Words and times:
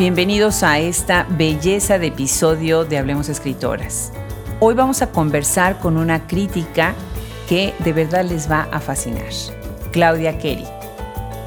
Bienvenidos 0.00 0.62
a 0.62 0.78
esta 0.78 1.26
belleza 1.28 1.98
de 1.98 2.06
episodio 2.06 2.86
de 2.86 2.96
Hablemos 2.96 3.28
Escritoras. 3.28 4.14
Hoy 4.58 4.72
vamos 4.72 5.02
a 5.02 5.12
conversar 5.12 5.78
con 5.78 5.98
una 5.98 6.26
crítica 6.26 6.94
que 7.46 7.74
de 7.80 7.92
verdad 7.92 8.24
les 8.24 8.50
va 8.50 8.66
a 8.72 8.80
fascinar. 8.80 9.28
Claudia 9.92 10.38
Kerry. 10.38 10.64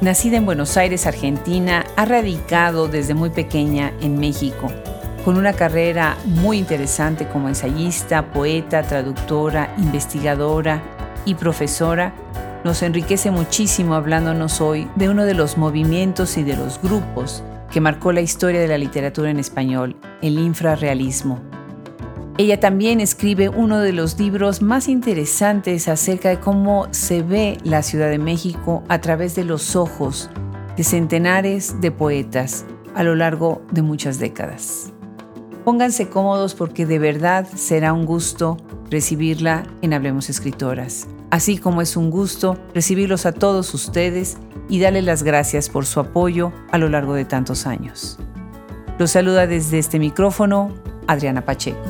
Nacida 0.02 0.36
en 0.36 0.46
Buenos 0.46 0.76
Aires, 0.76 1.08
Argentina, 1.08 1.84
ha 1.96 2.04
radicado 2.04 2.86
desde 2.86 3.14
muy 3.14 3.30
pequeña 3.30 3.92
en 4.00 4.18
México, 4.18 4.70
con 5.24 5.36
una 5.36 5.54
carrera 5.54 6.16
muy 6.24 6.56
interesante 6.56 7.26
como 7.26 7.48
ensayista, 7.48 8.30
poeta, 8.30 8.84
traductora, 8.84 9.74
investigadora 9.78 10.80
y 11.24 11.34
profesora. 11.34 12.14
Nos 12.62 12.84
enriquece 12.84 13.32
muchísimo 13.32 13.96
hablándonos 13.96 14.60
hoy 14.60 14.88
de 14.94 15.08
uno 15.08 15.24
de 15.24 15.34
los 15.34 15.58
movimientos 15.58 16.36
y 16.36 16.44
de 16.44 16.56
los 16.56 16.80
grupos 16.80 17.42
que 17.74 17.80
marcó 17.80 18.12
la 18.12 18.20
historia 18.20 18.60
de 18.60 18.68
la 18.68 18.78
literatura 18.78 19.30
en 19.30 19.40
español, 19.40 19.96
el 20.22 20.38
infrarrealismo. 20.38 21.40
Ella 22.38 22.60
también 22.60 23.00
escribe 23.00 23.48
uno 23.48 23.80
de 23.80 23.92
los 23.92 24.16
libros 24.16 24.62
más 24.62 24.86
interesantes 24.86 25.88
acerca 25.88 26.28
de 26.28 26.38
cómo 26.38 26.86
se 26.92 27.22
ve 27.22 27.58
la 27.64 27.82
Ciudad 27.82 28.10
de 28.10 28.18
México 28.20 28.84
a 28.88 29.00
través 29.00 29.34
de 29.34 29.42
los 29.42 29.74
ojos 29.74 30.30
de 30.76 30.84
centenares 30.84 31.80
de 31.80 31.90
poetas 31.90 32.64
a 32.94 33.02
lo 33.02 33.16
largo 33.16 33.60
de 33.72 33.82
muchas 33.82 34.20
décadas. 34.20 34.92
Pónganse 35.64 36.08
cómodos 36.08 36.54
porque 36.54 36.86
de 36.86 37.00
verdad 37.00 37.44
será 37.56 37.92
un 37.92 38.06
gusto 38.06 38.56
recibirla 38.88 39.64
en 39.82 39.94
Hablemos 39.94 40.30
Escritoras, 40.30 41.08
así 41.30 41.58
como 41.58 41.82
es 41.82 41.96
un 41.96 42.12
gusto 42.12 42.56
recibirlos 42.72 43.26
a 43.26 43.32
todos 43.32 43.74
ustedes 43.74 44.36
y 44.68 44.80
darle 44.80 45.02
las 45.02 45.22
gracias 45.22 45.68
por 45.68 45.86
su 45.86 46.00
apoyo 46.00 46.52
a 46.70 46.78
lo 46.78 46.88
largo 46.88 47.14
de 47.14 47.24
tantos 47.24 47.66
años. 47.66 48.18
Los 48.98 49.10
saluda 49.10 49.46
desde 49.46 49.78
este 49.78 49.98
micrófono 49.98 50.72
Adriana 51.06 51.44
Pacheco. 51.44 51.82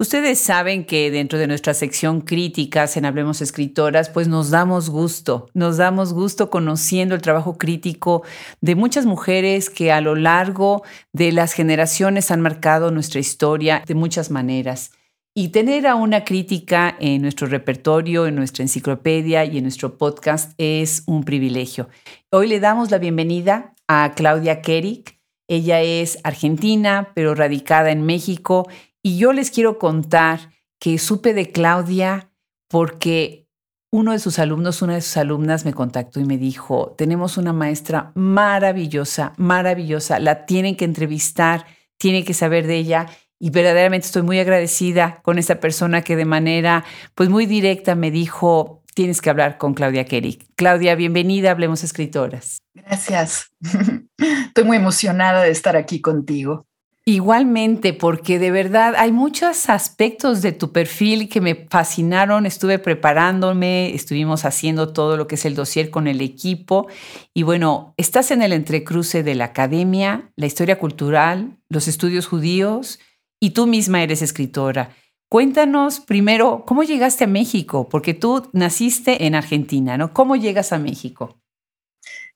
Ustedes 0.00 0.40
saben 0.40 0.86
que 0.86 1.10
dentro 1.10 1.38
de 1.38 1.46
nuestra 1.46 1.72
sección 1.72 2.22
críticas 2.22 2.96
en 2.96 3.04
Hablemos 3.04 3.42
Escritoras, 3.42 4.08
pues 4.08 4.28
nos 4.28 4.50
damos 4.50 4.90
gusto, 4.90 5.48
nos 5.54 5.76
damos 5.76 6.14
gusto 6.14 6.50
conociendo 6.50 7.14
el 7.14 7.22
trabajo 7.22 7.58
crítico 7.58 8.22
de 8.60 8.74
muchas 8.74 9.06
mujeres 9.06 9.70
que 9.70 9.92
a 9.92 10.00
lo 10.00 10.14
largo 10.14 10.82
de 11.12 11.32
las 11.32 11.52
generaciones 11.52 12.30
han 12.30 12.40
marcado 12.40 12.90
nuestra 12.90 13.20
historia 13.20 13.84
de 13.86 13.94
muchas 13.94 14.30
maneras. 14.30 14.90
Y 15.32 15.50
tener 15.50 15.86
a 15.86 15.94
una 15.94 16.24
crítica 16.24 16.96
en 16.98 17.22
nuestro 17.22 17.46
repertorio, 17.46 18.26
en 18.26 18.34
nuestra 18.34 18.64
enciclopedia 18.64 19.44
y 19.44 19.58
en 19.58 19.62
nuestro 19.62 19.96
podcast 19.96 20.54
es 20.58 21.04
un 21.06 21.22
privilegio. 21.22 21.88
Hoy 22.32 22.48
le 22.48 22.58
damos 22.58 22.90
la 22.90 22.98
bienvenida 22.98 23.76
a 23.86 24.12
Claudia 24.16 24.60
Kerik. 24.60 25.20
Ella 25.46 25.82
es 25.82 26.18
argentina, 26.24 27.12
pero 27.14 27.36
radicada 27.36 27.92
en 27.92 28.04
México. 28.04 28.68
Y 29.04 29.18
yo 29.18 29.32
les 29.32 29.52
quiero 29.52 29.78
contar 29.78 30.50
que 30.80 30.98
supe 30.98 31.32
de 31.32 31.52
Claudia 31.52 32.32
porque 32.68 33.46
uno 33.92 34.10
de 34.10 34.18
sus 34.18 34.40
alumnos, 34.40 34.82
una 34.82 34.94
de 34.94 35.00
sus 35.00 35.16
alumnas 35.16 35.64
me 35.64 35.74
contactó 35.74 36.18
y 36.18 36.24
me 36.24 36.38
dijo, 36.38 36.96
tenemos 36.98 37.38
una 37.38 37.52
maestra 37.52 38.10
maravillosa, 38.16 39.34
maravillosa, 39.36 40.18
la 40.18 40.44
tienen 40.44 40.76
que 40.76 40.84
entrevistar, 40.84 41.66
tienen 41.98 42.24
que 42.24 42.34
saber 42.34 42.66
de 42.66 42.78
ella 42.78 43.06
y 43.40 43.50
verdaderamente 43.50 44.06
estoy 44.06 44.22
muy 44.22 44.38
agradecida 44.38 45.20
con 45.22 45.38
esta 45.38 45.58
persona 45.58 46.02
que 46.02 46.14
de 46.14 46.26
manera 46.26 46.84
pues 47.14 47.30
muy 47.30 47.46
directa 47.46 47.94
me 47.94 48.10
dijo, 48.10 48.82
tienes 48.94 49.22
que 49.22 49.30
hablar 49.30 49.56
con 49.56 49.72
Claudia 49.72 50.04
Kerry. 50.04 50.38
Claudia, 50.56 50.94
bienvenida, 50.94 51.50
Hablemos 51.50 51.82
Escritoras. 51.82 52.58
Gracias. 52.74 53.50
Estoy 54.18 54.64
muy 54.64 54.76
emocionada 54.76 55.42
de 55.42 55.50
estar 55.50 55.74
aquí 55.74 56.02
contigo. 56.02 56.66
Igualmente, 57.06 57.94
porque 57.94 58.38
de 58.38 58.50
verdad 58.50 58.94
hay 58.96 59.10
muchos 59.10 59.70
aspectos 59.70 60.42
de 60.42 60.52
tu 60.52 60.70
perfil 60.70 61.30
que 61.30 61.40
me 61.40 61.66
fascinaron. 61.70 62.44
Estuve 62.44 62.78
preparándome, 62.78 63.94
estuvimos 63.94 64.44
haciendo 64.44 64.92
todo 64.92 65.16
lo 65.16 65.26
que 65.26 65.36
es 65.36 65.46
el 65.46 65.54
dossier 65.54 65.88
con 65.90 66.06
el 66.06 66.20
equipo. 66.20 66.88
Y 67.32 67.42
bueno, 67.42 67.94
estás 67.96 68.30
en 68.30 68.42
el 68.42 68.52
entrecruce 68.52 69.22
de 69.22 69.34
la 69.34 69.46
academia, 69.46 70.30
la 70.36 70.46
historia 70.46 70.78
cultural, 70.78 71.56
los 71.70 71.88
estudios 71.88 72.26
judíos 72.26 73.00
y 73.40 73.50
tú 73.50 73.66
misma 73.66 74.02
eres 74.02 74.22
escritora. 74.22 74.94
Cuéntanos 75.28 76.00
primero, 76.00 76.64
¿cómo 76.66 76.82
llegaste 76.82 77.24
a 77.24 77.28
México? 77.28 77.88
Porque 77.88 78.14
tú 78.14 78.48
naciste 78.52 79.26
en 79.26 79.34
Argentina, 79.34 79.96
¿no? 79.96 80.12
¿Cómo 80.12 80.36
llegas 80.36 80.72
a 80.72 80.78
México? 80.78 81.40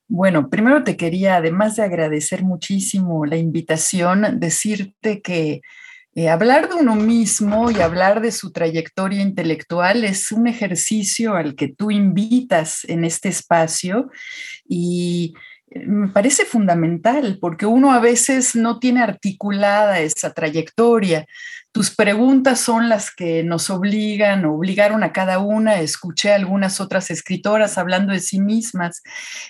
Bueno, 0.07 0.49
primero 0.49 0.85
te 0.85 0.97
quería, 0.97 1.37
además 1.37 1.77
de 1.77 1.83
agradecer 1.83 2.43
muchísimo 2.43 3.27
la 3.27 3.37
invitación, 3.37 4.39
decirte 4.39 5.23
que 5.23 5.61
eh, 6.15 6.29
hablar 6.29 6.69
de 6.69 6.77
uno 6.77 6.95
mismo 6.95 7.71
y 7.71 7.81
hablar 7.81 8.21
de 8.21 8.31
su 8.31 8.53
trayectoria 8.53 9.21
intelectual 9.23 10.05
es 10.05 10.31
un 10.31 10.47
ejercicio 10.47 11.35
al 11.35 11.57
que 11.57 11.69
tú 11.69 11.91
invitas 11.91 12.85
en 12.85 13.05
este 13.05 13.29
espacio 13.29 14.11
y 14.69 15.35
me 15.87 16.09
parece 16.09 16.45
fundamental 16.45 17.39
porque 17.41 17.67
uno 17.67 17.93
a 17.93 18.01
veces 18.01 18.55
no 18.55 18.79
tiene 18.79 19.03
articulada 19.03 20.01
esa 20.01 20.33
trayectoria. 20.33 21.27
Tus 21.73 21.91
preguntas 21.91 22.61
son 22.61 22.89
las 22.89 23.13
que 23.13 23.43
nos 23.43 23.69
obligan, 23.69 24.45
obligaron 24.45 25.03
a 25.03 25.13
cada 25.13 25.41
una. 25.41 25.81
Escuché 25.81 26.33
a 26.33 26.37
algunas 26.37 26.81
otras 26.81 27.11
escritoras 27.11 27.79
hablando 27.79 28.13
de 28.13 28.21
sí 28.21 28.41
mismas. 28.41 29.03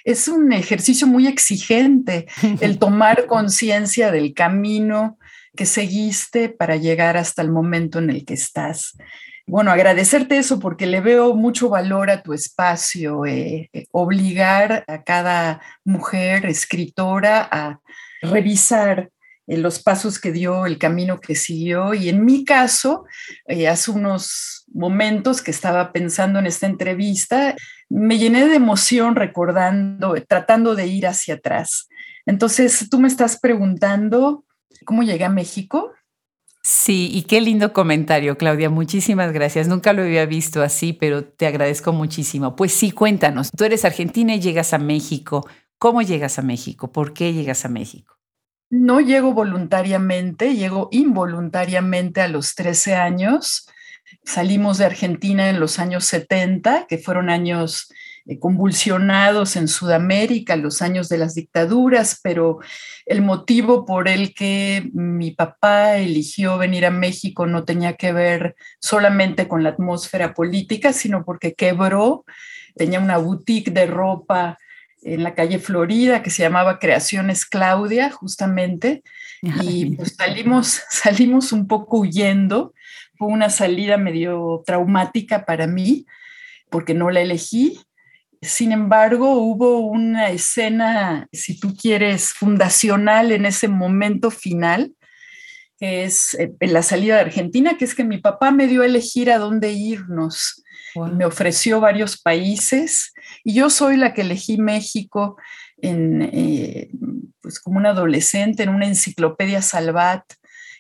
Es 0.05 0.29
un 0.29 0.53
ejercicio 0.53 1.07
muy 1.07 1.27
exigente 1.27 2.27
el 2.61 2.79
tomar 2.79 3.27
conciencia 3.27 4.11
del 4.11 4.33
camino 4.33 5.19
que 5.55 5.67
seguiste 5.67 6.49
para 6.49 6.77
llegar 6.77 7.17
hasta 7.17 7.43
el 7.43 7.51
momento 7.51 7.99
en 7.99 8.11
el 8.11 8.25
que 8.25 8.35
estás 8.35 8.97
bueno, 9.47 9.71
agradecerte 9.71 10.39
eso 10.39 10.59
porque 10.59 10.87
le 10.87 11.01
veo 11.01 11.35
mucho 11.35 11.69
valor 11.69 12.11
a 12.11 12.23
tu 12.23 12.33
espacio, 12.33 13.27
eh, 13.27 13.69
eh, 13.73 13.87
obligar 13.93 14.85
a 14.89 15.03
cada 15.05 15.61
mujer 15.85 16.47
escritora 16.47 17.47
a 17.51 17.81
revisar 18.23 19.11
eh, 19.47 19.59
los 19.59 19.83
pasos 19.83 20.19
que 20.19 20.33
dio, 20.33 20.65
el 20.65 20.79
camino 20.79 21.21
que 21.21 21.35
siguió. 21.35 21.93
Y 21.93 22.09
en 22.09 22.25
mi 22.25 22.45
caso, 22.47 23.05
hace 23.71 23.91
unos 23.91 24.65
momentos 24.73 25.43
que 25.43 25.51
estaba 25.51 25.93
pensando 25.93 26.39
en 26.39 26.47
esta 26.47 26.67
entrevista, 26.67 27.55
me 27.91 28.17
llené 28.17 28.49
de 28.49 28.57
emoción 28.57 29.15
recordando, 29.15 30.15
tratando 30.27 30.75
de 30.75 30.87
ir 30.87 31.07
hacia 31.07 31.35
atrás. 31.35 31.89
Entonces, 32.25 32.89
tú 32.91 32.99
me 32.99 33.09
estás 33.09 33.39
preguntando 33.39 34.47
cómo 34.87 35.03
llegué 35.03 35.25
a 35.25 35.29
México. 35.29 35.93
Sí, 36.67 37.11
y 37.13 37.25
qué 37.25 37.43
lindo 37.43 37.75
comentario, 37.75 38.39
Claudia. 38.39 38.71
Muchísimas 38.71 39.35
gracias. 39.35 39.69
Nunca 39.69 39.93
lo 39.93 40.01
había 40.01 40.25
visto 40.25 40.63
así, 40.63 40.95
pero 40.95 41.23
te 41.23 41.47
agradezco 41.47 41.93
muchísimo. 41.93 42.57
Pues 42.57 42.73
sí, 42.73 42.91
cuéntanos. 42.91 43.51
Tú 43.55 43.65
eres 43.65 43.85
argentina 43.85 44.35
y 44.35 44.41
llegas 44.41 44.73
a 44.73 44.79
México. 44.79 45.47
¿Cómo 45.77 46.01
llegas 46.01 46.39
a 46.39 46.43
México? 46.43 46.91
¿Por 46.91 47.13
qué 47.13 47.35
llegas 47.35 47.67
a 47.67 47.69
México? 47.69 48.17
No 48.71 49.01
llego 49.01 49.35
voluntariamente, 49.35 50.55
llego 50.55 50.89
involuntariamente 50.91 52.23
a 52.23 52.29
los 52.29 52.55
13 52.55 52.95
años. 52.95 53.69
Salimos 54.25 54.79
de 54.79 54.87
Argentina 54.87 55.51
en 55.51 55.61
los 55.61 55.79
años 55.79 56.07
70, 56.07 56.87
que 56.89 56.97
fueron 56.97 57.29
años 57.29 57.93
convulsionados 58.41 59.57
en 59.57 59.69
Sudamérica, 59.69 60.57
los 60.57 60.81
años 60.81 61.09
de 61.09 61.19
las 61.19 61.35
dictaduras, 61.35 62.21
pero 62.23 62.59
el 63.05 63.21
motivo 63.21 63.85
por 63.85 64.09
el 64.09 64.35
que 64.35 64.91
mi 64.95 65.31
papá 65.31 65.99
eligió 65.99 66.57
venir 66.57 66.87
a 66.87 66.91
México 66.91 67.47
no 67.47 67.65
tenía 67.65 67.95
que 67.95 68.13
ver 68.13 68.57
solamente 68.81 69.47
con 69.47 69.63
la 69.63 69.71
atmósfera 69.71 70.33
política, 70.33 70.93
sino 70.93 71.25
porque 71.25 71.55
quebró, 71.55 72.25
tenía 72.75 72.99
una 72.99 73.19
boutique 73.19 73.71
de 73.71 73.87
ropa 73.87 74.59
en 75.03 75.23
la 75.23 75.35
calle 75.35 75.59
Florida 75.59 76.23
que 76.23 76.31
se 76.31 76.43
llamaba 76.43 76.79
Creaciones 76.79 77.45
Claudia, 77.45 78.11
justamente, 78.11 79.03
y 79.43 79.97
pues 79.97 80.15
salimos, 80.17 80.83
salimos 80.91 81.53
un 81.53 81.69
poco 81.69 81.99
huyendo. 81.99 82.73
Fue 83.17 83.29
una 83.29 83.51
salida 83.51 83.99
medio 83.99 84.63
traumática 84.67 85.45
para 85.45 85.67
mí, 85.67 86.07
porque 86.71 86.95
no 86.95 87.11
la 87.11 87.21
elegí, 87.21 87.79
sin 88.45 88.73
embargo, 88.73 89.33
hubo 89.33 89.79
una 89.81 90.31
escena, 90.31 91.29
si 91.33 91.59
tú 91.59 91.75
quieres, 91.75 92.33
fundacional 92.33 93.33
en 93.33 93.47
ese 93.47 93.69
momento 93.69 94.31
final, 94.31 94.93
que 95.79 96.05
es 96.05 96.35
en 96.35 96.57
eh, 96.61 96.67
la 96.69 96.83
salida 96.83 97.17
de 97.17 97.23
Argentina, 97.23 97.77
que 97.77 97.85
es 97.85 97.95
que 97.95 98.05
mi 98.05 98.19
papá 98.19 98.51
me 98.51 98.67
dio 98.67 98.83
a 98.83 98.87
elegir 98.87 99.31
a 99.31 99.39
dónde 99.39 99.73
irnos. 99.73 100.63
Me 101.13 101.25
ofreció 101.25 101.81
varios 101.81 102.21
países 102.21 103.13
y 103.43 103.55
yo 103.55 103.69
soy 103.69 103.97
la 103.97 104.15
que 104.15 104.21
elegí 104.21 104.59
México 104.59 105.37
en, 105.79 106.23
eh, 106.23 106.89
pues 107.41 107.59
como 107.59 107.79
un 107.79 107.87
adolescente 107.87 108.63
en 108.63 108.69
una 108.69 108.87
enciclopedia 108.87 109.61
Salvat 109.61 110.23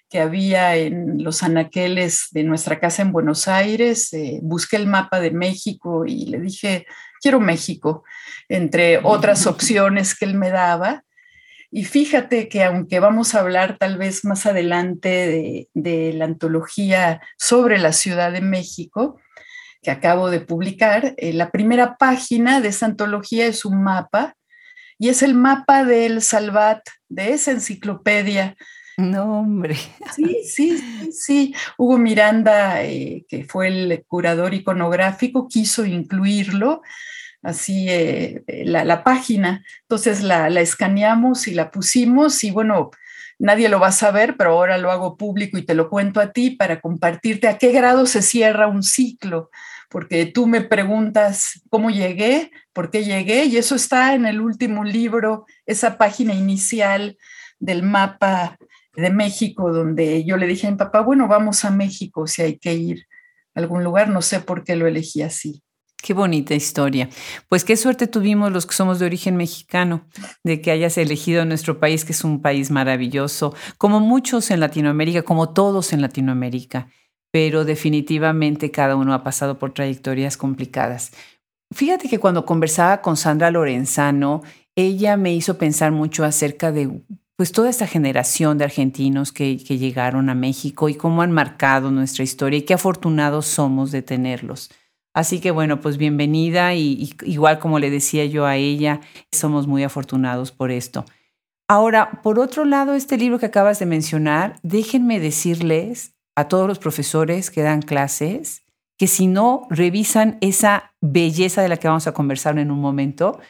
que 0.09 0.21
había 0.21 0.77
en 0.77 1.25
los 1.25 1.43
anaqueles 1.43 2.29
de 2.31 2.45
nuestra 2.45 2.79
casa 2.79 3.03
en 3.03 3.11
Buenos 3.11 3.49
Aires, 3.49 4.13
eh, 4.13 4.39
busqué 4.43 4.77
el 4.77 4.87
mapa 4.87 5.19
de 5.19 5.33
México 5.33 6.05
y 6.07 6.27
le 6.27 6.39
dije, 6.39 6.87
quiero 7.25 7.41
México, 7.41 8.05
entre 8.51 9.01
otras 9.03 9.47
opciones 9.47 10.15
que 10.15 10.27
él 10.27 10.35
me 10.35 10.51
daba. 10.51 11.05
Y 11.71 11.85
fíjate 11.87 12.51
que 12.51 12.63
aunque 12.65 13.01
vamos 13.01 13.35
a 13.35 13.41
hablar 13.41 13.79
tal 13.79 13.97
vez 13.97 14.27
más 14.27 14.45
adelante 14.45 15.67
de, 15.73 16.13
la 16.13 16.27
antología 16.27 17.23
sobre 17.39 17.79
la 17.79 17.95
Ciudad 17.95 18.31
de 18.31 18.43
México, 18.43 19.19
que 19.81 19.91
acabo 19.91 20.29
de 20.29 20.41
publicar, 20.41 21.15
eh, 21.17 21.33
la 21.33 21.51
primera 21.51 21.97
página 21.97 22.61
de 22.61 22.69
esa 22.69 22.85
antología 22.85 23.47
es 23.47 23.65
un 23.65 23.83
mapa 23.83 24.37
y 24.99 25.09
es 25.09 25.23
el 25.23 25.35
mapa 25.35 25.83
del 25.83 26.21
Salvat, 26.21 26.83
de 27.09 27.33
esa 27.33 27.53
enciclopedia. 27.53 28.55
No, 28.97 29.41
hombre. 29.41 29.77
Sí, 30.15 30.43
sí, 30.45 31.13
sí, 31.13 31.55
Hugo 31.77 31.99
Miranda, 31.99 32.85
eh, 32.85 33.27
que 33.29 33.45
fue 33.45 33.69
el 33.69 34.05
curador 34.07 34.55
iconográfico, 34.55 35.49
quiso 35.49 35.85
incluirlo 35.85 36.83
así 37.43 37.87
eh, 37.89 38.43
la, 38.65 39.05
página. 39.05 39.65
Entonces 39.83 40.23
la, 40.23 40.49
la, 40.49 40.61
escaneamos 40.61 41.47
y 41.49 41.55
la 41.55 41.71
pusimos 41.71 42.43
y 42.45 42.51
bueno, 42.51 42.91
nadie 43.39 43.69
lo 43.69 43.81
va 43.81 43.89
a 43.89 43.93
saber, 43.93 44.37
pero 44.37 44.51
ahora 44.51 44.79
lo 44.79 44.91
hago 44.91 45.17
público 45.17 45.59
y 45.59 45.63
te 45.63 45.75
lo 45.75 45.91
cuento 45.91 46.21
a 46.21 46.33
ti 46.33 46.51
para 46.51 46.81
compartirte 46.81 47.49
a 47.49 47.59
qué 47.59 47.73
grado 47.73 48.07
se 48.07 48.23
cierra 48.23 48.67
un 48.67 48.83
ciclo 48.83 49.51
porque 49.95 50.27
tú 50.27 50.49
me 50.49 50.61
preguntas 50.61 51.63
cómo 51.71 51.89
llegué, 51.89 52.51
por 52.73 52.91
qué 52.91 53.05
llegué, 53.05 53.45
y 53.45 53.59
eso 53.59 53.77
está 53.77 54.15
en 54.15 54.27
el 54.27 54.41
último 54.41 54.83
libro, 54.83 55.47
esa 55.67 55.99
página 55.99 56.35
inicial 56.35 57.17
del 57.61 57.85
mapa 57.85 58.59
de 58.97 59.11
México, 59.11 59.73
donde 59.73 60.25
yo 60.25 60.37
le 60.37 60.47
dije 60.47 60.67
a 60.67 60.71
mi 60.71 60.77
papá, 60.77 61.01
bueno, 61.01 61.29
vamos 61.29 61.65
a 61.65 61.71
México 61.71 62.27
si 62.27 62.43
hay 62.43 62.59
que 62.59 62.75
ir 62.75 63.07
a 63.55 63.61
algún 63.61 63.85
lugar, 63.85 64.09
no 64.09 64.23
sé 64.23 64.41
por 64.41 64.65
qué 64.65 64.77
lo 64.77 64.87
elegí 64.87 65.23
así. 65.23 65.63
Qué 66.03 66.13
bonita 66.13 66.55
historia. 66.55 67.09
Pues 67.49 67.65
qué 67.65 67.77
suerte 67.77 68.07
tuvimos 68.07 68.53
los 68.53 68.67
que 68.67 68.75
somos 68.75 68.99
de 68.99 69.07
origen 69.07 69.37
mexicano 69.37 70.07
de 70.43 70.61
que 70.61 70.71
hayas 70.71 70.99
elegido 70.99 71.45
nuestro 71.47 71.81
país, 71.81 72.05
que 72.05 72.13
es 72.13 72.25
un 72.25 72.43
país 72.43 72.71
maravilloso, 72.71 73.55
como 73.79 74.01
muchos 74.01 74.51
en 74.51 74.61
Latinoamérica, 74.61 75.23
como 75.23 75.55
todos 75.55 75.93
en 75.93 76.03
Latinoamérica 76.03 76.89
pero 77.35 77.65
definitivamente 77.65 78.71
cada 78.71 78.95
uno 78.95 79.13
ha 79.13 79.25
pasado 79.25 79.59
por 79.59 79.75
trayectorias 79.75 80.37
complicadas. 80.37 81.11
Fíjate 81.73 82.09
que 82.09 82.21
cuando 82.21 82.47
conversaba 82.47 83.03
con 83.03 83.17
Sandra 83.17 83.51
Lorenzano, 83.51 84.43
ella 84.77 85.17
me 85.17 85.35
hizo 85.35 85.59
pensar 85.59 85.91
mucho 85.91 86.23
acerca 86.23 86.71
de 86.71 87.03
pues 87.37 87.53
toda 87.53 87.69
esta 87.69 87.87
generación 87.87 88.59
de 88.59 88.65
argentinos 88.65 89.33
que, 89.33 89.57
llegaron 89.57 90.29
a 90.29 90.35
México 90.35 90.89
y 90.89 90.95
cómo 90.95 91.23
han 91.23 91.33
marcado 91.33 91.91
nuestra 91.91 92.23
historia 92.23 92.59
y 92.59 92.63
qué 92.63 92.75
afortunados 92.75 93.47
somos 93.47 93.91
de 93.91 94.03
tenerlos. 94.03 94.71
Así 95.15 95.41
que 95.41 95.51
bueno, 95.51 95.81
pues 95.81 95.97
bienvenida 95.97 96.75
y 96.75 97.15
igual 97.23 97.59
como 97.59 97.79
le 97.79 97.91
decía 97.91 98.25
yo 98.27 98.47
a 98.47 98.57
ella, 98.57 99.01
somos 99.33 99.67
muy 99.67 99.83
afortunados 99.85 100.53
por 100.53 100.71
esto. 100.71 101.05
Ahora, 101.69 102.21
por 102.23 102.39
otro 102.39 102.65
lado, 102.65 102.95
este 102.95 103.17
libro 103.17 103.39
que 103.39 103.47
acabas 103.47 103.79
de 103.79 103.87
mencionar, 103.87 104.59
déjenme 104.63 105.19
decirles 105.19 106.15
a 106.37 106.49
todos 106.49 106.69
los 106.69 106.79
profesores 106.79 107.51
que 107.51 107.63
dan 107.63 107.81
clases 107.81 108.63
que 108.97 109.07
si 109.07 109.27
no 109.27 109.67
revisan 109.71 110.39
esa 110.41 110.95
belleza 111.01 111.63
de 111.63 111.69
la 111.69 111.79
que 111.79 111.89
vamos 111.89 112.07
a 112.07 112.15
conversar 112.15 112.59
en 112.59 112.71
un 112.71 112.81
momento, 112.81 113.41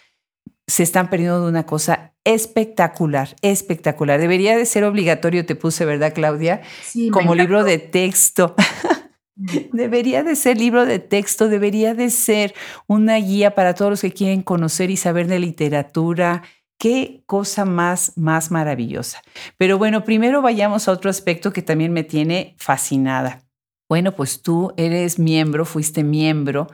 se 0.66 0.82
están 0.82 1.10
perdiendo 1.10 1.42
de 1.42 1.48
una 1.48 1.66
cosa 1.66 2.12
espectacular, 2.24 3.36
espectacular. 3.42 4.18
Debería 4.20 4.56
de 4.56 4.66
ser 4.66 4.84
obligatorio, 4.84 5.44
te 5.44 5.54
puse, 5.54 5.84
¿verdad, 5.84 6.14
Claudia? 6.14 6.62
Sí, 6.82 7.10
Como 7.10 7.34
libro 7.34 7.64
de 7.64 7.78
texto. 7.78 8.54
debería 9.36 10.22
de 10.22 10.36
ser 10.36 10.58
libro 10.58 10.86
de 10.86 10.98
texto, 11.00 11.48
debería 11.48 11.94
de 11.94 12.08
ser 12.10 12.54
una 12.86 13.16
guía 13.16 13.54
para 13.54 13.74
todos 13.74 13.90
los 13.90 14.00
que 14.00 14.12
quieren 14.12 14.42
conocer 14.42 14.90
y 14.90 14.96
saber 14.96 15.26
de 15.26 15.38
literatura, 15.38 16.42
Qué 16.78 17.22
cosa 17.26 17.64
más, 17.64 18.12
más 18.16 18.50
maravillosa. 18.50 19.22
Pero 19.56 19.78
bueno, 19.78 20.04
primero 20.04 20.42
vayamos 20.42 20.88
a 20.88 20.92
otro 20.92 21.08
aspecto 21.08 21.52
que 21.52 21.62
también 21.62 21.92
me 21.92 22.02
tiene 22.02 22.56
fascinada. 22.58 23.43
Bueno, 23.88 24.12
pues 24.12 24.42
tú 24.42 24.72
eres 24.76 25.18
miembro, 25.18 25.64
fuiste 25.64 26.02
miembro 26.02 26.68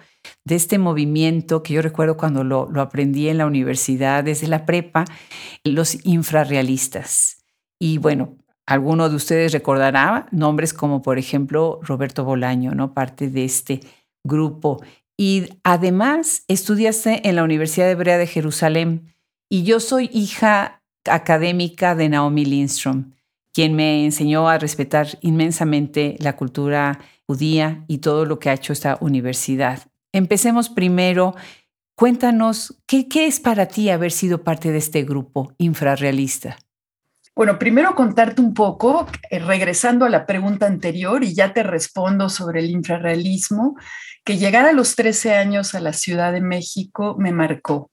de 0.44 0.54
este 0.54 0.78
movimiento 0.78 1.62
que 1.62 1.74
yo 1.74 1.82
recuerdo 1.82 2.16
cuando 2.16 2.44
lo, 2.44 2.68
aprendí 2.80 3.28
en 3.28 3.38
la 3.38 3.46
universidad, 3.46 4.22
desde 4.22 4.46
la 4.46 4.64
prepa, 4.64 5.04
los 5.64 6.04
infrarrealistas. 6.04 7.44
Y 7.80 7.98
bueno, 7.98 8.36
alguno 8.66 9.08
de 9.08 9.16
ustedes 9.16 9.52
recordará 9.52 10.28
nombres 10.30 10.72
como, 10.72 11.02
por 11.02 11.18
ejemplo, 11.18 11.80
Roberto 11.82 12.24
Bolaño, 12.24 12.72
¿no? 12.72 12.94
Parte 12.94 13.28
de 13.28 13.44
este 13.44 13.80
grupo. 14.24 14.82
Y 15.16 15.48
además 15.64 16.44
estudiaste 16.48 17.28
en 17.28 17.36
la 17.36 17.44
Universidad 17.44 17.90
Hebrea 17.90 18.18
de 18.18 18.26
Jerusalén 18.26 19.14
y 19.50 19.64
yo 19.64 19.80
soy 19.80 20.08
hija 20.12 20.82
académica 21.04 21.94
de 21.94 22.08
Naomi 22.08 22.44
Lindstrom, 22.44 23.12
quien 23.60 23.76
me 23.76 24.06
enseñó 24.06 24.48
a 24.48 24.56
respetar 24.56 25.18
inmensamente 25.20 26.16
la 26.18 26.34
cultura 26.34 26.98
judía 27.26 27.84
y 27.88 27.98
todo 27.98 28.24
lo 28.24 28.38
que 28.38 28.48
ha 28.48 28.54
hecho 28.54 28.72
esta 28.72 28.96
universidad. 29.02 29.80
Empecemos 30.14 30.70
primero. 30.70 31.34
Cuéntanos, 31.94 32.80
¿qué, 32.86 33.06
qué 33.06 33.26
es 33.26 33.38
para 33.38 33.66
ti 33.66 33.90
haber 33.90 34.12
sido 34.12 34.44
parte 34.44 34.72
de 34.72 34.78
este 34.78 35.02
grupo 35.02 35.52
infrarrealista? 35.58 36.56
Bueno, 37.36 37.58
primero 37.58 37.94
contarte 37.94 38.40
un 38.40 38.54
poco, 38.54 39.06
eh, 39.28 39.38
regresando 39.40 40.06
a 40.06 40.08
la 40.08 40.24
pregunta 40.24 40.64
anterior, 40.64 41.22
y 41.22 41.34
ya 41.34 41.52
te 41.52 41.62
respondo 41.62 42.30
sobre 42.30 42.60
el 42.60 42.70
infrarrealismo, 42.70 43.76
que 44.24 44.38
llegar 44.38 44.64
a 44.64 44.72
los 44.72 44.96
13 44.96 45.34
años 45.34 45.74
a 45.74 45.80
la 45.80 45.92
Ciudad 45.92 46.32
de 46.32 46.40
México 46.40 47.14
me 47.18 47.30
marcó 47.30 47.90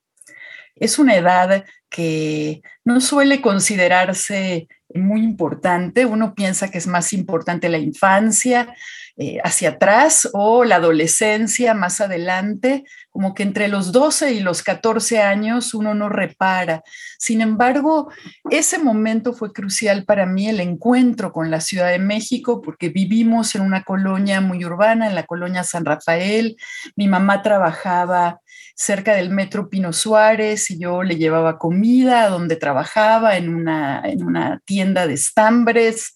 es 0.79 0.99
una 0.99 1.15
edad 1.15 1.65
que 1.89 2.61
no 2.83 3.01
suele 3.01 3.41
considerarse 3.41 4.67
muy 4.93 5.23
importante. 5.23 6.05
Uno 6.05 6.33
piensa 6.33 6.69
que 6.69 6.77
es 6.77 6.87
más 6.87 7.13
importante 7.13 7.69
la 7.69 7.77
infancia 7.77 8.73
eh, 9.19 9.39
hacia 9.43 9.69
atrás 9.69 10.29
o 10.33 10.63
la 10.63 10.75
adolescencia 10.75 11.73
más 11.73 12.01
adelante, 12.01 12.83
como 13.09 13.33
que 13.33 13.41
entre 13.41 13.67
los 13.67 13.91
12 13.91 14.33
y 14.33 14.41
los 14.41 14.61
14 14.61 15.23
años 15.23 15.73
uno 15.73 15.95
no 15.95 16.07
repara. 16.07 16.83
Sin 17.17 17.41
embargo, 17.41 18.11
ese 18.51 18.77
momento 18.77 19.33
fue 19.33 19.53
crucial 19.53 20.05
para 20.05 20.27
mí, 20.27 20.49
el 20.49 20.59
encuentro 20.59 21.33
con 21.33 21.49
la 21.49 21.61
Ciudad 21.61 21.89
de 21.89 21.97
México, 21.97 22.61
porque 22.61 22.89
vivimos 22.89 23.55
en 23.55 23.63
una 23.63 23.83
colonia 23.83 24.39
muy 24.39 24.63
urbana, 24.63 25.07
en 25.07 25.15
la 25.15 25.25
colonia 25.25 25.63
San 25.63 25.83
Rafael. 25.83 26.55
Mi 26.95 27.07
mamá 27.07 27.41
trabajaba 27.41 28.39
cerca 28.77 29.15
del 29.15 29.31
metro 29.31 29.69
Pino 29.69 29.91
Suárez 29.91 30.69
y 30.69 30.77
yo 30.77 31.01
le 31.01 31.15
llevaba 31.15 31.57
comida 31.57 32.29
donde 32.29 32.57
trabajaba 32.57 33.35
en 33.35 33.49
una, 33.49 34.03
en 34.05 34.23
una 34.23 34.61
tienda 34.65 35.07
de 35.07 35.15
estambres 35.15 36.15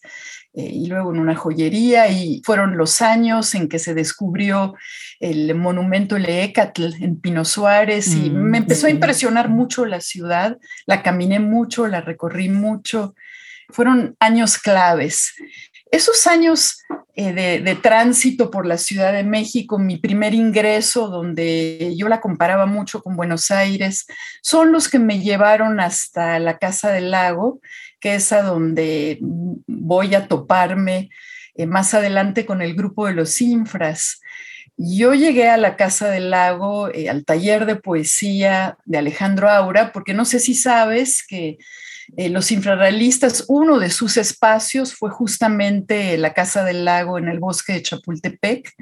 eh, 0.54 0.70
y 0.72 0.86
luego 0.86 1.12
en 1.12 1.20
una 1.20 1.36
joyería 1.36 2.10
y 2.10 2.44
fueron 2.46 2.78
los 2.78 3.02
años 3.02 3.56
en 3.56 3.68
que 3.68 3.80
se 3.80 3.96
descubrió 3.96 4.76
el 5.20 5.56
monumento 5.56 6.20
Leecatl 6.20 7.02
en 7.02 7.20
Pino 7.20 7.46
Suárez 7.46 8.14
y 8.14 8.30
me 8.30 8.60
mm, 8.60 8.64
empezó 8.64 8.86
a 8.86 8.92
impresionar 8.92 9.50
mucho 9.50 9.88
la 9.88 10.00
ciudad, 10.00 10.60
la 10.86 11.02
caminé 11.02 11.40
mucho, 11.40 11.88
la 11.88 12.02
recorrí 12.02 12.50
mucho, 12.50 13.16
fueron 13.70 14.16
años 14.20 14.60
claves. 14.60 15.34
Esos 15.90 16.28
años 16.28 16.78
eh, 17.16 17.34
de, 17.34 17.76
tránsito 17.76 18.50
por 18.50 18.66
la 18.66 18.78
Ciudad 18.78 19.12
de 19.12 19.24
México, 19.24 19.78
mi 19.78 19.98
primer 19.98 20.34
ingreso, 20.34 21.10
donde 21.10 21.94
yo 21.98 22.08
la 22.08 22.22
comparaba 22.22 22.66
mucho 22.66 23.04
con 23.04 23.18
Buenos 23.18 23.52
Aires, 23.52 24.06
son 24.42 24.72
los 24.72 24.88
que 24.88 24.98
me 24.98 25.20
llevaron 25.20 25.82
hasta 25.82 26.40
la 26.40 26.58
Casa 26.58 26.90
del 26.90 27.12
Lago, 27.12 27.60
que 28.00 28.16
es 28.16 28.32
a 28.32 28.44
donde 28.44 29.18
voy 29.22 30.16
a 30.16 30.30
toparme 30.30 31.10
eh, 31.56 31.66
más 31.66 31.94
adelante 31.94 32.46
con 32.46 32.62
el 32.62 32.76
grupo 32.76 33.08
de 33.08 33.14
los 33.14 33.42
infras. 33.42 34.22
Yo 34.78 35.14
llegué 35.14 35.50
a 35.50 35.58
la 35.58 35.76
Casa 35.76 36.10
del 36.10 36.30
Lago, 36.30 36.94
eh, 36.94 37.10
al 37.10 37.26
taller 37.26 37.66
de 37.66 37.76
poesía 37.76 38.78
de 38.86 39.00
Alejandro 39.00 39.50
Aura, 39.50 39.92
porque 39.92 40.14
no 40.14 40.24
sé 40.24 40.40
si 40.40 40.56
sabes 40.56 41.26
que 41.28 41.58
eh, 42.18 42.30
los 42.30 42.52
infrarrealistas, 42.52 43.46
uno 43.48 43.80
de 43.80 43.90
sus 43.90 44.18
espacios 44.18 44.94
fue 44.94 45.10
justamente 45.10 46.18
la 46.18 46.34
Casa 46.34 46.64
del 46.64 46.84
Lago 46.84 47.18
en 47.18 47.30
el 47.30 47.40
bosque 47.40 47.74
de 47.74 47.84
Chapultepec. 47.84 48.74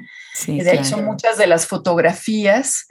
de 0.46 0.70
ahí 0.70 0.84
son 0.84 1.04
muchas 1.04 1.38
de 1.38 1.46
las 1.46 1.66
fotografías. 1.66 2.88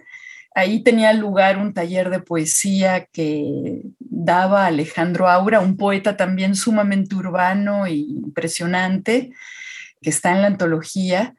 Ahí 0.55 0.81
tenía 0.81 1.13
lugar 1.13 1.57
un 1.57 1.73
taller 1.73 2.09
de 2.09 2.21
poesía 2.21 3.05
que 3.11 3.81
daba 3.99 4.65
Alejandro 4.65 5.29
Aura, 5.29 5.59
un 5.59 5.77
poeta 5.77 6.15
también 6.15 6.55
sumamente 6.55 7.15
urbano 7.15 7.85
e 7.85 7.93
impresionante, 7.93 9.31
que 10.01 10.09
está 10.09 10.31
en 10.31 10.41
la 10.41 10.47
antología. 10.47 11.35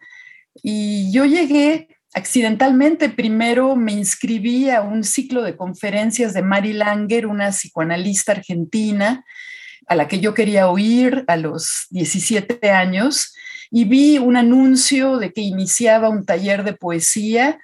Y 0.62 1.10
yo 1.10 1.24
llegué 1.24 1.88
accidentalmente 2.12 3.08
primero 3.08 3.76
me 3.76 3.92
inscribí 3.92 4.70
a 4.70 4.82
un 4.82 5.04
ciclo 5.04 5.42
de 5.42 5.56
conferencias 5.56 6.34
de 6.34 6.42
Mary 6.42 6.72
Langer, 6.72 7.26
una 7.26 7.50
psicoanalista 7.50 8.32
argentina, 8.32 9.24
a 9.86 9.94
la 9.94 10.08
que 10.08 10.20
yo 10.20 10.34
quería 10.34 10.68
oír 10.68 11.24
a 11.26 11.36
los 11.36 11.86
17 11.90 12.70
años 12.70 13.34
y 13.70 13.84
vi 13.84 14.18
un 14.18 14.36
anuncio 14.36 15.18
de 15.18 15.32
que 15.32 15.40
iniciaba 15.40 16.08
un 16.08 16.24
taller 16.24 16.64
de 16.64 16.74
poesía 16.74 17.58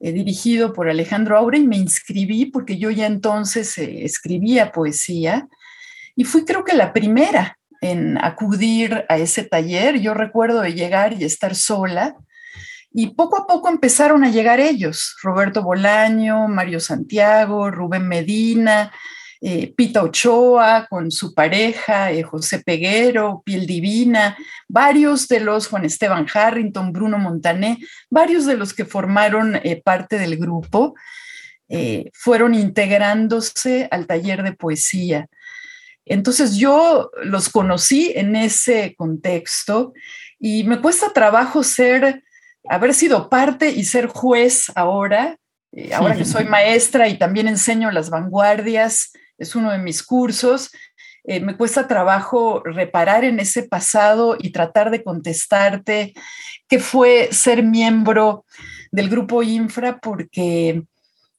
eh, 0.00 0.12
dirigido 0.12 0.72
por 0.72 0.88
Alejandro 0.88 1.38
Aure 1.38 1.58
y 1.58 1.66
me 1.66 1.76
inscribí 1.76 2.46
porque 2.46 2.78
yo 2.78 2.90
ya 2.90 3.06
entonces 3.06 3.78
eh, 3.78 4.04
escribía 4.04 4.72
poesía 4.72 5.48
y 6.16 6.24
fui 6.24 6.44
creo 6.44 6.64
que 6.64 6.74
la 6.74 6.92
primera 6.92 7.58
en 7.80 8.18
acudir 8.18 9.04
a 9.08 9.18
ese 9.18 9.44
taller. 9.44 10.00
Yo 10.00 10.14
recuerdo 10.14 10.62
de 10.62 10.74
llegar 10.74 11.20
y 11.20 11.24
estar 11.24 11.54
sola 11.54 12.16
y 12.96 13.08
poco 13.08 13.36
a 13.36 13.46
poco 13.46 13.68
empezaron 13.68 14.22
a 14.22 14.30
llegar 14.30 14.60
ellos, 14.60 15.16
Roberto 15.20 15.64
Bolaño, 15.64 16.46
Mario 16.46 16.78
Santiago, 16.78 17.68
Rubén 17.68 18.06
Medina, 18.06 18.92
eh, 19.40 19.74
Pita 19.76 20.00
Ochoa 20.04 20.86
con 20.88 21.10
su 21.10 21.34
pareja, 21.34 22.12
eh, 22.12 22.22
José 22.22 22.60
Peguero, 22.60 23.42
Piel 23.44 23.66
Divina, 23.66 24.38
varios 24.68 25.26
de 25.26 25.40
los, 25.40 25.66
Juan 25.66 25.84
Esteban 25.84 26.28
Harrington, 26.32 26.92
Bruno 26.92 27.18
Montané, 27.18 27.78
varios 28.10 28.46
de 28.46 28.56
los 28.56 28.72
que 28.72 28.84
formaron 28.84 29.56
eh, 29.56 29.82
parte 29.84 30.18
del 30.18 30.38
grupo, 30.38 30.94
fueron 32.12 32.54
integrándose 32.54 33.88
al 33.90 34.06
taller 34.06 34.44
de 34.44 34.52
poesía. 34.52 35.26
Entonces 36.04 36.56
yo 36.56 37.10
los 37.24 37.48
conocí 37.48 38.12
en 38.14 38.36
ese 38.36 38.94
contexto 38.96 39.92
y 40.38 40.62
me 40.62 40.80
cuesta 40.80 41.12
trabajo 41.12 41.64
ser 41.64 42.22
haber 42.68 42.94
sido 42.94 43.28
parte 43.28 43.70
y 43.70 43.84
ser 43.84 44.06
juez 44.06 44.72
ahora, 44.74 45.36
eh, 45.72 45.94
ahora 45.94 46.16
que 46.16 46.24
soy 46.24 46.44
maestra 46.44 47.08
y 47.08 47.18
también 47.18 47.48
enseño 47.48 47.90
las 47.90 48.10
vanguardias, 48.10 49.12
es 49.38 49.54
uno 49.54 49.72
de 49.72 49.78
mis 49.78 50.02
cursos, 50.02 50.70
eh, 51.26 51.40
me 51.40 51.56
cuesta 51.56 51.88
trabajo 51.88 52.62
reparar 52.64 53.24
en 53.24 53.40
ese 53.40 53.62
pasado 53.62 54.36
y 54.38 54.50
tratar 54.50 54.90
de 54.90 55.02
contestarte 55.02 56.12
qué 56.68 56.78
fue 56.78 57.28
ser 57.32 57.62
miembro 57.62 58.44
del 58.92 59.08
grupo 59.08 59.42
Infra 59.42 59.98
porque 59.98 60.82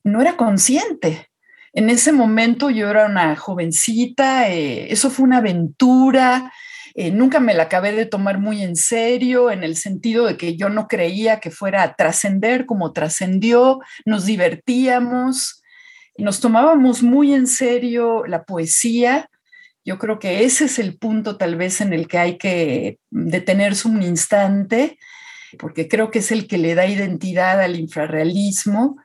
no 0.03 0.21
era 0.21 0.37
consciente. 0.37 1.29
En 1.71 1.89
ese 1.89 2.11
momento 2.11 2.69
yo 2.69 2.89
era 2.89 3.05
una 3.05 3.35
jovencita, 3.35 4.49
eh, 4.49 4.91
eso 4.91 5.11
fue 5.11 5.25
una 5.25 5.37
aventura, 5.37 6.51
eh, 6.95 7.11
nunca 7.11 7.41
me 7.41 7.53
la 7.53 7.63
acabé 7.63 7.91
de 7.91 8.05
tomar 8.05 8.39
muy 8.39 8.63
en 8.63 8.77
serio, 8.77 9.51
en 9.51 9.63
el 9.63 9.75
sentido 9.75 10.25
de 10.25 10.37
que 10.37 10.55
yo 10.55 10.69
no 10.69 10.87
creía 10.87 11.41
que 11.41 11.51
fuera 11.51 11.83
a 11.83 11.95
trascender 11.95 12.65
como 12.65 12.93
trascendió, 12.93 13.81
nos 14.05 14.25
divertíamos, 14.25 15.61
nos 16.17 16.39
tomábamos 16.39 17.03
muy 17.03 17.33
en 17.33 17.47
serio 17.47 18.25
la 18.25 18.45
poesía. 18.45 19.29
Yo 19.83 19.99
creo 19.99 20.19
que 20.19 20.45
ese 20.45 20.65
es 20.65 20.79
el 20.79 20.97
punto 20.97 21.37
tal 21.37 21.57
vez 21.57 21.81
en 21.81 21.91
el 21.91 22.07
que 22.07 22.17
hay 22.17 22.37
que 22.37 22.97
detenerse 23.09 23.89
un 23.89 24.01
instante, 24.01 24.97
porque 25.59 25.89
creo 25.89 26.11
que 26.11 26.19
es 26.19 26.31
el 26.31 26.47
que 26.47 26.57
le 26.57 26.75
da 26.75 26.87
identidad 26.87 27.61
al 27.61 27.77
infrarrealismo 27.77 28.97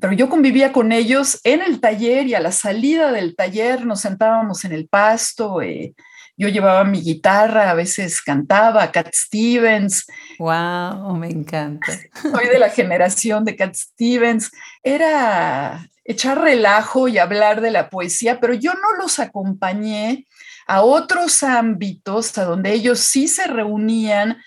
pero 0.00 0.12
yo 0.12 0.28
convivía 0.28 0.72
con 0.72 0.92
ellos 0.92 1.40
en 1.44 1.62
el 1.62 1.80
taller 1.80 2.26
y 2.26 2.34
a 2.34 2.40
la 2.40 2.52
salida 2.52 3.12
del 3.12 3.36
taller 3.36 3.86
nos 3.86 4.00
sentábamos 4.00 4.64
en 4.64 4.72
el 4.72 4.88
pasto, 4.88 5.62
eh, 5.62 5.94
yo 6.36 6.48
llevaba 6.48 6.84
mi 6.84 7.00
guitarra, 7.00 7.70
a 7.70 7.74
veces 7.74 8.20
cantaba, 8.20 8.90
Cat 8.90 9.10
Stevens. 9.14 10.06
¡Wow! 10.38 11.16
Me 11.16 11.28
encanta. 11.28 11.92
Soy 12.22 12.46
de 12.48 12.58
la 12.58 12.70
generación 12.70 13.44
de 13.44 13.56
Cat 13.56 13.74
Stevens. 13.74 14.50
Era 14.82 15.88
echar 16.04 16.40
relajo 16.40 17.08
y 17.08 17.18
hablar 17.18 17.60
de 17.60 17.70
la 17.70 17.88
poesía, 17.88 18.40
pero 18.40 18.52
yo 18.54 18.72
no 18.74 18.94
los 18.98 19.18
acompañé 19.18 20.26
a 20.66 20.82
otros 20.82 21.42
ámbitos 21.42 22.36
a 22.38 22.44
donde 22.44 22.72
ellos 22.72 23.00
sí 23.00 23.28
se 23.28 23.46
reunían 23.46 24.38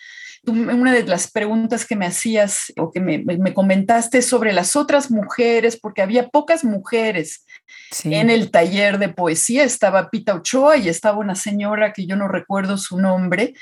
una 0.52 0.94
de 0.94 1.04
las 1.04 1.30
preguntas 1.30 1.86
que 1.86 1.96
me 1.96 2.06
hacías 2.06 2.72
o 2.78 2.92
que 2.92 3.00
me, 3.00 3.20
me, 3.20 3.54
comentaste 3.54 4.22
sobre 4.22 4.54
las 4.54 4.76
otras 4.76 5.12
mujeres, 5.12 5.78
porque 5.78 6.02
había 6.02 6.30
pocas 6.30 6.64
mujeres 6.64 7.44
en 8.04 8.30
el 8.30 8.52
taller 8.52 9.00
de 9.00 9.10
poesía 9.10 9.64
estaba 9.64 10.10
Pita 10.10 10.36
Ochoa 10.36 10.78
y 10.78 10.90
estaba 10.90 11.18
una 11.18 11.36
señora 11.36 11.94
que 11.94 12.06
yo 12.06 12.16
no 12.16 12.28
recuerdo 12.28 12.78
su 12.78 13.00
nombre, 13.00 13.54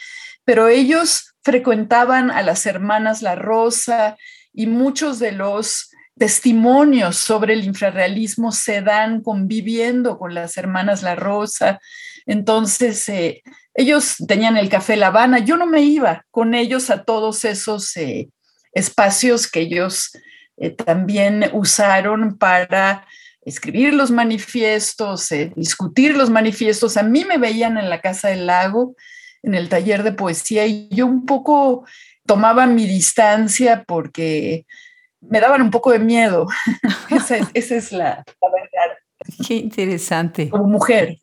pero 0.44 0.68
ellos 0.68 1.34
frecuentaban 1.44 2.32
a 2.32 2.42
las 2.42 2.66
hermanas 2.66 3.22
La 3.22 3.36
Rosa 3.36 4.18
y 4.54 4.68
muchos 4.68 5.20
de 5.20 5.32
los 5.32 5.90
testimonios 6.18 7.18
sobre 7.18 7.54
el 7.54 7.66
infrarrealismo 7.66 8.52
se 8.52 8.82
dan 8.82 9.22
conviviendo 9.22 10.18
con 10.18 10.34
las 10.34 10.58
hermanas 10.58 11.04
La 11.04 11.16
Rosa. 11.16 11.80
Entonces, 12.26 13.08
eh, 13.10 13.44
ellos 13.74 14.16
tenían 14.28 14.58
el 14.58 14.70
café 14.70 14.96
La 14.96 15.08
Habana, 15.08 15.40
yo 15.40 15.58
no 15.58 15.66
me 15.66 15.82
iba 15.82 16.26
con 16.32 16.54
ellos 16.54 16.90
a 16.90 17.04
todos 17.04 17.44
esos 17.44 17.96
eh, 17.98 18.30
espacios 18.72 19.52
que 19.52 19.62
ellos 19.62 20.12
eh, 20.58 20.70
también 20.70 21.50
usaron 21.54 22.38
para 22.38 23.06
escribir 23.46 23.94
los 23.94 24.12
manifiestos, 24.12 25.32
eh, 25.32 25.54
discutir 25.56 26.18
los 26.18 26.30
manifiestos. 26.30 26.98
A 26.98 27.04
mí 27.04 27.24
me 27.24 27.38
veían 27.38 27.78
en 27.78 27.90
la 27.90 28.02
Casa 28.02 28.30
del 28.30 28.48
Lago, 28.48 28.96
en 29.44 29.54
el 29.54 29.70
taller 29.70 30.04
de 30.04 30.12
poesía, 30.12 30.66
y 30.66 30.90
yo 30.90 31.06
un 31.06 31.26
poco 31.26 31.86
tomaba 32.26 32.66
mi 32.66 32.88
distancia 32.88 33.84
porque 33.88 34.66
me 35.22 35.40
daban 35.40 35.62
un 35.62 35.70
poco 35.70 35.92
de 35.92 36.00
miedo. 36.00 36.48
esa, 37.12 37.38
es, 37.54 37.92
la, 37.92 38.24
la 38.42 38.50
verdad. 38.52 38.98
Qué 39.48 39.56
interesante. 39.56 40.50
Como 40.50 40.66
mujer. 40.66 41.20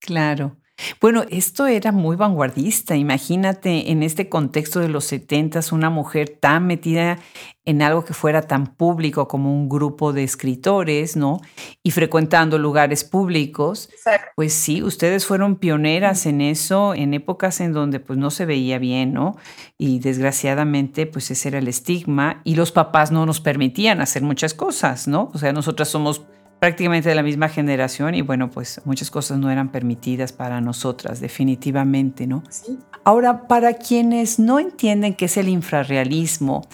Claro. 0.00 0.56
Bueno, 1.00 1.24
esto 1.30 1.66
era 1.66 1.90
muy 1.90 2.16
vanguardista. 2.16 2.96
Imagínate 2.96 3.90
en 3.90 4.02
este 4.02 4.28
contexto 4.28 4.80
de 4.80 4.88
los 4.88 5.04
setentas 5.04 5.72
una 5.72 5.90
mujer 5.90 6.28
tan 6.28 6.66
metida 6.66 7.18
en 7.64 7.82
algo 7.82 8.04
que 8.04 8.14
fuera 8.14 8.42
tan 8.42 8.66
público 8.76 9.26
como 9.26 9.52
un 9.52 9.68
grupo 9.68 10.12
de 10.12 10.22
escritores, 10.22 11.16
¿no? 11.16 11.40
Y 11.82 11.90
frecuentando 11.90 12.58
lugares 12.58 13.04
públicos. 13.04 13.88
Pues 14.36 14.52
sí, 14.52 14.82
ustedes 14.82 15.26
fueron 15.26 15.56
pioneras 15.56 16.26
en 16.26 16.40
eso 16.40 16.94
en 16.94 17.14
épocas 17.14 17.60
en 17.60 17.72
donde 17.72 17.98
pues 17.98 18.18
no 18.18 18.30
se 18.30 18.46
veía 18.46 18.78
bien, 18.78 19.12
¿no? 19.12 19.36
Y 19.78 19.98
desgraciadamente 19.98 21.06
pues 21.06 21.30
ese 21.30 21.48
era 21.48 21.58
el 21.58 21.68
estigma 21.68 22.40
y 22.44 22.54
los 22.54 22.70
papás 22.70 23.10
no 23.10 23.26
nos 23.26 23.40
permitían 23.40 24.00
hacer 24.00 24.22
muchas 24.22 24.54
cosas, 24.54 25.08
¿no? 25.08 25.30
O 25.34 25.38
sea, 25.38 25.52
nosotras 25.52 25.88
somos 25.88 26.22
prácticamente 26.58 27.08
de 27.08 27.14
la 27.14 27.22
misma 27.22 27.48
generación 27.48 28.14
y 28.14 28.22
bueno, 28.22 28.50
pues 28.50 28.80
muchas 28.84 29.10
cosas 29.10 29.38
no 29.38 29.50
eran 29.50 29.70
permitidas 29.70 30.32
para 30.32 30.60
nosotras, 30.60 31.20
definitivamente, 31.20 32.26
¿no? 32.26 32.42
Sí. 32.48 32.78
Ahora, 33.04 33.46
para 33.46 33.74
quienes 33.74 34.38
no 34.38 34.58
entienden 34.58 35.14
qué 35.14 35.26
es 35.26 35.36
el 35.36 35.48
infrarrealismo, 35.48 36.66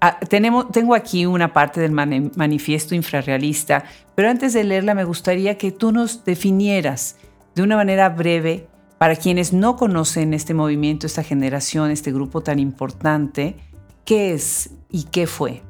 ah, 0.00 0.18
tenemos, 0.28 0.70
tengo 0.70 0.94
aquí 0.94 1.26
una 1.26 1.52
parte 1.52 1.80
del 1.80 1.92
manifiesto 1.92 2.94
infrarrealista, 2.94 3.84
pero 4.14 4.30
antes 4.30 4.52
de 4.52 4.64
leerla 4.64 4.94
me 4.94 5.04
gustaría 5.04 5.58
que 5.58 5.72
tú 5.72 5.92
nos 5.92 6.24
definieras 6.24 7.16
de 7.54 7.62
una 7.62 7.76
manera 7.76 8.08
breve, 8.08 8.68
para 8.98 9.16
quienes 9.16 9.52
no 9.52 9.76
conocen 9.76 10.32
este 10.32 10.54
movimiento, 10.54 11.06
esta 11.06 11.22
generación, 11.22 11.90
este 11.90 12.12
grupo 12.12 12.40
tan 12.42 12.58
importante, 12.58 13.56
qué 14.04 14.32
es 14.32 14.70
y 14.90 15.04
qué 15.04 15.26
fue. 15.26 15.62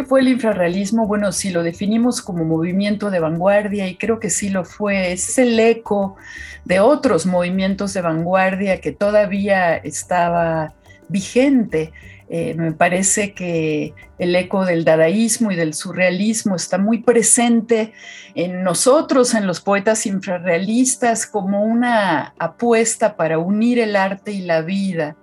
¿Qué 0.00 0.06
fue 0.06 0.20
el 0.20 0.28
infrarrealismo? 0.28 1.06
Bueno, 1.06 1.30
si 1.30 1.50
lo 1.50 1.62
definimos 1.62 2.22
como 2.22 2.46
movimiento 2.46 3.10
de 3.10 3.20
vanguardia, 3.20 3.86
y 3.86 3.96
creo 3.96 4.18
que 4.18 4.30
sí 4.30 4.48
lo 4.48 4.64
fue, 4.64 5.12
es 5.12 5.36
el 5.36 5.60
eco 5.60 6.16
de 6.64 6.80
otros 6.80 7.26
movimientos 7.26 7.92
de 7.92 8.00
vanguardia 8.00 8.80
que 8.80 8.92
todavía 8.92 9.76
estaba 9.76 10.72
vigente. 11.08 11.92
Eh, 12.30 12.54
me 12.54 12.72
parece 12.72 13.34
que 13.34 13.92
el 14.18 14.34
eco 14.34 14.64
del 14.64 14.86
dadaísmo 14.86 15.50
y 15.50 15.56
del 15.56 15.74
surrealismo 15.74 16.56
está 16.56 16.78
muy 16.78 17.02
presente 17.02 17.92
en 18.34 18.62
nosotros, 18.62 19.34
en 19.34 19.46
los 19.46 19.60
poetas 19.60 20.06
infrarrealistas, 20.06 21.26
como 21.26 21.62
una 21.62 22.32
apuesta 22.38 23.16
para 23.16 23.38
unir 23.38 23.78
el 23.78 23.94
arte 23.96 24.32
y 24.32 24.40
la 24.40 24.62
vida. 24.62 25.18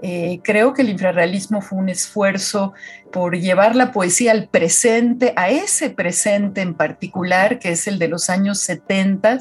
Eh, 0.00 0.40
creo 0.44 0.74
que 0.74 0.82
el 0.82 0.90
infrarrealismo 0.90 1.60
fue 1.60 1.78
un 1.78 1.88
esfuerzo 1.88 2.72
por 3.12 3.36
llevar 3.36 3.74
la 3.74 3.90
poesía 3.90 4.32
al 4.32 4.48
presente, 4.48 5.32
a 5.36 5.50
ese 5.50 5.90
presente 5.90 6.60
en 6.60 6.74
particular, 6.74 7.58
que 7.58 7.70
es 7.70 7.86
el 7.88 7.98
de 7.98 8.08
los 8.08 8.30
años 8.30 8.58
70, 8.60 9.38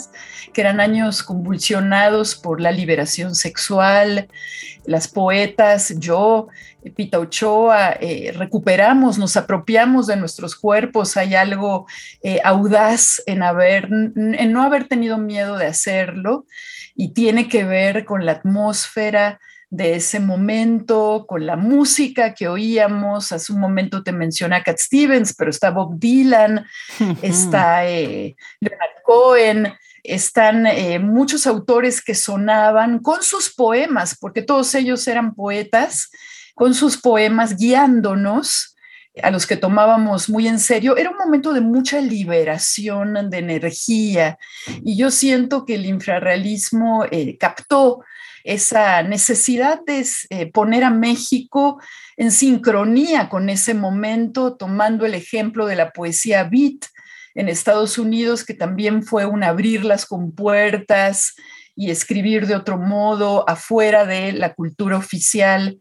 que 0.53 0.61
eran 0.61 0.79
años 0.79 1.21
convulsionados 1.21 2.35
por 2.35 2.61
la 2.61 2.71
liberación 2.71 3.35
sexual. 3.35 4.27
Las 4.85 5.07
poetas, 5.07 5.93
yo, 5.99 6.47
Pita 6.95 7.19
Ochoa, 7.19 7.97
eh, 7.99 8.33
recuperamos, 8.35 9.17
nos 9.17 9.35
apropiamos 9.37 10.07
de 10.07 10.15
nuestros 10.15 10.55
cuerpos. 10.55 11.17
Hay 11.17 11.35
algo 11.35 11.87
eh, 12.23 12.39
audaz 12.43 13.21
en, 13.25 13.39
no 14.51 14.63
haber 14.63 14.87
tenido 14.87 15.17
miedo 15.17 15.57
de 15.57 15.67
hacerlo 15.67 16.45
y 16.95 17.09
tiene 17.09 17.47
que 17.47 17.63
ver 17.63 18.05
con 18.05 18.25
la 18.25 18.33
atmósfera 18.33 19.39
de 19.69 19.95
ese 19.95 20.19
momento, 20.19 21.25
con 21.27 21.45
la 21.45 21.55
música 21.55 22.33
que 22.33 22.47
oíamos. 22.47 23.31
Hace 23.31 23.51
un 23.51 23.59
momento 23.59 24.03
te 24.03 24.12
mencioné 24.12 24.55
a 24.55 24.63
Cat 24.63 24.77
Stevens, 24.77 25.33
pero 25.33 25.50
está 25.50 25.71
Bob 25.71 26.00
Dylan, 26.00 26.65
está 27.21 27.88
eh, 27.88 28.36
Leonard 28.59 29.03
Cohen. 29.03 29.74
están 30.03 30.65
eh, 30.67 31.00
muchos 31.00 31.45
autores 31.47 32.01
que 32.01 32.15
sonaban 32.15 33.00
con 33.00 33.24
sus 33.24 33.53
poemas, 33.53 34.17
porque 34.19 34.41
todos 34.41 34.74
ellos 34.75 35.05
eran 35.07 35.36
poetas, 35.36 36.09
con 36.55 36.74
sus 36.74 36.97
poemas 36.97 37.57
guiándonos 37.57 38.74
a 39.21 39.31
los 39.31 39.47
que 39.47 39.57
tomábamos 39.57 40.29
muy 40.29 40.47
en 40.47 40.59
serio, 40.59 40.97
era 40.97 41.09
un 41.09 41.17
momento 41.17 41.53
de 41.53 41.62
mucha 41.62 42.00
liberación 42.01 43.29
de 43.29 43.38
energía 43.38 44.38
y 44.83 44.95
yo 44.97 45.12
siento 45.12 45.65
que 45.65 45.75
el 45.75 45.86
infrarrealismo 45.86 47.05
eh, 47.09 47.38
captó 47.38 48.03
esa 48.48 49.04
necesidad 49.04 49.82
de 49.86 50.08
eh, 50.30 50.50
poner 50.51 50.86
a 50.86 50.89
México 50.89 51.82
en 52.16 52.32
sincronía 52.32 53.27
con 53.27 53.50
ese 53.50 53.74
momento, 53.74 54.56
tomando 54.56 55.06
el 55.06 55.16
ejemplo 55.16 55.66
de 55.66 55.75
la 55.75 55.92
poesía 55.92 56.46
beat 56.46 56.86
en 57.36 57.50
Estados 57.50 57.98
Unidos, 57.98 58.46
que 58.46 58.54
también 58.54 59.04
fue 59.04 59.25
un 59.25 59.44
abrir 59.44 59.84
las 59.84 60.06
compuertas 60.06 61.36
y 61.75 61.92
escribir 61.92 62.48
de 62.48 62.56
otro 62.56 62.77
modo 62.77 63.48
afuera 63.50 64.06
de 64.06 64.32
la 64.32 64.54
cultura 64.54 64.96
oficial. 64.96 65.77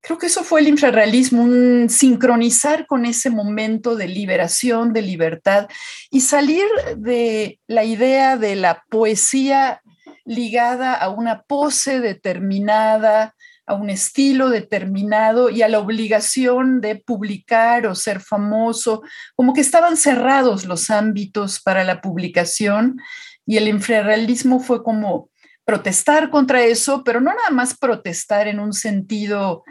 Creo 0.00 0.16
que 0.16 0.28
eso 0.28 0.42
fue 0.42 0.60
el 0.60 0.68
infrarrealismo, 0.68 1.42
un 1.42 1.90
sincronizar 1.90 2.86
con 2.86 3.04
ese 3.04 3.28
momento 3.28 3.94
de 3.94 4.08
liberación, 4.08 4.94
de 4.94 5.02
libertad 5.02 5.68
y 6.10 6.22
salir 6.22 6.64
de 6.96 7.60
la 7.66 7.84
idea 7.84 8.38
de 8.38 8.56
la 8.56 8.82
poesía 8.88 9.82
ligada 10.30 10.94
a 10.94 11.08
una 11.08 11.42
pose 11.42 11.98
determinada, 11.98 13.34
a 13.66 13.74
un 13.74 13.90
estilo 13.90 14.48
determinado 14.48 15.50
y 15.50 15.62
a 15.62 15.68
la 15.68 15.80
obligación 15.80 16.80
de 16.80 16.94
publicar 16.94 17.84
o 17.88 17.96
ser 17.96 18.20
famoso, 18.20 19.02
como 19.34 19.52
que 19.52 19.60
estaban 19.60 19.96
cerrados 19.96 20.66
los 20.66 20.88
ámbitos 20.88 21.60
para 21.60 21.82
la 21.82 22.00
publicación 22.00 23.00
y 23.44 23.56
el 23.56 23.66
infrarrealismo 23.66 24.60
fue 24.60 24.84
como 24.84 25.30
protestar 25.64 26.30
contra 26.30 26.62
eso, 26.62 27.02
pero 27.02 27.20
no 27.20 27.34
nada 27.34 27.50
más 27.50 27.76
protestar 27.76 28.46
en 28.46 28.60
un 28.60 28.72
sentido 28.72 29.64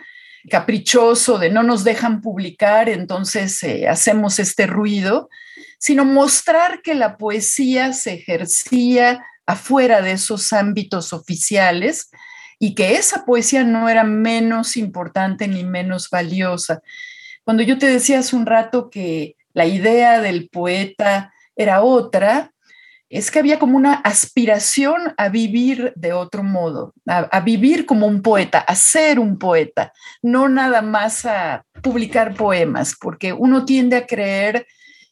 caprichoso 0.50 1.38
de 1.38 1.52
no 1.52 1.64
nos 1.64 1.86
dejan 1.86 2.20
publicar, 2.20 2.90
entonces 2.90 3.64
eh, 3.64 3.88
hacemos 3.88 4.40
este 4.40 4.68
ruido, 4.68 5.30
sino 5.78 6.04
mostrar 6.04 6.82
que 6.82 6.96
la 6.96 7.16
poesía 7.16 7.94
se 7.94 8.16
ejercía 8.16 9.24
afuera 9.50 10.02
de 10.02 10.12
esos 10.12 10.54
ámbitos 10.54 11.12
oficiales 11.12 12.12
y 12.60 12.76
que 12.76 12.94
esa 12.96 13.26
poesía 13.26 13.64
no 13.64 13.90
era 13.90 14.04
menos 14.04 14.78
importante 14.78 15.48
ni 15.48 15.64
menos 15.64 16.10
valiosa. 16.10 16.82
Cuando 17.44 17.64
yo 17.64 17.78
te 17.78 17.88
decía 17.88 18.20
hace 18.20 18.36
un 18.36 18.46
rato 18.46 18.90
que 18.90 19.36
la 19.54 19.66
idea 19.66 20.22
del 20.22 20.50
poeta 20.50 21.34
era 21.56 21.82
otra, 21.82 22.52
es 23.10 23.32
que 23.32 23.40
había 23.40 23.58
como 23.58 23.76
una 23.76 23.94
aspiración 23.94 25.16
a 25.18 25.30
vivir 25.30 25.94
de 25.96 26.14
otro 26.14 26.44
modo, 26.44 26.94
a, 27.08 27.40
vivir 27.40 27.88
como 27.88 28.06
un 28.06 28.22
poeta, 28.22 28.60
a 28.60 28.76
ser 28.76 29.20
un 29.20 29.40
poeta, 29.40 29.94
no 30.22 30.48
nada 30.48 30.84
más 30.84 31.26
a 31.26 31.66
publicar 31.82 32.36
poemas, 32.36 32.96
porque 33.02 33.34
uno 33.34 33.66
tiende 33.66 33.96
a 33.96 34.06
creer 34.06 34.68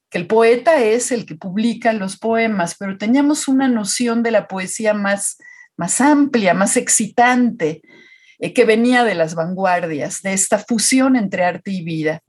que 0.10 0.18
el 0.18 0.28
poeta 0.28 0.82
es 0.82 1.12
el 1.12 1.26
que 1.26 1.36
publica 1.36 1.94
los 1.94 2.18
poemas, 2.18 2.76
pero 2.78 2.98
teníamos 2.98 3.48
una 3.48 3.68
noción 3.68 4.24
de 4.24 4.32
la 4.32 4.48
poesía 4.48 4.94
más, 4.94 5.38
más 5.76 6.00
amplia, 6.02 6.54
más 6.54 6.78
excitante, 6.78 7.82
eh, 8.40 8.54
que 8.54 8.66
venía 8.66 9.04
de 9.04 9.16
las 9.16 9.36
vanguardias, 9.36 10.22
de 10.22 10.34
esta 10.34 10.60
fusión 10.60 11.16
entre 11.16 11.44
arte 11.44 11.72
y 11.72 11.84
vida. 11.84 12.22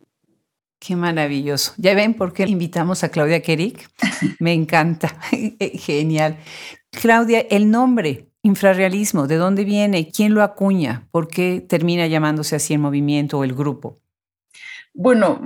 Qué 0.81 0.97
maravilloso. 0.97 1.75
¿Ya 1.77 1.95
ven 1.95 2.15
por 2.15 2.33
qué 2.33 2.45
invitamos 2.45 3.03
a 3.03 3.11
Claudia 3.11 3.43
Kerik? 3.43 3.89
Me 4.39 4.53
encanta. 4.53 5.17
Genial. 5.75 6.39
Claudia, 6.91 7.41
el 7.51 7.71
nombre 7.71 8.29
infrarrealismo, 8.43 9.27
¿de 9.27 9.37
dónde 9.37 9.65
viene? 9.65 10.11
¿Quién 10.11 10.35
lo 10.35 10.43
acuña? 10.43 11.07
¿Por 11.11 11.29
qué 11.29 11.65
termina 11.67 12.07
llamándose 12.07 12.57
así 12.57 12.75
el 12.75 12.81
movimiento 12.81 13.39
o 13.39 13.45
el 13.45 13.55
grupo? 13.55 14.01
Bueno, 14.95 15.39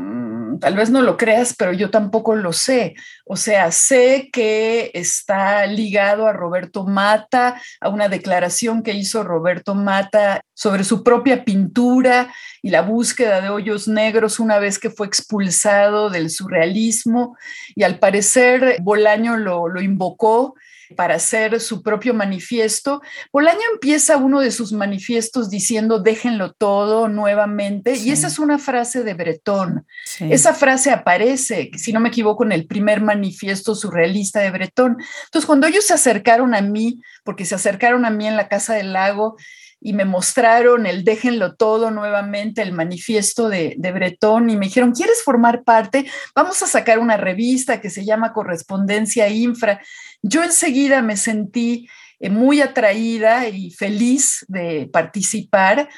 tal 0.61 0.77
vez 0.77 0.91
no 0.91 1.03
lo 1.03 1.17
creas, 1.17 1.55
pero 1.57 1.73
yo 1.73 1.91
tampoco 1.91 2.35
lo 2.35 2.53
sé. 2.53 2.95
O 3.25 3.37
sea, 3.37 3.71
sé 3.73 4.31
que 4.33 4.91
está 4.95 5.67
ligado 5.67 6.27
a 6.27 6.33
Roberto 6.33 6.85
Mata, 6.85 7.61
a 7.81 7.89
una 7.89 8.09
declaración 8.09 8.83
que 8.83 8.93
hizo 8.93 9.23
Roberto 9.23 9.75
Mata 9.75 10.43
sobre 10.55 10.85
su 10.85 11.03
propia 11.03 11.45
pintura 11.45 12.33
y 12.63 12.71
la 12.71 12.83
búsqueda 12.83 13.41
de 13.41 13.49
hoyos 13.49 13.89
negros 13.89 14.41
una 14.41 14.59
vez 14.59 14.79
que 14.79 14.91
fue 14.91 15.07
expulsado 15.07 16.11
del 16.11 16.31
surrealismo. 16.31 17.37
Y 17.75 17.83
al 17.83 17.99
parecer 17.99 18.77
Bolaño 18.81 19.37
lo, 19.37 19.69
lo 19.69 19.81
invocó 19.81 20.55
para 20.93 21.17
hacer 21.17 21.61
su 21.61 21.83
propio 21.83 22.15
manifiesto. 22.15 23.03
Bolaño 23.33 23.61
empieza 23.73 24.17
uno 24.17 24.41
de 24.41 24.51
sus 24.51 24.73
manifiestos 24.73 25.51
diciendo 25.51 26.01
déjenlo 26.01 26.53
todo 26.53 27.09
nuevamente 27.09 27.95
y 27.95 28.11
esa 28.11 28.29
es 28.29 28.39
una 28.39 28.59
frase 28.59 29.03
de 29.03 29.15
Bretón. 29.15 29.87
Esa 30.21 30.55
frase 30.55 30.91
aparece, 30.91 31.71
si 31.77 31.93
no 31.93 32.01
me 32.01 32.09
equivoco, 32.09 32.45
en 32.45 32.53
el 32.53 32.67
primer 32.67 33.01
manifiesto 33.01 33.75
surrealista 33.75 34.41
de 34.41 34.51
Bretón. 34.51 34.97
Entonces, 35.25 35.47
cuando 35.47 35.67
ellos 35.67 35.87
se 35.87 35.95
acercaron 35.95 36.55
a 36.55 36.61
mí, 36.61 37.01
porque 37.25 37.45
se 37.45 37.55
acercaron 37.55 38.05
a 38.05 38.11
mí 38.11 38.27
en 38.27 38.37
la 38.37 38.49
Casa 38.49 38.75
del 38.75 38.93
Lago, 38.93 39.37
y 39.85 39.93
me 39.95 40.05
mostraron 40.05 40.87
el 40.87 41.03
déjenlo 41.03 41.57
todo 41.57 41.91
nuevamente, 41.91 42.63
el 42.63 42.73
manifiesto 42.73 43.49
de, 43.49 43.75
de, 43.77 43.93
Bretón, 43.93 44.49
y 44.49 44.57
me 44.57 44.67
dijeron, 44.67 44.93
¿quieres 44.93 45.23
formar 45.25 45.65
parte? 45.65 46.07
Vamos 46.37 46.63
a 46.63 46.69
sacar 46.69 47.01
una 47.01 47.17
revista 47.17 47.81
que 47.81 47.91
se 47.91 48.05
llama 48.05 48.33
Correspondencia 48.33 49.29
Infra. 49.29 49.83
Yo 50.23 50.43
enseguida 50.45 51.03
me 51.03 51.17
sentí 51.17 51.89
eh, 52.21 52.31
muy 52.31 52.61
atraída 52.61 53.49
y 53.49 53.71
feliz 53.73 54.45
de 54.49 54.89
participar 54.93 55.89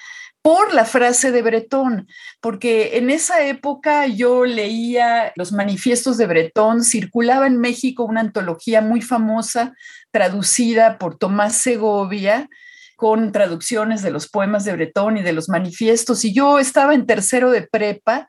por 0.41 0.75
la 0.75 0.85
frase 0.85 1.33
de 1.33 1.41
Bretón, 1.41 2.07
porque 2.43 2.99
en 2.99 3.09
esa 3.09 3.47
época 3.47 4.07
yo 4.07 4.45
leía 4.45 5.33
los 5.37 5.53
manifiestos 5.53 6.19
de 6.19 6.27
Bretón, 6.27 6.85
circulaba 6.85 7.47
en 7.47 7.59
México 7.59 8.05
una 8.05 8.21
antología 8.21 8.83
muy 8.83 9.01
famosa 9.01 9.75
traducida 10.11 10.99
por 10.99 11.17
Tomás 11.17 11.57
Segovia, 11.57 12.51
con 12.97 13.33
traducciones 13.33 14.03
de 14.03 14.11
los 14.11 14.29
poemas 14.29 14.65
de 14.65 14.75
Bretón 14.75 15.17
y 15.17 15.23
de 15.23 15.33
los 15.33 15.49
manifiestos. 15.49 16.25
Y 16.25 16.35
yo 16.35 16.59
estaba 16.59 16.95
en 16.95 17.07
tercero 17.07 17.51
de 17.51 17.63
prepa, 17.63 18.29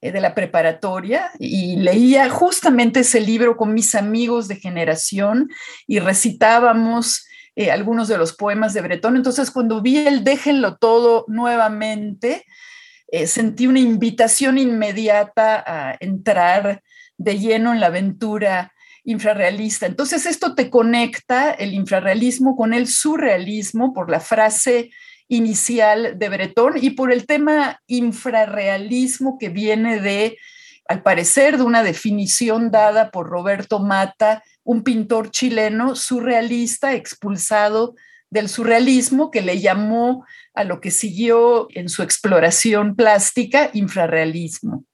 de 0.00 0.20
la 0.20 0.34
preparatoria, 0.34 1.30
y 1.38 1.76
leía 1.76 2.30
justamente 2.30 3.00
ese 3.00 3.20
libro 3.20 3.56
con 3.56 3.74
mis 3.74 3.94
amigos 3.94 4.48
de 4.48 4.56
generación 4.56 5.50
y 5.86 5.98
recitábamos 5.98 7.26
eh, 7.56 7.70
algunos 7.70 8.08
de 8.08 8.16
los 8.16 8.32
poemas 8.34 8.72
de 8.72 8.80
Bretón. 8.80 9.16
Entonces, 9.16 9.50
cuando 9.50 9.82
vi 9.82 9.98
el 9.98 10.24
Déjenlo 10.24 10.76
todo 10.76 11.24
nuevamente, 11.28 12.46
eh, 13.08 13.26
sentí 13.26 13.66
una 13.66 13.80
invitación 13.80 14.56
inmediata 14.56 15.62
a 15.66 15.96
entrar 16.00 16.82
de 17.18 17.38
lleno 17.38 17.72
en 17.72 17.80
la 17.80 17.86
aventura 17.86 18.72
infrarrealista. 19.04 19.86
Entonces 19.86 20.26
esto 20.26 20.54
te 20.54 20.70
conecta 20.70 21.50
el 21.50 21.74
infrarrealismo 21.74 22.56
con 22.56 22.72
el 22.72 22.86
surrealismo 22.86 23.92
por 23.92 24.10
la 24.10 24.20
frase 24.20 24.90
inicial 25.30 26.18
de 26.18 26.28
Bretón 26.28 26.74
y 26.80 26.90
por 26.90 27.12
el 27.12 27.24
tema 27.24 27.80
infrarrealismo 27.86 29.38
que 29.38 29.48
viene 29.48 30.00
de, 30.00 30.36
al 30.88 31.02
parecer, 31.02 31.56
de 31.56 31.62
una 31.62 31.84
definición 31.84 32.72
dada 32.72 33.12
por 33.12 33.28
Roberto 33.28 33.78
Mata, 33.78 34.42
un 34.64 34.82
pintor 34.82 35.30
chileno 35.30 35.94
surrealista 35.94 36.94
expulsado 36.94 37.94
del 38.28 38.48
surrealismo 38.48 39.30
que 39.30 39.40
le 39.40 39.60
llamó 39.60 40.24
a 40.52 40.64
lo 40.64 40.80
que 40.80 40.90
siguió 40.90 41.68
en 41.74 41.88
su 41.88 42.02
exploración 42.02 42.96
plástica 42.96 43.70
infrarrealismo. 43.72 44.84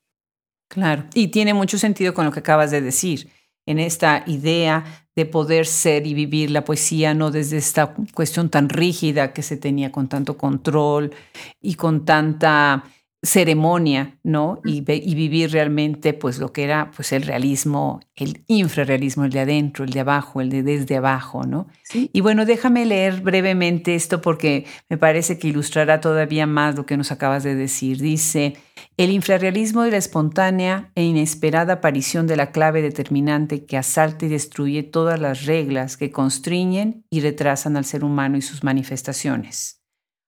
Claro, 0.69 1.07
y 1.15 1.29
tiene 1.29 1.55
mucho 1.55 1.79
sentido 1.79 2.13
con 2.13 2.27
lo 2.27 2.33
que 2.33 2.41
acabas 2.41 2.71
de 2.71 2.83
decir 2.83 3.31
en 3.67 3.79
esta 3.79 4.23
idea 4.27 4.85
de 5.15 5.27
poder 5.27 5.67
ser 5.67 6.07
y 6.07 6.15
vivir 6.15 6.51
la 6.51 6.65
poesía, 6.65 7.15
no 7.15 7.31
desde 7.31 7.57
esta 7.57 7.95
cuestión 8.15 8.49
tan 8.49 8.69
rígida 8.69 9.33
que 9.33 9.43
se 9.43 9.57
tenía 9.57 9.91
con 9.91 10.09
tanto 10.09 10.37
control 10.37 11.13
y 11.61 11.75
con 11.75 12.05
tanta 12.05 12.85
ceremonia, 13.23 14.19
¿no? 14.23 14.61
Y, 14.65 14.85
y, 14.89 15.15
vivir 15.15 15.51
realmente 15.51 16.13
pues 16.13 16.39
lo 16.39 16.53
que 16.53 16.65
era 16.65 16.91
pues 16.95 17.13
el 17.13 17.23
realismo, 17.23 18.01
el 18.15 18.45
infrarrealismo, 18.47 19.25
el 19.25 19.31
de 19.31 19.41
adentro, 19.41 19.85
el 19.85 19.91
de 19.91 20.01
abajo, 20.01 20.41
el 20.41 20.51
de 20.51 20.63
desde 20.63 20.97
abajo, 20.97 21.45
¿no? 21.45 21.67
Y 21.93 22.21
bueno, 22.21 22.45
déjame 22.45 22.85
leer 22.85 23.23
brevemente 23.23 23.95
esto 23.95 24.21
porque 24.21 24.67
me 24.89 24.99
parece 24.99 25.39
que 25.39 25.49
ilustrará 25.49 26.01
todavía 26.01 26.47
más 26.47 26.77
lo 26.77 26.87
que 26.87 26.97
nos 26.97 27.11
acabas 27.11 27.43
de 27.43 27.55
decir. 27.55 27.99
Dice, 27.99 28.57
el 28.97 29.11
infrarrealismo 29.11 29.83
de 29.83 29.93
la 29.93 29.97
espontánea 29.97 30.93
e 30.95 31.03
inesperada 31.03 31.75
aparición 31.75 32.27
de 32.27 32.37
la 32.37 32.53
clave 32.53 32.83
determinante 32.83 33.65
que 33.65 33.77
asalta 33.77 34.27
y 34.27 34.29
destruye 34.29 34.83
todas 34.83 35.19
las 35.19 35.47
reglas 35.47 35.97
que 35.97 36.11
constriñen 36.11 37.05
y 37.11 37.21
retrasan 37.21 37.77
al 37.77 37.85
ser 37.85 38.05
humano 38.05 38.37
y 38.37 38.43
sus 38.43 38.63
manifestaciones. 38.63 39.83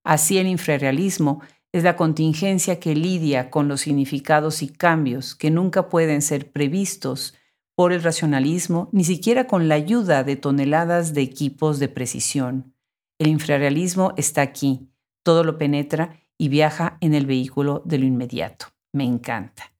Así 0.04 0.38
el 0.38 0.46
infrarrealismo 0.46 1.42
es 1.72 1.84
la 1.84 1.96
contingencia 1.96 2.80
que 2.80 2.94
lidia 2.94 3.50
con 3.50 3.68
los 3.68 3.82
significados 3.82 4.62
y 4.62 4.68
cambios 4.68 5.34
que 5.34 5.50
nunca 5.50 5.88
pueden 5.88 6.22
ser 6.22 6.50
previstos 6.50 7.34
por 7.74 7.92
el 7.92 8.02
racionalismo, 8.02 8.88
ni 8.90 9.04
siquiera 9.04 9.46
con 9.46 9.68
la 9.68 9.76
ayuda 9.76 10.24
de 10.24 10.36
toneladas 10.36 11.14
de 11.14 11.22
equipos 11.22 11.78
de 11.78 11.88
precisión. 11.88 12.74
El 13.18 13.28
infrarrealismo 13.28 14.14
está 14.16 14.42
aquí, 14.42 14.88
todo 15.22 15.44
lo 15.44 15.58
penetra 15.58 16.18
y 16.36 16.48
viaja 16.48 16.98
en 17.00 17.14
el 17.14 17.26
vehículo 17.26 17.82
de 17.84 17.98
lo 17.98 18.06
inmediato. 18.06 18.66
Me 18.92 19.04
encanta. 19.04 19.72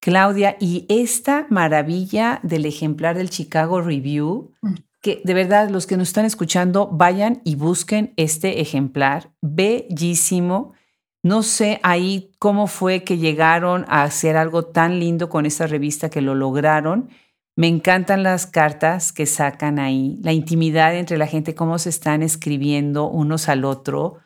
Claudia, 0.00 0.56
y 0.58 0.84
esta 0.88 1.46
maravilla 1.48 2.40
del 2.42 2.66
ejemplar 2.66 3.16
del 3.16 3.30
Chicago 3.30 3.80
Review, 3.80 4.50
mm. 4.60 4.74
que 5.00 5.22
de 5.24 5.34
verdad 5.34 5.70
los 5.70 5.86
que 5.86 5.96
nos 5.96 6.08
están 6.08 6.24
escuchando 6.24 6.88
vayan 6.88 7.40
y 7.44 7.54
busquen 7.54 8.12
este 8.16 8.60
ejemplar, 8.60 9.30
bellísimo. 9.40 10.74
No 11.22 11.42
sé 11.42 11.78
ahí 11.82 12.32
cómo 12.38 12.66
fue 12.66 13.04
que 13.04 13.18
llegaron 13.18 13.84
a 13.88 14.02
hacer 14.02 14.36
algo 14.36 14.64
tan 14.64 14.98
lindo 14.98 15.28
con 15.28 15.46
esta 15.46 15.66
revista 15.66 16.10
que 16.10 16.20
lo 16.20 16.34
lograron 16.34 17.10
me 17.54 17.68
encantan 17.68 18.22
las 18.22 18.46
cartas 18.46 19.12
que 19.12 19.26
sacan 19.26 19.78
ahí, 19.78 20.18
la 20.22 20.32
intimidad 20.32 20.96
entre 20.96 21.18
la 21.18 21.26
gente, 21.26 21.54
cómo 21.54 21.78
se 21.78 21.90
están 21.90 22.22
escribiendo 22.22 23.08
unos 23.08 23.48
al 23.48 23.64
otro 23.64 24.20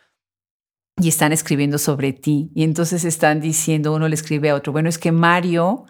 y 0.97 1.09
están 1.09 1.33
escribiendo 1.33 1.79
sobre 1.79 2.13
ti. 2.13 2.53
Y 2.55 2.63
entonces 2.63 3.05
están 3.05 3.41
diciendo, 3.41 3.95
uno 3.95 4.09
le 4.09 4.15
escribe 4.15 4.51
a 4.51 4.55
otro, 4.55 4.73
bueno, 4.73 4.89
es 4.89 4.99
que 4.99 5.11
Mario 5.11 5.87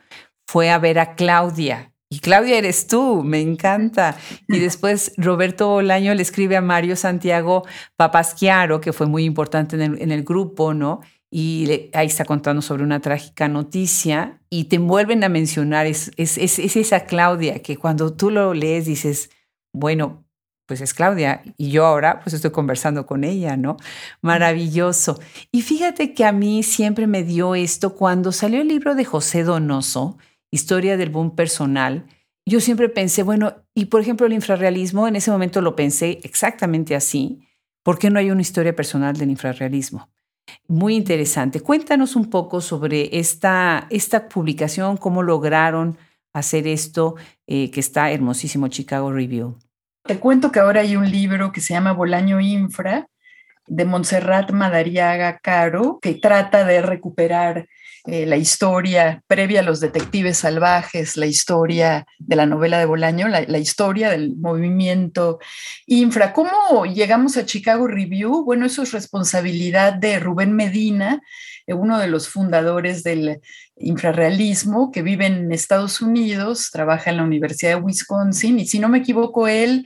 fue 0.46 0.70
a 0.70 0.78
ver 0.78 0.98
a 0.98 1.14
Claudia. 1.14 1.92
Y 2.08 2.20
Claudia 2.20 2.58
eres 2.58 2.86
tú, 2.86 3.22
me 3.24 3.40
encanta. 3.40 4.16
Y 4.48 4.58
después 4.60 5.12
Roberto 5.16 5.68
Bolaño 5.68 6.14
le 6.14 6.22
escribe 6.22 6.56
a 6.56 6.60
Mario 6.60 6.96
Santiago 6.96 7.64
Papasquiaro, 7.96 8.80
que 8.80 8.92
fue 8.92 9.06
muy 9.06 9.24
importante 9.24 9.76
en 9.76 9.82
el, 9.82 10.02
en 10.02 10.12
el 10.12 10.22
grupo, 10.24 10.74
¿no? 10.74 11.00
y 11.30 11.90
ahí 11.92 12.06
está 12.06 12.24
contando 12.24 12.62
sobre 12.62 12.84
una 12.84 13.00
trágica 13.00 13.48
noticia 13.48 14.40
y 14.48 14.64
te 14.64 14.78
vuelven 14.78 15.24
a 15.24 15.28
mencionar, 15.28 15.86
es, 15.86 16.10
es, 16.16 16.38
es, 16.38 16.58
esa 16.76 17.04
Claudia 17.04 17.62
que 17.62 17.76
cuando 17.76 18.14
tú 18.14 18.30
lo 18.30 18.54
lees 18.54 18.86
dices, 18.86 19.30
bueno, 19.72 20.24
pues 20.66 20.80
es 20.80 20.94
Claudia 20.94 21.42
y 21.56 21.70
yo 21.70 21.84
ahora 21.84 22.20
pues 22.20 22.32
estoy 22.32 22.52
conversando 22.52 23.06
con 23.06 23.24
ella, 23.24 23.56
¿no? 23.56 23.76
Maravilloso. 24.20 25.20
Y 25.52 25.62
fíjate 25.62 26.14
que 26.14 26.24
a 26.24 26.32
mí 26.32 26.62
siempre 26.62 27.06
me 27.06 27.22
dio 27.22 27.54
esto 27.54 27.94
cuando 27.94 28.32
salió 28.32 28.60
el 28.60 28.68
libro 28.68 28.94
de 28.94 29.04
José 29.04 29.42
Donoso, 29.42 30.18
Historia 30.50 30.96
del 30.96 31.10
Boom 31.10 31.34
Personal. 31.34 32.06
Yo 32.44 32.60
siempre 32.60 32.88
pensé, 32.88 33.22
bueno, 33.22 33.54
y 33.74 33.86
por 33.86 34.00
ejemplo 34.00 34.26
el 34.26 34.32
infrarrealismo, 34.32 35.08
en 35.08 35.16
ese 35.16 35.30
momento 35.30 35.60
lo 35.60 35.76
pensé 35.76 36.20
exactamente 36.22 36.94
así. 36.94 37.40
¿Por 37.82 37.98
qué 37.98 38.10
no 38.10 38.18
hay 38.18 38.30
una 38.30 38.42
historia 38.42 38.74
personal 38.74 39.16
del 39.16 39.30
infrarrealismo? 39.30 40.08
Muy 40.68 40.94
interesante. 40.94 41.60
Cuéntanos 41.60 42.16
un 42.16 42.30
poco 42.30 42.60
sobre 42.60 43.18
esta, 43.18 43.86
esta 43.90 44.28
publicación, 44.28 44.96
cómo 44.96 45.22
lograron 45.22 45.98
hacer 46.32 46.66
esto, 46.66 47.16
eh, 47.46 47.70
que 47.70 47.80
está 47.80 48.10
hermosísimo, 48.10 48.68
Chicago 48.68 49.12
Review. 49.12 49.58
Te 50.02 50.18
cuento 50.18 50.52
que 50.52 50.60
ahora 50.60 50.82
hay 50.82 50.96
un 50.96 51.10
libro 51.10 51.50
que 51.50 51.60
se 51.60 51.74
llama 51.74 51.92
Bolaño 51.92 52.40
Infra, 52.40 53.08
de 53.66 53.84
Montserrat 53.84 54.52
Madariaga 54.52 55.38
Caro, 55.38 55.98
que 56.00 56.14
trata 56.14 56.64
de 56.64 56.82
recuperar 56.82 57.68
eh, 58.06 58.24
la 58.24 58.36
historia 58.36 59.24
previa 59.26 59.60
a 59.60 59.62
los 59.64 59.80
detectives 59.80 60.38
salvajes, 60.38 61.16
la 61.16 61.26
historia 61.26 62.06
de 62.18 62.36
la 62.36 62.46
novela 62.46 62.78
de 62.78 62.84
Bolaño, 62.84 63.26
la, 63.26 63.58
historia 63.58 64.10
del 64.10 64.36
movimiento 64.36 65.40
infra. 65.86 66.32
¿Cómo 66.32 66.86
llegamos 66.86 67.36
a 67.36 67.46
Chicago 67.46 67.88
Review? 67.88 68.44
Bueno, 68.44 68.66
eso 68.66 68.82
es 68.82 68.92
responsabilidad 68.92 69.92
de 69.92 70.20
Rubén 70.20 70.52
Medina, 70.52 71.20
eh, 71.66 71.74
uno 71.74 71.98
de 71.98 72.06
los 72.06 72.28
fundadores 72.28 73.02
del 73.02 73.40
infrarrealismo, 73.76 74.92
que 74.92 75.02
vive 75.02 75.26
en 75.26 75.50
Estados 75.50 76.00
Unidos, 76.00 76.70
trabaja 76.70 77.10
en 77.10 77.16
la 77.16 77.24
Universidad 77.24 77.76
de 77.76 77.82
Wisconsin, 77.82 78.60
y 78.60 78.66
si 78.66 78.78
no 78.78 78.88
me 78.88 78.98
equivoco, 78.98 79.48
él 79.48 79.84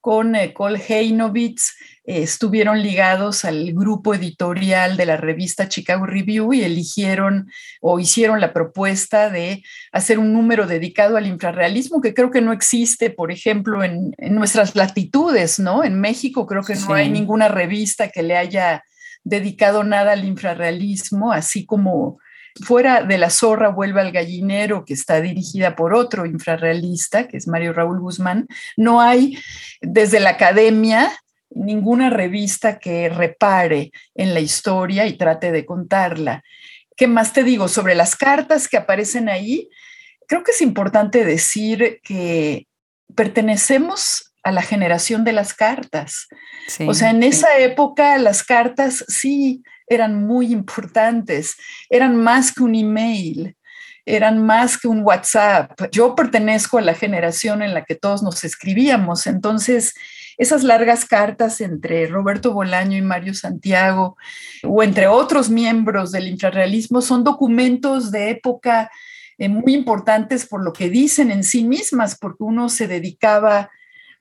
con 0.00 0.34
eh, 0.34 0.52
Cole 0.52 0.82
Heinovitz 0.88 1.74
eh, 2.04 2.22
estuvieron 2.22 2.82
ligados 2.82 3.44
al 3.44 3.72
grupo 3.72 4.14
editorial 4.14 4.96
de 4.96 5.06
la 5.06 5.16
revista 5.16 5.68
Chicago 5.68 6.06
Review 6.06 6.52
y 6.52 6.62
eligieron 6.62 7.50
o 7.80 8.00
hicieron 8.00 8.40
la 8.40 8.52
propuesta 8.52 9.28
de 9.28 9.62
hacer 9.92 10.18
un 10.18 10.32
número 10.32 10.66
dedicado 10.66 11.16
al 11.16 11.26
infrarrealismo 11.26 12.00
que 12.00 12.14
creo 12.14 12.30
que 12.30 12.40
no 12.40 12.52
existe, 12.52 13.10
por 13.10 13.30
ejemplo, 13.30 13.84
en, 13.84 14.14
nuestras 14.30 14.76
latitudes, 14.76 15.58
¿no? 15.58 15.84
En 15.84 16.00
México 16.00 16.46
creo 16.46 16.62
que 16.62 16.74
no 16.74 16.94
hay 16.94 17.10
ninguna 17.10 17.48
revista 17.48 18.08
que 18.08 18.22
le 18.22 18.36
haya 18.36 18.82
dedicado 19.22 19.84
nada 19.84 20.12
al 20.12 20.24
infrarrealismo, 20.24 21.32
así 21.32 21.66
como 21.66 22.18
fuera 22.62 23.02
de 23.02 23.18
La 23.18 23.30
Zorra 23.30 23.68
vuelve 23.68 24.00
al 24.00 24.12
gallinero, 24.12 24.84
que 24.84 24.94
está 24.94 25.20
dirigida 25.20 25.76
por 25.76 25.94
otro 25.94 26.26
infrarrealista, 26.26 27.28
que 27.28 27.36
es 27.36 27.46
Mario 27.46 27.72
Raúl 27.72 28.00
Guzmán, 28.00 28.46
no 28.76 29.00
hay 29.00 29.38
desde 29.80 30.20
la 30.20 30.30
academia 30.30 31.10
ninguna 31.50 32.10
revista 32.10 32.78
que 32.78 33.08
repare 33.08 33.90
en 34.14 34.34
la 34.34 34.40
historia 34.40 35.06
y 35.06 35.16
trate 35.16 35.52
de 35.52 35.66
contarla. 35.66 36.42
¿Qué 36.96 37.06
más 37.06 37.32
te 37.32 37.44
digo 37.44 37.68
sobre 37.68 37.94
las 37.94 38.16
cartas 38.16 38.68
que 38.68 38.76
aparecen 38.76 39.28
ahí? 39.28 39.68
Creo 40.26 40.42
que 40.42 40.52
es 40.52 40.62
importante 40.62 41.24
decir 41.24 42.00
que 42.02 42.66
pertenecemos 43.14 44.32
a 44.42 44.52
la 44.52 44.62
generación 44.62 45.24
de 45.24 45.32
las 45.32 45.54
cartas. 45.54 46.28
o 46.86 46.94
sea, 46.94 47.10
en 47.10 47.22
esa 47.22 47.58
época 47.58 48.16
las 48.18 48.42
cartas 48.42 49.04
sí 49.08 49.62
eran 49.86 50.26
muy 50.26 50.52
importantes, 50.52 51.56
eran 51.90 52.16
más 52.16 52.52
que 52.52 52.62
un 52.62 52.74
email, 52.74 53.56
eran 54.06 54.44
más 54.44 54.78
que 54.78 54.88
un 54.88 55.02
WhatsApp. 55.02 55.72
Yo 55.90 56.14
pertenezco 56.14 56.78
a 56.78 56.82
la 56.82 56.94
generación 56.94 57.62
en 57.62 57.74
la 57.74 57.84
que 57.84 57.96
todos 57.96 58.22
nos 58.22 58.44
escribíamos, 58.44 59.26
entonces 59.26 59.94
esas 60.40 60.64
largas 60.64 61.04
cartas 61.04 61.60
entre 61.60 62.06
Roberto 62.06 62.54
Bolaño 62.54 62.96
y 62.96 63.02
Mario 63.02 63.34
Santiago 63.34 64.16
o 64.62 64.82
entre 64.82 65.06
otros 65.06 65.50
miembros 65.50 66.12
del 66.12 66.28
infrarrealismo 66.28 67.02
son 67.02 67.24
documentos 67.24 68.10
de 68.10 68.30
época 68.30 68.90
eh, 69.36 69.50
muy 69.50 69.74
importantes 69.74 70.46
por 70.46 70.64
lo 70.64 70.72
que 70.72 70.88
dicen 70.88 71.30
en 71.30 71.44
sí 71.44 71.62
mismas, 71.62 72.16
porque 72.18 72.42
uno 72.42 72.70
se 72.70 72.88
dedicaba 72.88 73.70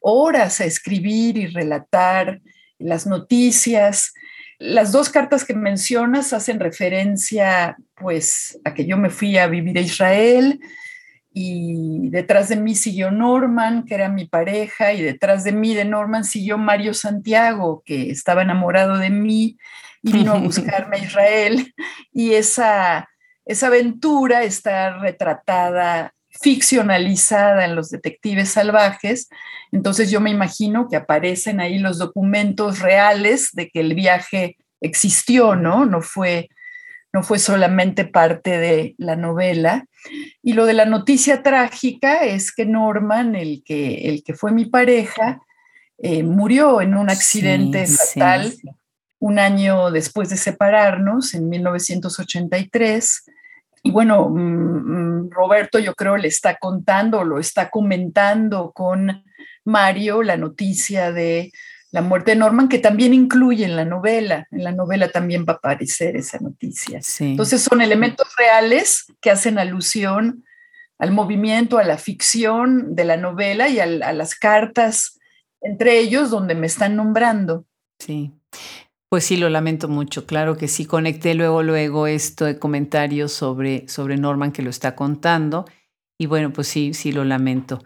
horas 0.01 0.59
a 0.59 0.65
escribir 0.65 1.37
y 1.37 1.47
relatar 1.47 2.41
las 2.79 3.07
noticias, 3.07 4.13
las 4.57 4.91
dos 4.91 5.09
cartas 5.09 5.45
que 5.45 5.53
mencionas 5.53 6.33
hacen 6.33 6.59
referencia 6.59 7.77
pues 7.95 8.59
a 8.65 8.73
que 8.73 8.85
yo 8.85 8.97
me 8.97 9.09
fui 9.09 9.37
a 9.37 9.47
vivir 9.47 9.77
a 9.77 9.81
Israel 9.81 10.59
y 11.31 12.09
detrás 12.09 12.49
de 12.49 12.55
mí 12.55 12.75
siguió 12.75 13.11
Norman, 13.11 13.85
que 13.85 13.95
era 13.95 14.09
mi 14.09 14.25
pareja, 14.25 14.93
y 14.93 15.01
detrás 15.01 15.43
de 15.43 15.51
mí 15.51 15.75
de 15.75 15.85
Norman 15.85 16.23
siguió 16.23 16.57
Mario 16.57 16.93
Santiago, 16.93 17.83
que 17.85 18.09
estaba 18.09 18.41
enamorado 18.41 18.97
de 18.97 19.09
mí 19.09 19.57
y 20.01 20.11
vino 20.11 20.33
a 20.33 20.39
buscarme 20.39 20.97
a 20.97 21.03
Israel. 21.03 21.73
Y 22.11 22.33
esa, 22.33 23.09
esa 23.45 23.67
aventura 23.67 24.43
está 24.43 24.97
retratada 24.97 26.13
ficcionalizada 26.41 27.65
en 27.65 27.75
los 27.75 27.89
detectives 27.89 28.49
salvajes, 28.49 29.29
entonces 29.71 30.09
yo 30.09 30.21
me 30.21 30.29
imagino 30.29 30.87
que 30.87 30.95
aparecen 30.95 31.59
ahí 31.59 31.79
los 31.79 31.97
documentos 31.97 32.79
reales 32.79 33.49
de 33.53 33.69
que 33.69 33.81
el 33.81 33.93
viaje 33.93 34.57
existió, 34.81 35.55
¿no? 35.55 35.85
No 35.85 36.01
fue, 36.01 36.49
no 37.13 37.23
fue 37.23 37.39
solamente 37.39 38.05
parte 38.05 38.57
de 38.57 38.95
la 38.97 39.15
novela. 39.15 39.85
Y 40.41 40.53
lo 40.53 40.65
de 40.65 40.73
la 40.73 40.85
noticia 40.85 41.43
trágica 41.43 42.25
es 42.25 42.53
que 42.53 42.65
Norman, 42.65 43.35
el 43.35 43.63
que, 43.63 44.09
el 44.09 44.23
que 44.23 44.33
fue 44.33 44.51
mi 44.51 44.65
pareja, 44.65 45.41
eh, 45.97 46.23
murió 46.23 46.81
en 46.81 46.95
un 46.95 47.09
accidente 47.09 47.85
fatal 47.87 48.53
un 49.19 49.37
año 49.37 49.91
después 49.91 50.29
de 50.29 50.37
separarnos, 50.37 51.33
en 51.33 51.49
1983 51.49 53.25
y 53.83 53.91
bueno, 53.91 54.29
mm, 54.29 55.25
mm, 55.25 55.29
Roberto 55.31 55.79
yo 55.79 55.93
creo 55.93 56.17
le 56.17 56.27
está 56.27 56.57
contando, 56.57 57.23
lo 57.23 57.39
está 57.39 57.69
comentando 57.69 58.71
con 58.71 59.23
Mario 59.65 60.23
la 60.23 60.37
noticia 60.37 61.11
de 61.11 61.51
la 61.91 62.01
muerte 62.01 62.31
de 62.31 62.37
Norman, 62.37 62.69
que 62.69 62.79
también 62.79 63.13
incluye 63.13 63.65
en 63.65 63.75
la 63.75 63.85
novela. 63.85 64.47
En 64.51 64.63
la 64.63 64.71
novela 64.71 65.09
también 65.09 65.45
va 65.47 65.53
a 65.53 65.55
aparecer 65.57 66.15
esa 66.15 66.37
noticia. 66.39 66.99
Entonces 67.19 67.61
son 67.61 67.81
elementos 67.81 68.27
reales 68.37 69.05
que 69.21 69.31
hacen 69.31 69.57
alusión 69.57 70.45
al 70.99 71.11
movimiento, 71.11 71.77
a 71.77 71.83
la 71.83 71.97
ficción 71.97 72.95
de 72.95 73.05
la 73.05 73.17
novela 73.17 73.69
y 73.69 73.79
a, 73.79 73.83
a 73.83 74.13
las 74.13 74.35
cartas 74.35 75.19
entre 75.61 75.99
ellos 75.99 76.29
donde 76.29 76.55
me 76.55 76.67
están 76.67 76.95
nombrando. 76.95 77.65
Sí. 77.99 78.31
Pues 79.09 79.25
sí, 79.25 79.37
lo 79.37 79.49
lamento 79.49 79.87
mucho, 79.87 80.25
claro 80.25 80.55
que 80.55 80.67
sí. 80.67 80.85
Conecté 80.85 81.33
luego, 81.33 81.63
luego 81.63 82.05
esto 82.05 82.45
de 82.45 82.59
comentarios 82.59 83.31
sobre, 83.31 83.87
sobre 83.87 84.17
Norman 84.17 84.51
que 84.51 84.61
lo 84.61 84.69
está 84.69 84.95
contando. 84.95 85.65
Y 86.19 86.27
bueno, 86.27 86.53
pues 86.53 86.67
sí, 86.67 86.93
sí 86.93 87.11
lo 87.11 87.23
lamento. 87.23 87.83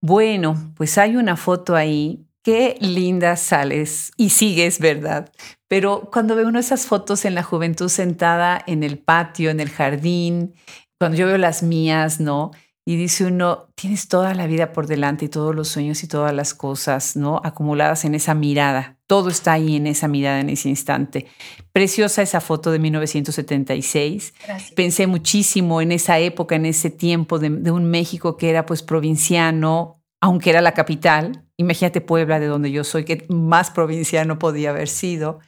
Bueno, 0.00 0.72
pues 0.76 0.96
hay 0.96 1.16
una 1.16 1.36
foto 1.36 1.74
ahí. 1.74 2.24
Qué 2.42 2.76
linda 2.80 3.36
sales 3.36 4.12
y 4.16 4.30
sigues, 4.30 4.78
¿verdad? 4.78 5.32
Pero 5.68 6.08
cuando 6.12 6.34
veo 6.36 6.48
uno 6.48 6.58
esas 6.58 6.86
fotos 6.86 7.24
en 7.24 7.34
la 7.34 7.42
juventud 7.42 7.88
sentada 7.88 8.62
en 8.66 8.82
el 8.82 8.98
patio, 8.98 9.50
en 9.50 9.60
el 9.60 9.70
jardín, 9.70 10.54
cuando 10.98 11.16
yo 11.18 11.26
veo 11.26 11.38
las 11.38 11.62
mías, 11.62 12.20
¿no? 12.20 12.52
y 12.88 12.96
dice 12.96 13.26
uno, 13.26 13.68
tienes 13.74 14.08
toda 14.08 14.32
la 14.32 14.46
vida 14.46 14.72
por 14.72 14.86
delante 14.86 15.26
y 15.26 15.28
todos 15.28 15.54
los 15.54 15.68
sueños 15.68 16.02
y 16.02 16.08
todas 16.08 16.32
las 16.32 16.54
cosas, 16.54 17.16
¿no? 17.16 17.38
Acumuladas 17.44 18.06
en 18.06 18.14
esa 18.14 18.32
mirada. 18.32 18.96
Todo 19.06 19.28
está 19.28 19.52
ahí 19.52 19.76
en 19.76 19.86
esa 19.86 20.08
mirada, 20.08 20.40
en 20.40 20.48
ese 20.48 20.70
instante. 20.70 21.26
Preciosa 21.72 22.22
esa 22.22 22.40
foto 22.40 22.70
de 22.70 22.78
1976. 22.78 24.32
Pensé 24.74 25.06
muchísimo 25.06 25.82
en 25.82 25.92
esa 25.92 26.18
época, 26.18 26.56
en 26.56 26.64
ese 26.64 26.88
tiempo 26.88 27.38
de, 27.38 27.50
de 27.50 27.70
un 27.70 27.90
México 27.90 28.38
que 28.38 28.48
era 28.48 28.64
pues 28.64 28.82
provinciano, 28.82 30.00
aunque 30.22 30.48
era 30.48 30.62
la 30.62 30.72
capital. 30.72 31.44
Imagínate 31.58 32.00
Puebla, 32.00 32.40
de 32.40 32.46
donde 32.46 32.70
yo 32.70 32.84
soy, 32.84 33.04
que 33.04 33.26
más 33.28 33.70
provinciano 33.70 34.38
podía 34.38 34.70
haber 34.70 34.88
sido. 34.88 35.40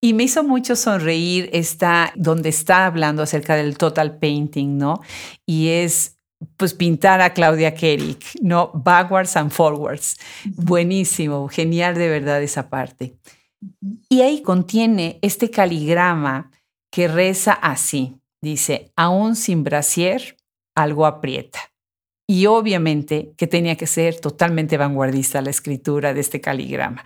Y 0.00 0.14
me 0.14 0.22
hizo 0.22 0.42
mucho 0.44 0.76
sonreír 0.76 1.50
esta, 1.52 2.12
donde 2.16 2.48
está 2.48 2.86
hablando 2.86 3.22
acerca 3.22 3.56
del 3.56 3.76
total 3.76 4.18
painting, 4.18 4.78
¿no? 4.78 5.00
Y 5.44 5.68
es 5.68 6.16
pues 6.56 6.72
pintar 6.72 7.20
a 7.20 7.34
Claudia 7.34 7.74
Kerik, 7.74 8.24
¿no? 8.40 8.70
Backwards 8.72 9.36
and 9.36 9.50
forwards. 9.50 10.16
Buenísimo, 10.56 11.48
genial 11.48 11.96
de 11.96 12.08
verdad 12.08 12.42
esa 12.42 12.70
parte. 12.70 13.18
Y 14.08 14.22
ahí 14.22 14.40
contiene 14.42 15.18
este 15.20 15.50
caligrama 15.50 16.50
que 16.90 17.08
reza 17.08 17.52
así. 17.52 18.16
Dice, 18.40 18.90
aún 18.96 19.36
sin 19.36 19.64
brasier, 19.64 20.38
algo 20.74 21.04
aprieta. 21.04 21.69
Y 22.30 22.46
obviamente 22.46 23.32
que 23.36 23.48
tenía 23.48 23.74
que 23.74 23.88
ser 23.88 24.20
totalmente 24.20 24.76
vanguardista 24.76 25.42
la 25.42 25.50
escritura 25.50 26.14
de 26.14 26.20
este 26.20 26.40
caligrama. 26.40 27.04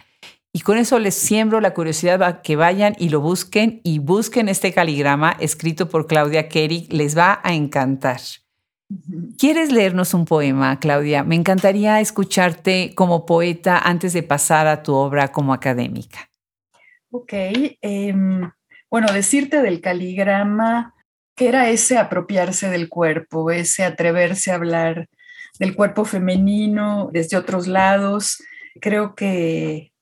Y 0.52 0.60
con 0.60 0.76
eso 0.76 0.98
les 0.98 1.14
siembro 1.14 1.62
la 1.62 1.72
curiosidad 1.72 2.22
a 2.22 2.42
que 2.42 2.56
vayan 2.56 2.94
y 2.98 3.08
lo 3.08 3.22
busquen 3.22 3.80
y 3.84 4.00
busquen 4.00 4.50
este 4.50 4.74
caligrama 4.74 5.34
escrito 5.40 5.88
por 5.88 6.08
Claudia 6.08 6.50
Kerik. 6.50 6.92
Les 6.92 7.16
va 7.16 7.40
a 7.42 7.54
encantar. 7.54 8.20
¿Quieres 9.38 9.72
leernos 9.72 10.12
un 10.12 10.26
poema, 10.26 10.78
Claudia? 10.78 11.24
Me 11.24 11.36
encantaría 11.36 12.00
escucharte 12.00 12.92
como 12.94 13.24
poeta 13.24 13.78
antes 13.78 14.12
de 14.12 14.24
pasar 14.24 14.66
a 14.66 14.82
tu 14.82 14.92
obra 14.92 15.28
como 15.28 15.54
académica. 15.54 16.28
Ok. 17.10 17.32
Em, 17.80 18.50
bueno, 18.90 19.10
decirte 19.10 19.62
del 19.62 19.80
caligrama, 19.80 20.93
que 21.34 21.48
era 21.48 21.68
ese 21.70 21.98
apropiarse 21.98 22.68
del 22.68 22.88
cuerpo, 22.88 23.50
ese 23.50 23.84
atreverse 23.84 24.50
a 24.50 24.56
hablar 24.56 25.08
del 25.58 25.74
cuerpo 25.74 26.04
femenino 26.04 27.10
desde 27.12 27.36
otros 27.36 27.66
lados. 27.66 28.42
Creo 28.80 29.14
que 29.14 29.92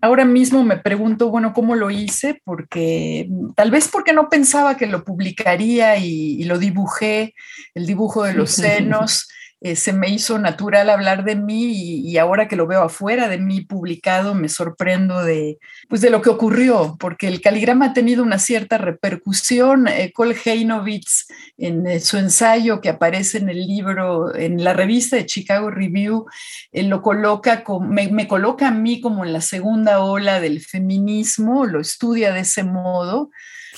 Ahora 0.00 0.24
mismo 0.24 0.62
me 0.62 0.76
pregunto, 0.76 1.28
bueno, 1.28 1.52
¿cómo 1.52 1.74
lo 1.74 1.90
hice? 1.90 2.40
Porque 2.44 3.28
tal 3.56 3.72
vez 3.72 3.88
porque 3.88 4.12
no 4.12 4.28
pensaba 4.28 4.76
que 4.76 4.86
lo 4.86 5.02
publicaría 5.02 5.96
y, 5.96 6.44
lo 6.44 6.58
dibujé, 6.58 7.34
el 7.74 7.86
dibujo 7.86 8.22
de 8.22 8.34
los 8.34 8.50
senos. 8.52 9.28
Eh, 9.60 9.74
se 9.74 9.92
me 9.92 10.08
hizo 10.08 10.38
natural 10.38 10.88
hablar 10.88 11.24
de 11.24 11.34
mí 11.34 11.72
y, 11.72 12.16
ahora 12.16 12.46
que 12.46 12.54
lo 12.54 12.68
veo 12.68 12.82
afuera 12.82 13.26
de 13.26 13.38
mí 13.38 13.62
publicado 13.62 14.34
me 14.34 14.48
sorprendo 14.48 15.24
de, 15.24 15.58
pues 15.88 16.00
de 16.00 16.10
lo 16.10 16.22
que 16.22 16.30
ocurrió, 16.30 16.96
porque 17.00 17.26
el 17.26 17.40
caligrama 17.40 17.86
ha 17.86 17.92
tenido 17.92 18.22
una 18.22 18.38
cierta 18.38 18.78
repercusión. 18.78 19.88
Eh, 19.88 20.12
Cole 20.14 20.36
Heinovitz, 20.44 21.26
en 21.56 21.88
eh, 21.88 21.98
su 21.98 22.18
ensayo 22.18 22.80
que 22.80 22.90
aparece 22.90 23.38
en 23.38 23.48
el 23.48 23.66
libro, 23.66 24.32
en 24.32 24.62
la 24.62 24.74
revista 24.74 25.16
de 25.16 25.26
Chicago 25.26 25.70
Review, 25.70 26.26
lo 26.72 27.02
coloca, 27.02 27.64
me, 27.80 28.08
me 28.12 28.28
coloca 28.28 28.68
a 28.68 28.72
mí 28.72 29.00
como 29.00 29.24
en 29.24 29.32
la 29.32 29.40
segunda 29.40 30.00
ola 30.00 30.38
del 30.40 30.60
feminismo, 30.60 31.66
lo 31.66 31.80
estudia 31.80 32.32
de 32.32 32.40
ese 32.40 32.62
modo 32.62 33.30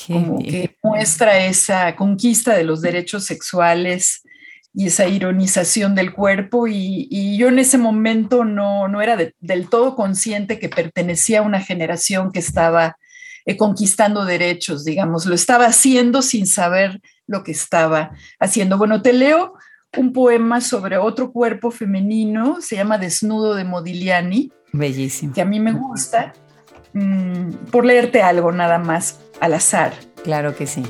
como 0.06 0.38
que 0.38 0.76
muestra 0.82 1.44
esa 1.44 1.94
conquista 1.96 2.54
de 2.54 2.64
los 2.64 2.80
derechos 2.80 3.24
sexuales 3.24 4.19
y 4.72 4.86
esa 4.86 5.08
ironización 5.08 5.94
del 5.94 6.12
cuerpo 6.12 6.66
y, 6.68 7.36
yo 7.36 7.48
en 7.48 7.58
ese 7.58 7.78
momento 7.78 8.44
no, 8.44 8.88
no 8.88 9.02
era 9.02 9.16
del 9.16 9.68
todo 9.68 9.96
consciente 9.96 10.58
que 10.58 10.68
pertenecía 10.68 11.40
a 11.40 11.42
una 11.42 11.60
generación 11.60 12.32
que 12.32 12.38
estaba 12.38 12.96
eh, 13.46 13.56
conquistando 13.56 14.24
derechos, 14.24 14.84
digamos, 14.84 15.26
lo 15.26 15.34
estaba 15.34 15.66
haciendo 15.66 16.22
sin 16.22 16.46
saber 16.46 17.00
lo 17.26 17.42
que 17.42 17.52
estaba 17.52 18.12
haciendo. 18.38 18.76
Bueno, 18.76 19.02
te 19.02 19.12
leo 19.12 19.54
un 19.96 20.12
poema 20.12 20.60
sobre 20.60 20.98
otro 20.98 21.32
cuerpo 21.32 21.70
femenino, 21.70 22.60
se 22.60 22.76
llama 22.76 22.98
Desnudo 22.98 23.54
de 23.54 23.64
Modigliani. 23.64 24.52
Bellísimo. 24.72 25.34
Que 25.34 25.40
a 25.40 25.46
mí 25.46 25.58
me 25.58 25.72
gusta, 25.72 26.32
mm, 26.92 27.50
por 27.70 27.84
leerte 27.84 28.22
algo 28.22 28.52
nada 28.52 28.78
más 28.78 29.20
al 29.40 29.54
azar. 29.54 29.94
Claro 30.22 30.54
que 30.54 30.66
sí. 30.66 30.82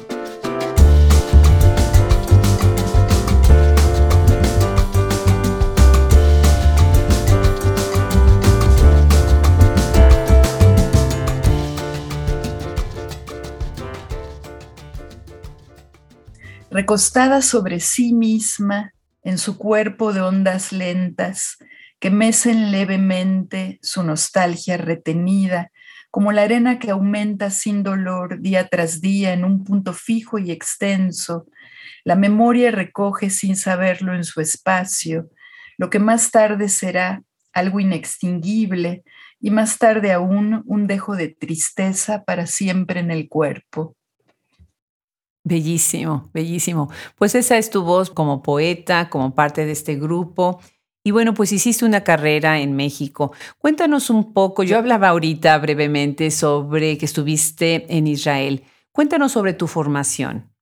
Recostada 16.80 17.42
sobre 17.42 17.78
sí 17.78 18.14
misma 18.14 18.94
en 19.22 19.36
su 19.36 19.58
cuerpo 19.58 20.14
de 20.14 20.22
ondas 20.22 20.72
lentas 20.72 21.58
que 21.98 22.10
mecen 22.10 22.70
levemente 22.72 23.78
su 23.82 24.02
nostalgia 24.02 24.78
retenida, 24.78 25.70
como 26.10 26.32
la 26.32 26.40
arena 26.40 26.78
que 26.78 26.90
aumenta 26.90 27.50
sin 27.50 27.82
dolor 27.82 28.40
día 28.40 28.66
tras 28.68 29.02
día 29.02 29.34
en 29.34 29.44
un 29.44 29.62
punto 29.62 29.92
fijo 29.92 30.38
y 30.38 30.50
extenso. 30.50 31.46
La 32.02 32.16
memoria 32.16 32.70
recoge 32.70 33.28
sin 33.28 33.56
saberlo 33.56 34.14
en 34.14 34.24
su 34.24 34.40
espacio, 34.40 35.28
lo 35.76 35.90
que 35.90 35.98
más 35.98 36.30
tarde 36.30 36.70
será 36.70 37.22
algo 37.52 37.80
inextinguible 37.80 39.02
y 39.38 39.50
más 39.50 39.76
tarde 39.76 40.12
aún 40.12 40.62
un 40.64 40.86
dejo 40.86 41.14
de 41.14 41.28
tristeza 41.28 42.24
para 42.24 42.46
siempre 42.46 43.00
en 43.00 43.10
el 43.10 43.28
cuerpo. 43.28 43.96
Bellísimo, 45.50 46.30
bellísimo. 46.32 46.92
Pues 47.16 47.34
esa 47.34 47.58
es 47.58 47.70
tu 47.70 47.82
voz 47.82 48.08
como 48.08 48.40
poeta, 48.40 49.10
como 49.10 49.34
parte 49.34 49.66
de 49.66 49.72
este 49.72 49.96
grupo. 49.96 50.60
Y 51.02 51.10
bueno, 51.10 51.34
pues 51.34 51.50
hiciste 51.50 51.84
una 51.84 52.04
carrera 52.04 52.60
en 52.60 52.76
México. 52.76 53.32
Cuéntanos 53.58 54.10
un 54.10 54.32
poco, 54.32 54.62
yo 54.62 54.78
hablaba 54.78 55.08
ahorita 55.08 55.58
brevemente 55.58 56.30
sobre 56.30 56.96
que 56.98 57.04
estuviste 57.04 57.84
en 57.88 58.06
Israel. 58.06 58.62
Cuéntanos 58.92 59.32
sobre 59.32 59.52
tu 59.52 59.66
formación. 59.66 60.52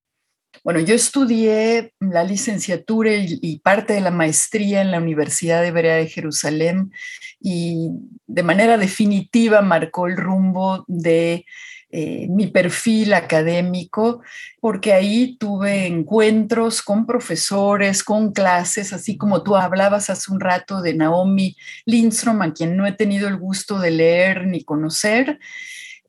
Bueno, 0.63 0.79
yo 0.79 0.95
estudié 0.95 1.93
la 1.99 2.23
licenciatura 2.23 3.11
y, 3.15 3.59
parte 3.59 3.93
de 3.93 4.01
la 4.01 4.09
maestría 4.09 4.81
en 4.81 4.89
la 4.89 4.97
Universidad 4.97 5.63
Hebrea 5.63 5.97
de 5.97 6.07
Jerusalén 6.07 6.91
y 7.39 7.89
de 8.25 8.41
manera 8.41 8.79
definitiva 8.79 9.61
marcó 9.61 10.07
el 10.07 10.17
rumbo 10.17 10.83
de 10.87 11.45
eh, 11.91 12.27
mi 12.29 12.47
perfil 12.47 13.13
académico, 13.13 14.21
porque 14.59 14.93
ahí 14.93 15.37
tuve 15.39 15.87
encuentros 15.87 16.81
con 16.81 17.05
profesores, 17.05 18.03
con 18.03 18.31
clases, 18.31 18.93
así 18.93 19.17
como 19.17 19.41
tú 19.41 19.55
hablabas 19.55 20.09
hace 20.09 20.31
un 20.31 20.39
rato 20.39 20.81
de 20.81 20.93
Naomi 20.93 21.55
Lindstrom, 21.85 22.41
a 22.43 22.53
quien 22.53 22.77
no 22.77 22.85
he 22.85 22.91
tenido 22.91 23.27
el 23.27 23.37
gusto 23.37 23.79
de 23.79 23.91
leer 23.91 24.45
ni 24.45 24.63
conocer 24.63 25.39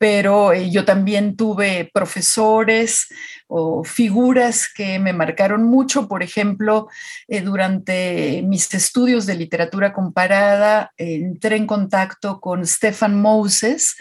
pero 0.01 0.55
eh, 0.55 0.71
yo 0.71 0.87
también 0.87 1.37
tuve 1.37 1.91
profesores 1.93 3.09
o 3.49 3.85
figuras 3.85 4.67
que 4.73 4.99
me 4.99 5.13
marcaron 5.13 5.65
mucho. 5.65 6.09
Por 6.09 6.23
ejemplo, 6.23 6.89
eh, 7.29 7.43
durante 7.43 8.41
mis 8.43 8.73
estudios 8.73 9.27
de 9.27 9.35
literatura 9.35 9.93
comparada, 9.93 10.95
entré 10.97 11.57
en 11.57 11.67
contacto 11.67 12.41
con 12.41 12.67
Stefan 12.67 13.21
Moses, 13.21 13.97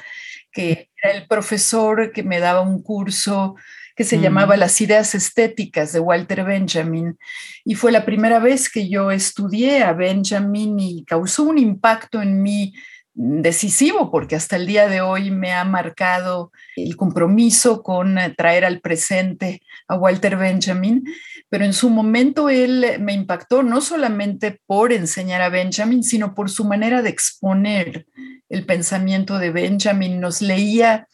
que 0.53 0.88
era 1.01 1.13
el 1.13 1.27
profesor 1.27 2.11
que 2.11 2.23
me 2.23 2.39
daba 2.39 2.61
un 2.61 2.81
curso 2.81 3.55
que 3.95 4.05
se 4.05 4.21
llamaba 4.21 4.55
mm. 4.55 4.59
Las 4.59 4.79
ideas 4.79 5.13
estéticas 5.13 5.91
de 5.91 5.99
Walter 5.99 6.45
Benjamin. 6.45 7.17
Y 7.65 7.75
fue 7.75 7.91
la 7.91 8.05
primera 8.05 8.39
vez 8.39 8.69
que 8.69 8.87
yo 8.87 9.11
estudié 9.11 9.83
a 9.83 9.91
Benjamin 9.91 10.79
y 10.79 11.03
causó 11.03 11.43
un 11.43 11.57
impacto 11.57 12.21
en 12.21 12.41
mí 12.41 12.73
decisivo, 13.13 14.09
porque 14.09 14.37
hasta 14.37 14.55
el 14.55 14.67
día 14.67 14.87
de 14.87 15.01
hoy 15.01 15.31
me 15.31 15.51
ha 15.51 15.65
marcado 15.65 16.53
el 16.77 16.95
compromiso 16.95 17.83
con 17.83 18.17
traer 18.37 18.63
al 18.63 18.79
presente 18.79 19.61
a 19.89 19.95
Walter 19.95 20.37
Benjamin, 20.37 21.03
pero 21.49 21.65
en 21.65 21.73
su 21.73 21.89
momento 21.89 22.49
él 22.49 22.97
me 22.99 23.13
impactó 23.13 23.63
no 23.63 23.81
solamente 23.81 24.61
por 24.67 24.93
enseñar 24.93 25.41
a 25.41 25.49
Benjamin, 25.49 26.03
sino 26.03 26.35
por 26.35 26.49
su 26.49 26.63
manera 26.63 27.01
de 27.01 27.09
exponer 27.09 28.05
el 28.49 28.65
pensamiento 28.65 29.39
de 29.39 29.49
Benjamin. 29.49 30.19
Nos 30.19 30.41
leía 30.41 31.07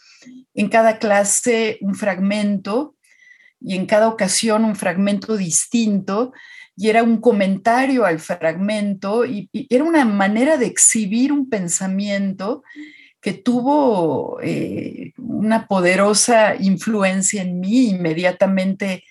en 0.53 0.69
cada 0.69 0.99
clase 0.99 1.77
un 1.81 1.95
fragmento 1.95 2.95
y 3.61 3.75
en 3.75 3.85
cada 3.85 4.09
ocasión 4.09 4.65
un 4.65 4.75
fragmento 4.75 5.37
distinto 5.37 6.33
y 6.75 6.89
era 6.89 7.03
un 7.03 7.21
comentario 7.21 8.05
al 8.05 8.19
fragmento 8.19 9.25
y, 9.25 9.49
era 9.69 9.85
una 9.85 10.03
manera 10.03 10.57
de 10.57 10.65
exhibir 10.65 11.31
un 11.31 11.49
pensamiento 11.49 12.63
que 13.21 13.33
tuvo 13.33 14.39
eh, 14.41 15.13
una 15.17 15.67
poderosa 15.67 16.55
influencia 16.59 17.41
en 17.41 17.59
mí. 17.59 17.89
Inmediatamente 17.89 19.03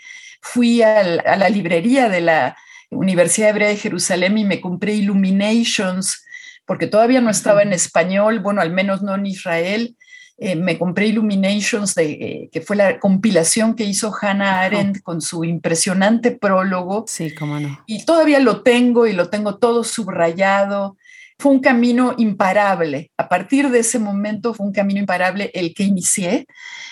fui 0.44 0.82
a 0.82 1.02
la 1.02 1.48
librería 1.48 2.08
de 2.08 2.20
la 2.20 2.56
Universidad 2.90 3.50
Hebrea 3.50 3.68
de 3.68 3.76
Jerusalén 3.76 4.36
y 4.36 4.44
me 4.44 4.60
compré 4.60 4.94
Illuminations, 4.94 6.24
porque 6.66 6.86
todavía 6.86 7.20
no 7.20 7.30
estaba 7.30 7.62
en 7.62 7.72
español, 7.72 8.40
bueno, 8.40 8.60
al 8.60 8.70
menos 8.70 9.02
no 9.02 9.14
en 9.14 9.26
Israel. 9.26 9.96
Eh, 10.36 10.54
me 10.54 10.78
compré 10.78 11.06
Illuminations, 11.06 11.94
de, 11.94 12.12
eh, 12.12 12.50
que 12.52 12.60
fue 12.60 12.76
la 12.76 13.00
compilación 13.00 13.74
que 13.74 13.84
hizo 13.84 14.12
Hannah 14.20 14.60
Arendt 14.60 15.02
con 15.02 15.22
su 15.22 15.44
impresionante 15.44 16.30
prólogo. 16.30 17.04
Sí, 17.08 17.34
cómo 17.34 17.58
no. 17.58 17.82
Y 17.86 18.04
todavía 18.04 18.38
lo 18.38 18.62
tengo 18.62 19.06
y 19.06 19.12
lo 19.14 19.30
tengo 19.30 19.56
todo 19.56 19.82
subrayado. 19.82 20.96
Fue 21.38 21.52
un 21.52 21.60
camino 21.60 22.14
imparable. 22.18 23.10
A 23.16 23.28
partir 23.28 23.70
de 23.70 23.80
ese 23.80 23.98
momento 23.98 24.54
fue 24.54 24.66
un 24.66 24.72
camino 24.72 25.00
imparable 25.00 25.50
el 25.54 25.74
que 25.74 25.84
inicié. 25.84 26.46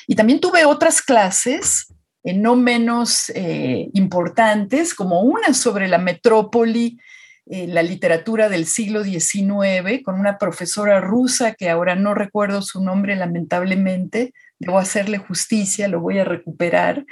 Y 0.06 0.14
también 0.14 0.40
tuve 0.40 0.64
otras 0.64 1.02
clases 1.02 1.91
eh, 2.24 2.34
no 2.34 2.56
menos 2.56 3.32
importantes, 3.92 4.94
como 4.94 5.20
una 5.22 5.54
sobre 5.54 5.88
la 5.88 5.98
metrópoli 5.98 6.98
la 7.44 7.82
literatura 7.82 8.48
del 8.48 8.66
siglo 8.66 9.02
XIX 9.02 10.00
con 10.04 10.18
una 10.18 10.38
profesora 10.38 11.00
rusa 11.00 11.54
que 11.54 11.68
ahora 11.68 11.96
no 11.96 12.14
recuerdo 12.14 12.62
su 12.62 12.82
nombre 12.82 13.16
lamentablemente, 13.16 14.32
debo 14.60 14.78
hacerle 14.78 15.18
justicia, 15.18 15.88
lo 15.88 16.00
voy 16.00 16.20
a 16.20 16.24
recuperar, 16.24 17.04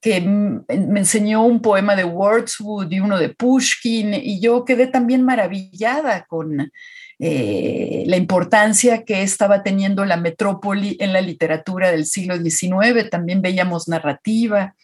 que 0.00 0.20
me 0.20 1.00
enseñó 1.00 1.44
un 1.44 1.60
poema 1.60 1.96
de 1.96 2.04
Wordsworth 2.04 2.92
y 2.92 3.00
uno 3.00 3.18
de 3.18 3.30
Pushkin 3.30 4.14
y 4.14 4.40
yo 4.40 4.64
quedé 4.64 4.86
también 4.86 5.22
maravillada 5.22 6.26
con 6.26 6.70
eh, 7.18 8.04
la 8.06 8.16
importancia 8.16 9.04
que 9.04 9.22
estaba 9.22 9.62
teniendo 9.62 10.04
la 10.04 10.16
metrópoli 10.16 10.96
en 11.00 11.12
la 11.12 11.20
literatura 11.20 11.90
del 11.90 12.06
siglo 12.06 12.36
XIX, 12.36 13.08
también 13.10 13.40
veíamos 13.40 13.88
narrativa. 13.88 14.74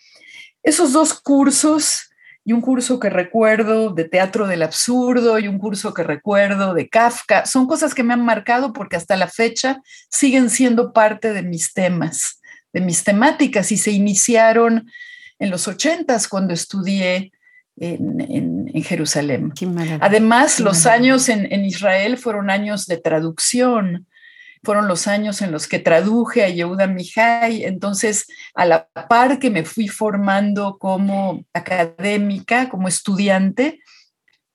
Esos 0.62 0.92
dos 0.92 1.14
cursos 1.14 2.10
y 2.44 2.52
un 2.52 2.60
curso 2.60 2.98
que 2.98 3.10
recuerdo 3.10 3.90
de 3.90 4.04
teatro 4.04 4.46
del 4.46 4.62
absurdo 4.62 5.38
y 5.38 5.46
un 5.46 5.58
curso 5.58 5.94
que 5.94 6.02
recuerdo 6.02 6.74
de 6.74 6.88
Kafka. 6.88 7.46
Son 7.46 7.66
cosas 7.66 7.94
que 7.94 8.02
me 8.02 8.14
han 8.14 8.24
marcado 8.24 8.72
porque 8.72 8.96
hasta 8.96 9.16
la 9.16 9.28
fecha 9.28 9.80
siguen 10.10 10.50
siendo 10.50 10.92
parte 10.92 11.32
de 11.32 11.42
mis 11.42 11.72
temas, 11.72 12.40
de 12.72 12.80
mis 12.80 13.04
temáticas 13.04 13.70
y 13.70 13.76
se 13.76 13.92
iniciaron 13.92 14.90
en 15.38 15.50
los 15.50 15.68
ochentas 15.68 16.26
cuando 16.28 16.54
estudié 16.54 17.32
en, 17.76 18.70
Jerusalén. 18.84 19.52
Además, 20.00 20.60
los 20.60 20.86
años 20.86 21.28
en, 21.28 21.52
en 21.52 21.64
Israel 21.64 22.18
fueron 22.18 22.50
años 22.50 22.86
de 22.86 22.96
traducción 22.96 24.06
fueron 24.64 24.86
los 24.86 25.08
años 25.08 25.42
en 25.42 25.50
los 25.50 25.66
que 25.66 25.80
traduje 25.80 26.44
a 26.44 26.48
Yehuda 26.48 26.86
Mihai, 26.86 27.64
entonces 27.64 28.26
a 28.54 28.64
la 28.64 28.88
par 29.08 29.38
que 29.38 29.50
me 29.50 29.64
fui 29.64 29.88
formando 29.88 30.78
como 30.78 31.44
académica, 31.52 32.68
como 32.68 32.86
estudiante, 32.86 33.80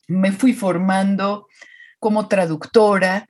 me 0.08 0.32
fui 0.32 0.54
formando 0.54 1.48
como 2.00 2.28
traductora. 2.28 3.28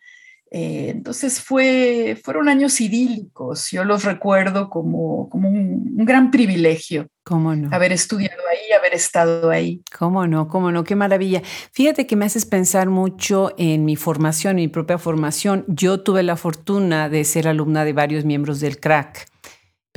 Eh, 0.52 0.92
entonces 0.96 1.42
fue, 1.42 2.20
fueron 2.24 2.48
años 2.48 2.80
idílicos, 2.80 3.70
yo 3.72 3.84
los 3.84 4.04
recuerdo 4.04 4.70
como, 4.70 5.30
como 5.30 5.50
un, 5.50 5.96
un 5.98 6.06
gran 6.06 6.32
privilegio. 6.32 7.08
¿Cómo 7.24 7.54
no? 7.56 7.70
Haber 7.76 7.92
estudiado 7.92 8.42
haber 8.78 8.94
estado 8.94 9.50
ahí. 9.50 9.82
¿Cómo 9.98 10.28
no? 10.28 10.48
¿Cómo 10.48 10.72
no? 10.72 10.84
Qué 10.84 10.96
maravilla. 10.96 11.42
Fíjate 11.72 12.08
que 12.08 12.16
me 12.16 12.26
haces 12.26 12.46
pensar 12.46 12.90
mucho 12.90 13.54
en 13.58 13.86
mi 13.86 13.96
formación, 13.96 14.56
mi 14.56 14.68
propia 14.68 14.98
formación. 14.98 15.66
Yo 15.68 16.02
tuve 16.02 16.24
la 16.24 16.36
fortuna 16.36 17.10
de 17.10 17.24
ser 17.24 17.48
alumna 17.48 17.86
de 17.86 17.94
varios 17.94 18.26
miembros 18.26 18.60
del 18.60 18.80
CRAC. 18.80 19.28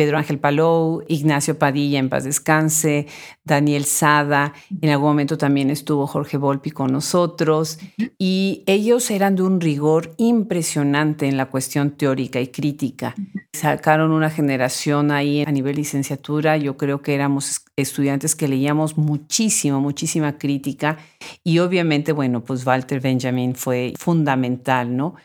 Pedro 0.00 0.16
Ángel 0.16 0.38
Palou, 0.38 1.02
Ignacio 1.08 1.58
Padilla, 1.58 1.98
en 1.98 2.08
paz 2.08 2.24
descanse, 2.24 3.06
Daniel 3.44 3.84
Sada, 3.84 4.54
en 4.80 4.88
algún 4.88 5.08
momento 5.08 5.36
también 5.36 5.68
estuvo 5.68 6.06
Jorge 6.06 6.38
Volpi 6.38 6.70
con 6.70 6.90
nosotros, 6.90 7.78
y 8.16 8.62
ellos 8.64 9.10
eran 9.10 9.36
de 9.36 9.42
un 9.42 9.60
rigor 9.60 10.14
impresionante 10.16 11.28
en 11.28 11.36
la 11.36 11.50
cuestión 11.50 11.90
teórica 11.90 12.40
y 12.40 12.48
crítica. 12.48 13.14
Sacaron 13.52 14.10
una 14.10 14.30
generación 14.30 15.10
ahí 15.10 15.44
a 15.46 15.52
nivel 15.52 15.76
licenciatura, 15.76 16.56
yo 16.56 16.78
creo 16.78 17.02
que 17.02 17.14
éramos 17.14 17.66
estudiantes 17.76 18.34
que 18.34 18.48
leíamos 18.48 18.96
muchísimo, 18.96 19.82
muchísima 19.82 20.38
crítica, 20.38 20.96
y 21.44 21.58
obviamente, 21.58 22.12
bueno, 22.12 22.42
pues 22.42 22.66
Walter 22.66 23.00
Benjamin 23.00 23.54
fue 23.54 23.92
fundamental, 23.98 24.96
¿no? 24.96 25.16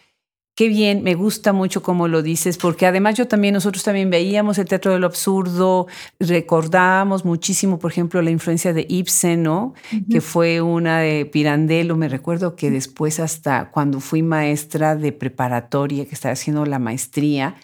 Qué 0.57 0.69
bien, 0.69 1.03
me 1.03 1.15
gusta 1.15 1.51
mucho 1.51 1.83
cómo 1.83 2.07
lo 2.07 2.21
dices, 2.21 2.57
porque 2.57 2.85
además 2.85 3.15
yo 3.15 3.27
también, 3.27 3.53
nosotros 3.53 3.83
también 3.83 4.09
veíamos 4.09 4.57
el 4.57 4.65
teatro 4.65 4.93
de 4.93 4.99
lo 4.99 5.07
absurdo, 5.07 5.87
recordábamos 6.17 7.25
muchísimo, 7.25 7.77
por 7.77 7.91
ejemplo, 7.91 8.21
la 8.21 8.31
influencia 8.31 8.71
de 8.71 8.85
Ibsen, 8.87 9.43
¿no? 9.43 9.73
Que 10.09 10.21
fue 10.21 10.61
una 10.61 10.99
de 10.99 11.25
Pirandello, 11.25 11.97
me 11.97 12.07
recuerdo 12.07 12.55
que 12.55 12.71
después 12.71 13.19
hasta 13.19 13.69
cuando 13.69 13.99
fui 13.99 14.23
maestra 14.23 14.95
de 14.95 15.11
preparatoria, 15.11 16.05
que 16.05 16.15
estaba 16.15 16.31
haciendo 16.31 16.65
la 16.65 16.79
maestría, 16.79 17.57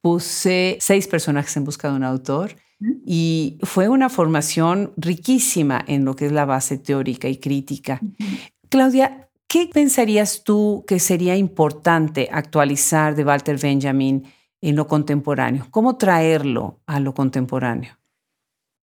puse 0.00 0.78
seis 0.80 1.06
personajes 1.06 1.56
en 1.56 1.64
busca 1.64 1.90
de 1.90 1.94
un 1.94 2.02
autor. 2.02 2.56
Y 3.06 3.58
fue 3.62 3.88
una 3.88 4.08
formación 4.08 4.92
riquísima 4.96 5.84
en 5.86 6.04
lo 6.04 6.16
que 6.16 6.26
es 6.26 6.32
la 6.32 6.44
base 6.44 6.76
teórica 6.76 7.28
y 7.28 7.36
crítica. 7.36 8.00
Claudia, 8.68 9.28
¿Qué 9.52 9.68
pensarías 9.70 10.44
tú 10.44 10.82
que 10.88 10.98
sería 10.98 11.36
importante 11.36 12.30
actualizar 12.32 13.14
de 13.14 13.22
Walter 13.22 13.58
Benjamin 13.58 14.22
en 14.62 14.76
lo 14.76 14.86
contemporáneo? 14.86 15.66
¿Cómo 15.70 15.98
traerlo 15.98 16.80
a 16.86 16.98
lo 17.00 17.12
contemporáneo? 17.12 17.98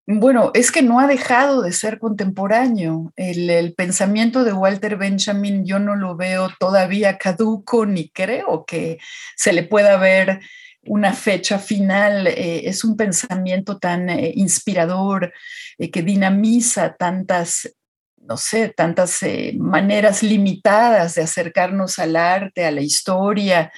Bueno, 0.05 0.51
es 0.53 0.71
que 0.71 0.84
no 0.84 0.99
ha 0.99 1.08
dejado 1.08 1.63
de 1.63 1.71
ser 1.71 1.97
contemporáneo. 1.97 3.12
El, 3.15 3.73
pensamiento 3.73 4.43
de 4.43 4.53
Walter 4.53 4.95
Benjamin 4.95 5.65
yo 5.65 5.79
no 5.79 5.95
lo 5.95 6.15
veo 6.15 6.49
todavía 6.60 7.17
caduco 7.17 7.88
ni 7.88 8.10
creo 8.10 8.63
que 8.67 8.99
se 9.36 9.53
le 9.53 9.63
pueda 9.63 9.97
ver 9.97 10.39
una 10.86 11.13
fecha 11.13 11.58
final. 11.58 12.27
Eh, 12.27 12.69
es 12.69 12.84
un 12.84 12.95
pensamiento 12.95 13.79
tan 13.79 14.08
eh, 14.08 14.34
inspirador 14.36 15.34
eh, 15.79 15.89
que 15.89 16.03
dinamiza 16.03 16.95
tantas 16.95 17.75
no 18.21 18.38
sé, 18.38 18.69
tantas 18.69 19.21
eh, 19.23 19.53
maneras 19.58 20.23
limitadas 20.23 21.15
de 21.15 21.23
acercarnos 21.23 21.99
al 21.99 22.15
arte, 22.15 22.65
a 22.65 22.71
la 22.71 22.82
historia. 22.82 23.71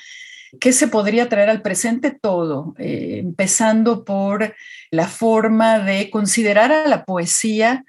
¿Qué 0.60 0.74
se 0.74 0.88
podría 0.88 1.30
traer 1.30 1.50
al 1.50 1.62
presente? 1.62 2.12
Todo, 2.12 2.76
eh, 2.78 3.18
empezando 3.20 4.04
por 4.04 4.54
la 4.90 5.08
forma 5.08 5.80
de 5.80 6.10
considerar 6.10 6.72
a 6.72 6.88
la 6.88 7.06
poesía 7.06 7.86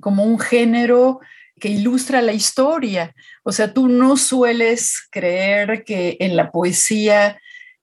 como 0.00 0.24
un 0.24 0.38
género 0.38 1.20
que 1.60 1.68
ilustra 1.68 2.22
la 2.22 2.32
historia. 2.32 3.14
O 3.42 3.52
sea, 3.52 3.72
tú 3.72 3.88
no 3.88 4.16
sueles 4.16 5.06
creer 5.10 5.84
que 5.84 6.16
en 6.20 6.36
la 6.36 6.50
poesía 6.50 7.38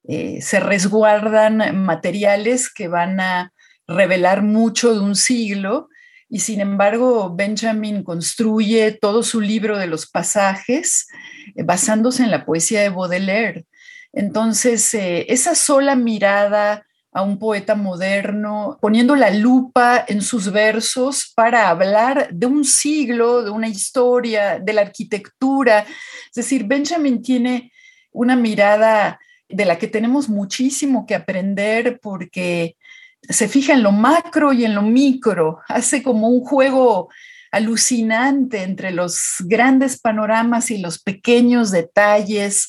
eh, 0.06 0.40
se 0.42 0.60
resguardan 0.60 1.84
materiales 1.84 2.72
que 2.72 2.88
van 2.88 3.20
a 3.20 3.52
revelar 3.86 4.42
mucho 4.42 4.92
de 4.92 5.00
un 5.00 5.16
siglo, 5.16 5.88
y 6.28 6.40
sin 6.40 6.60
embargo 6.60 7.34
Benjamin 7.34 8.02
construye 8.02 8.92
todo 8.92 9.22
su 9.22 9.40
libro 9.40 9.78
de 9.78 9.86
los 9.86 10.06
pasajes 10.06 11.08
eh, 11.56 11.62
basándose 11.62 12.22
en 12.22 12.30
la 12.30 12.44
poesía 12.44 12.82
de 12.82 12.90
Baudelaire. 12.90 13.66
Entonces, 14.12 14.92
eh, 14.94 15.26
esa 15.28 15.54
sola 15.54 15.94
mirada 15.94 16.84
a 17.12 17.22
un 17.22 17.38
poeta 17.38 17.74
moderno, 17.74 18.78
poniendo 18.80 19.16
la 19.16 19.30
lupa 19.30 20.04
en 20.06 20.22
sus 20.22 20.52
versos 20.52 21.32
para 21.34 21.68
hablar 21.68 22.28
de 22.30 22.46
un 22.46 22.64
siglo, 22.64 23.42
de 23.42 23.50
una 23.50 23.68
historia, 23.68 24.58
de 24.58 24.72
la 24.72 24.82
arquitectura. 24.82 25.80
Es 25.80 26.34
decir, 26.34 26.64
Benjamin 26.64 27.22
tiene 27.22 27.72
una 28.12 28.36
mirada 28.36 29.18
de 29.48 29.64
la 29.64 29.78
que 29.78 29.88
tenemos 29.88 30.28
muchísimo 30.28 31.06
que 31.06 31.14
aprender 31.14 31.98
porque 32.00 32.76
se 33.22 33.48
fija 33.48 33.74
en 33.74 33.82
lo 33.82 33.92
macro 33.92 34.52
y 34.52 34.64
en 34.64 34.74
lo 34.74 34.82
micro, 34.82 35.60
hace 35.68 36.02
como 36.02 36.28
un 36.28 36.40
juego 36.40 37.08
alucinante 37.50 38.62
entre 38.62 38.90
los 38.90 39.36
grandes 39.40 39.98
panoramas 39.98 40.70
y 40.70 40.78
los 40.78 40.98
pequeños 41.00 41.70
detalles. 41.70 42.68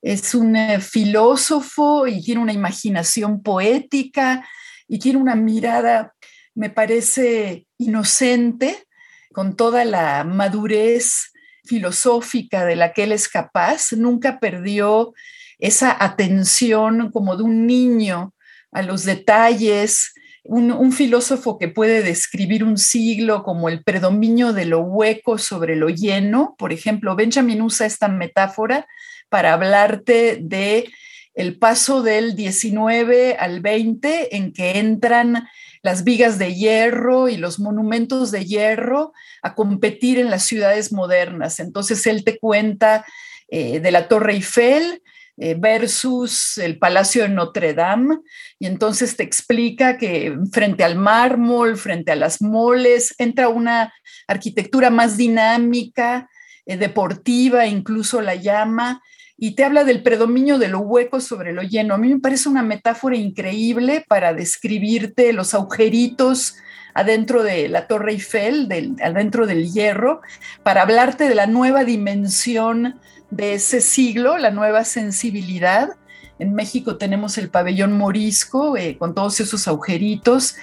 Es 0.00 0.34
un 0.34 0.56
eh, 0.56 0.80
filósofo 0.80 2.06
y 2.06 2.22
tiene 2.22 2.40
una 2.40 2.52
imaginación 2.52 3.42
poética 3.42 4.46
y 4.88 4.98
tiene 4.98 5.18
una 5.18 5.34
mirada, 5.34 6.14
me 6.54 6.70
parece, 6.70 7.66
inocente, 7.78 8.86
con 9.32 9.56
toda 9.56 9.84
la 9.84 10.24
madurez 10.24 11.32
filosófica 11.64 12.64
de 12.64 12.76
la 12.76 12.92
que 12.92 13.04
él 13.04 13.12
es 13.12 13.28
capaz. 13.28 13.92
Nunca 13.92 14.38
perdió 14.38 15.14
esa 15.58 15.96
atención 15.98 17.10
como 17.12 17.36
de 17.36 17.44
un 17.44 17.66
niño 17.66 18.34
a 18.72 18.82
los 18.82 19.04
detalles, 19.04 20.14
un, 20.44 20.92
filósofo 20.92 21.58
que 21.58 21.68
puede 21.68 22.02
describir 22.02 22.64
un 22.64 22.78
siglo 22.78 23.44
como 23.44 23.68
el 23.68 23.84
predominio 23.84 24.52
de 24.52 24.64
lo 24.64 24.80
hueco 24.80 25.38
sobre 25.38 25.76
lo 25.76 25.88
lleno. 25.88 26.56
Por 26.58 26.72
ejemplo, 26.72 27.14
Benjamin 27.14 27.62
usa 27.62 27.86
esta 27.86 28.08
metáfora 28.08 28.86
para 29.28 29.52
hablarte 29.52 30.38
de 30.40 30.90
el 31.34 31.58
paso 31.58 32.02
del 32.02 32.34
19 32.34 33.36
al 33.38 33.60
20 33.60 34.36
en 34.36 34.52
que 34.52 34.78
entran 34.78 35.48
las 35.82 36.04
vigas 36.04 36.38
de 36.38 36.54
hierro 36.54 37.28
y 37.28 37.36
los 37.36 37.58
monumentos 37.58 38.30
de 38.30 38.44
hierro 38.44 39.12
a 39.42 39.54
competir 39.54 40.18
en 40.18 40.30
las 40.30 40.44
ciudades 40.44 40.92
modernas. 40.92 41.60
Entonces 41.60 42.06
él 42.06 42.24
te 42.24 42.38
cuenta 42.38 43.06
eh, 43.48 43.80
de 43.80 43.90
la 43.90 44.08
Torre 44.08 44.34
Eiffel 44.34 45.02
versus 45.36 46.58
el 46.58 46.78
Palacio 46.78 47.22
de 47.22 47.30
Notre 47.30 47.74
Dame 47.74 48.18
y 48.58 48.66
entonces 48.66 49.16
te 49.16 49.22
explica 49.22 49.96
que 49.98 50.36
frente 50.52 50.84
al 50.84 50.94
mármol, 50.96 51.76
frente 51.76 52.12
a 52.12 52.16
las 52.16 52.40
moles, 52.42 53.14
entra 53.18 53.48
una 53.48 53.92
arquitectura 54.28 54.90
más 54.90 55.16
dinámica, 55.16 56.28
eh, 56.64 56.76
deportiva, 56.76 57.66
incluso 57.66 58.20
la 58.20 58.36
llama, 58.36 59.02
y 59.36 59.56
te 59.56 59.64
habla 59.64 59.82
del 59.82 60.04
predominio 60.04 60.58
de 60.58 60.68
lo 60.68 60.78
hueco 60.80 61.20
sobre 61.20 61.52
lo 61.52 61.62
lleno. 61.62 61.94
A 61.94 61.98
mí 61.98 62.08
me 62.08 62.20
parece 62.20 62.48
una 62.48 62.62
metáfora 62.62 63.16
increíble 63.16 64.04
para 64.06 64.32
describirte 64.34 65.32
los 65.32 65.54
agujeritos 65.54 66.54
adentro 66.94 67.42
de 67.42 67.68
la 67.68 67.88
Torre 67.88 68.12
Eiffel, 68.12 68.68
adentro 69.02 69.46
del 69.46 69.72
hierro, 69.72 70.20
para 70.62 70.82
hablarte 70.82 71.28
de 71.28 71.34
la 71.34 71.46
nueva 71.46 71.82
dimensión 71.84 73.00
de 73.32 73.54
ese 73.54 73.80
siglo, 73.80 74.38
la 74.38 74.50
nueva 74.50 74.84
sensibilidad. 74.84 75.96
En 76.38 76.54
México 76.54 76.96
tenemos 76.96 77.38
el 77.38 77.48
pabellón 77.48 77.96
morisco 77.96 78.76
eh, 78.76 78.96
con 78.98 79.14
todos 79.14 79.40
esos 79.40 79.66
agujeritos. 79.66 80.54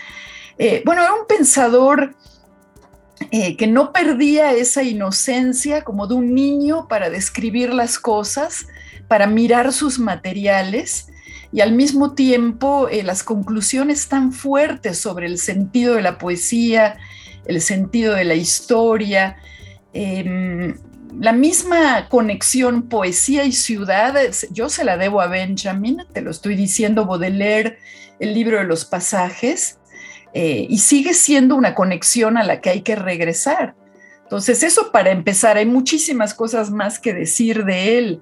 Eh, 0.57 0.83
bueno, 0.85 1.01
era 1.01 1.13
un 1.13 1.27
pensador 1.27 2.15
eh, 3.31 3.57
que 3.57 3.67
no 3.67 3.91
perdía 3.91 4.53
esa 4.53 4.83
inocencia 4.83 5.83
como 5.83 6.07
de 6.07 6.13
un 6.13 6.33
niño 6.33 6.87
para 6.87 7.09
describir 7.09 7.73
las 7.73 7.99
cosas, 7.99 8.67
para 9.07 9.27
mirar 9.27 9.73
sus 9.73 9.99
materiales 9.99 11.07
y 11.51 11.61
al 11.61 11.73
mismo 11.73 12.13
tiempo 12.13 12.87
eh, 12.89 13.03
las 13.03 13.23
conclusiones 13.23 14.07
tan 14.07 14.31
fuertes 14.31 14.99
sobre 14.99 15.25
el 15.25 15.37
sentido 15.39 15.95
de 15.95 16.03
la 16.03 16.17
poesía, 16.17 16.97
el 17.45 17.61
sentido 17.61 18.13
de 18.13 18.25
la 18.25 18.35
historia, 18.35 19.37
em, 19.93 20.77
la 21.17 21.33
misma 21.33 22.07
conexión 22.09 22.83
poesía 22.83 23.45
y 23.45 23.51
ciudad, 23.51 24.15
yo 24.51 24.69
se 24.69 24.83
la 24.83 24.97
debo 24.97 25.21
a 25.21 25.27
Benjamin, 25.27 26.03
te 26.13 26.21
lo 26.21 26.31
estoy 26.31 26.55
diciendo, 26.55 27.05
Baudelaire, 27.05 27.77
el 28.19 28.33
libro 28.33 28.57
de 28.57 28.65
los 28.65 28.85
pasajes, 28.85 29.79
eh, 30.33 30.67
y 30.69 30.77
sigue 30.79 31.13
siendo 31.13 31.55
una 31.55 31.73
conexión 31.73 32.37
a 32.37 32.43
la 32.43 32.61
que 32.61 32.69
hay 32.69 32.81
que 32.81 32.95
regresar. 32.95 33.75
Entonces, 34.23 34.61
eso 34.61 34.91
para 34.91 35.09
empezar, 35.09 35.57
hay 35.57 35.65
muchísimas 35.65 36.33
cosas 36.33 36.69
más 36.69 36.99
que 36.99 37.13
decir 37.13 37.65
de 37.65 37.97
él 37.97 38.21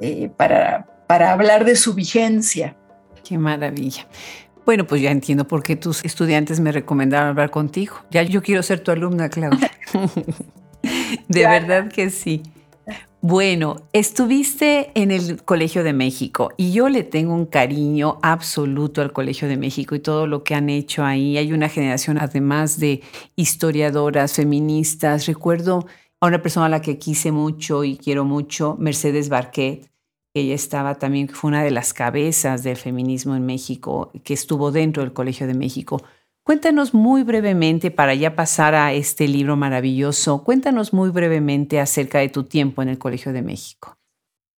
eh, 0.00 0.30
para, 0.36 0.86
para 1.06 1.32
hablar 1.32 1.64
de 1.64 1.74
su 1.74 1.94
vigencia. 1.94 2.76
Qué 3.24 3.38
maravilla. 3.38 4.06
Bueno, 4.64 4.86
pues 4.86 5.02
ya 5.02 5.10
entiendo 5.10 5.48
por 5.48 5.62
qué 5.62 5.76
tus 5.76 6.04
estudiantes 6.04 6.60
me 6.60 6.70
recomendaron 6.70 7.30
hablar 7.30 7.50
contigo. 7.50 7.96
Ya 8.10 8.22
yo 8.22 8.42
quiero 8.42 8.62
ser 8.62 8.80
tu 8.80 8.92
alumna, 8.92 9.28
Claudia. 9.28 9.70
de 11.28 11.46
verdad 11.46 11.88
que 11.90 12.10
sí. 12.10 12.42
Bueno, 13.20 13.82
estuviste 13.92 14.92
en 14.94 15.10
el 15.10 15.42
Colegio 15.42 15.82
de 15.82 15.92
México 15.92 16.52
y 16.56 16.70
yo 16.70 16.88
le 16.88 17.02
tengo 17.02 17.34
un 17.34 17.46
cariño 17.46 18.20
absoluto 18.22 19.02
al 19.02 19.12
Colegio 19.12 19.48
de 19.48 19.56
México 19.56 19.96
y 19.96 20.00
todo 20.00 20.28
lo 20.28 20.44
que 20.44 20.54
han 20.54 20.70
hecho 20.70 21.04
ahí. 21.04 21.36
Hay 21.36 21.52
una 21.52 21.68
generación 21.68 22.18
además 22.18 22.78
de 22.78 23.02
historiadoras, 23.34 24.34
feministas. 24.34 25.26
Recuerdo 25.26 25.84
a 26.20 26.26
una 26.28 26.42
persona 26.42 26.66
a 26.66 26.68
la 26.68 26.80
que 26.80 26.98
quise 26.98 27.32
mucho 27.32 27.82
y 27.82 27.96
quiero 27.96 28.24
mucho, 28.24 28.76
Mercedes 28.78 29.28
Barquet, 29.28 29.90
que 30.32 30.40
ella 30.40 30.54
estaba 30.54 30.94
también, 30.94 31.28
fue 31.28 31.48
una 31.48 31.64
de 31.64 31.72
las 31.72 31.92
cabezas 31.92 32.62
del 32.62 32.76
feminismo 32.76 33.34
en 33.34 33.44
México, 33.44 34.12
que 34.22 34.34
estuvo 34.34 34.70
dentro 34.70 35.02
del 35.02 35.12
Colegio 35.12 35.48
de 35.48 35.54
México. 35.54 36.02
Cuéntanos 36.48 36.94
muy 36.94 37.24
brevemente, 37.24 37.90
para 37.90 38.14
ya 38.14 38.34
pasar 38.34 38.74
a 38.74 38.94
este 38.94 39.28
libro 39.28 39.54
maravilloso, 39.54 40.44
cuéntanos 40.44 40.94
muy 40.94 41.10
brevemente 41.10 41.78
acerca 41.78 42.20
de 42.20 42.30
tu 42.30 42.44
tiempo 42.44 42.80
en 42.80 42.88
el 42.88 42.96
Colegio 42.96 43.34
de 43.34 43.42
México. 43.42 43.98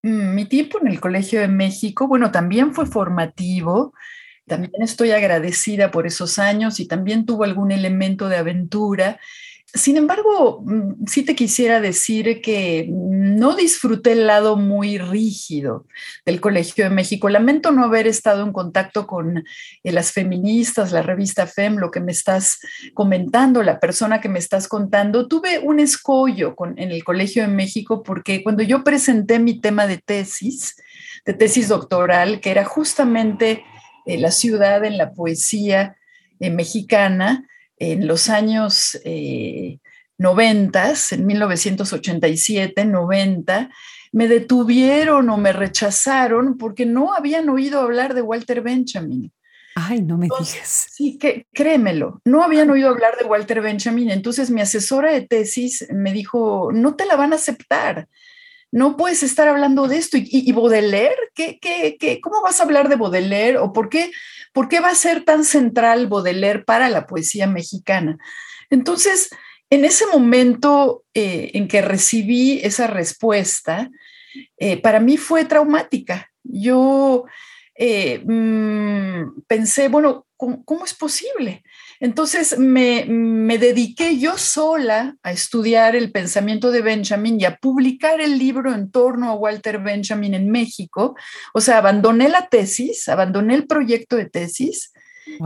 Mm, 0.04 0.36
mi 0.36 0.44
tiempo 0.44 0.78
en 0.80 0.86
el 0.86 1.00
Colegio 1.00 1.40
de 1.40 1.48
México, 1.48 2.06
bueno, 2.06 2.30
también 2.30 2.74
fue 2.74 2.86
formativo, 2.86 3.92
también 4.46 4.70
estoy 4.78 5.10
agradecida 5.10 5.90
por 5.90 6.06
esos 6.06 6.38
años 6.38 6.78
y 6.78 6.86
también 6.86 7.26
tuvo 7.26 7.42
algún 7.42 7.72
elemento 7.72 8.28
de 8.28 8.36
aventura 8.36 9.18
sin 9.74 9.96
embargo, 9.96 10.62
mm, 10.64 11.06
sí 11.06 11.24
te 11.24 11.34
quisiera 11.34 11.80
decir 11.80 12.40
que 12.40 12.88
no 12.90 13.54
disfruté 13.54 14.12
el 14.12 14.26
lado 14.26 14.56
muy 14.56 14.98
rígido 14.98 15.86
del 16.26 16.40
Colegio 16.40 16.84
de 16.84 16.90
México. 16.90 17.28
Lamento 17.28 17.70
no 17.70 17.84
haber 17.84 18.06
estado 18.06 18.44
en 18.44 18.52
contacto 18.52 19.06
con 19.06 19.38
eh, 19.38 19.92
las 19.92 20.12
feministas, 20.12 20.92
la 20.92 21.02
revista 21.02 21.46
FEM, 21.46 21.76
lo 21.76 21.90
que 21.90 22.00
me 22.00 22.12
estás 22.12 22.58
comentando, 22.94 23.62
la 23.62 23.78
persona 23.78 24.20
que 24.20 24.28
me 24.28 24.38
estás 24.38 24.66
contando. 24.66 25.28
Tuve 25.28 25.60
un 25.60 25.78
escollo 25.78 26.54
en 26.76 26.90
el 26.90 27.04
Colegio 27.04 27.42
de 27.42 27.48
México 27.48 28.02
porque 28.02 28.42
cuando 28.42 28.62
yo 28.62 28.82
presenté 28.82 29.38
mi 29.38 29.60
tema 29.60 29.86
de 29.86 29.98
tesis, 29.98 30.76
de 31.24 31.34
tesis 31.34 31.68
doctoral, 31.68 32.40
que 32.40 32.50
era 32.50 32.64
justamente 32.64 33.64
eh, 34.06 34.18
la 34.18 34.30
ciudad 34.32 34.84
en 34.84 34.98
la 34.98 35.12
poesía 35.12 35.96
eh, 36.40 36.50
mexicana, 36.50 37.46
en 37.80 38.06
los 38.06 38.28
años 38.28 39.00
90, 40.18 40.90
eh, 40.90 40.94
en 41.12 41.26
1987, 41.26 42.84
90, 42.84 43.70
me 44.12 44.28
detuvieron 44.28 45.30
o 45.30 45.36
me 45.36 45.52
rechazaron 45.52 46.58
porque 46.58 46.86
no 46.86 47.14
habían 47.14 47.48
oído 47.48 47.80
hablar 47.80 48.14
de 48.14 48.22
Walter 48.22 48.60
Benjamin. 48.60 49.32
Ay, 49.76 50.02
no 50.02 50.18
me 50.18 50.26
digas. 50.26 50.88
Sí, 50.90 51.16
que, 51.16 51.46
créemelo, 51.54 52.20
no 52.24 52.42
habían 52.42 52.70
oído 52.70 52.90
hablar 52.90 53.16
de 53.18 53.24
Walter 53.24 53.62
Benjamin. 53.62 54.10
Entonces 54.10 54.50
mi 54.50 54.60
asesora 54.60 55.12
de 55.12 55.22
tesis 55.22 55.86
me 55.90 56.12
dijo, 56.12 56.70
no 56.72 56.96
te 56.96 57.06
la 57.06 57.16
van 57.16 57.32
a 57.32 57.36
aceptar. 57.36 58.08
No 58.72 58.96
puedes 58.96 59.22
estar 59.22 59.48
hablando 59.48 59.88
de 59.88 59.96
esto. 59.96 60.18
¿Y, 60.18 60.28
y 60.30 60.52
Baudelaire? 60.52 61.16
¿Qué, 61.34 61.58
qué, 61.60 61.96
qué, 61.98 62.20
¿Cómo 62.20 62.42
vas 62.42 62.60
a 62.60 62.64
hablar 62.64 62.88
de 62.88 62.96
Baudelaire? 62.96 63.58
¿O 63.58 63.72
por 63.72 63.88
qué 63.88 64.10
¿Por 64.52 64.68
qué 64.68 64.80
va 64.80 64.90
a 64.90 64.94
ser 64.94 65.24
tan 65.24 65.44
central 65.44 66.06
Baudelaire 66.08 66.64
para 66.64 66.88
la 66.88 67.06
poesía 67.06 67.46
mexicana? 67.46 68.18
Entonces, 68.70 69.30
en 69.70 69.84
ese 69.84 70.06
momento 70.06 71.04
eh, 71.14 71.52
en 71.54 71.68
que 71.68 71.82
recibí 71.82 72.60
esa 72.62 72.86
respuesta, 72.86 73.90
eh, 74.58 74.76
para 74.80 75.00
mí 75.00 75.16
fue 75.16 75.44
traumática. 75.44 76.30
Yo 76.42 77.24
eh, 77.76 78.22
mm, 78.24 79.42
pensé, 79.46 79.88
bueno, 79.88 80.26
¿cómo, 80.36 80.84
es 80.84 80.94
posible? 80.94 81.62
Entonces 82.00 82.58
me, 82.58 83.04
dediqué 83.58 84.18
yo 84.18 84.38
sola 84.38 85.16
a 85.22 85.32
estudiar 85.32 85.94
el 85.94 86.10
pensamiento 86.10 86.70
de 86.70 86.80
Benjamin 86.80 87.38
y 87.38 87.44
a 87.44 87.56
publicar 87.56 88.22
el 88.22 88.38
libro 88.38 88.74
en 88.74 88.90
torno 88.90 89.30
a 89.30 89.34
Walter 89.34 89.78
Benjamin 89.78 90.32
en 90.32 90.50
México. 90.50 91.14
O 91.52 91.60
sea, 91.60 91.76
abandoné 91.76 92.30
la 92.30 92.48
tesis, 92.48 93.06
abandoné 93.08 93.54
el 93.54 93.66
proyecto 93.66 94.16
de 94.16 94.30
tesis 94.30 94.92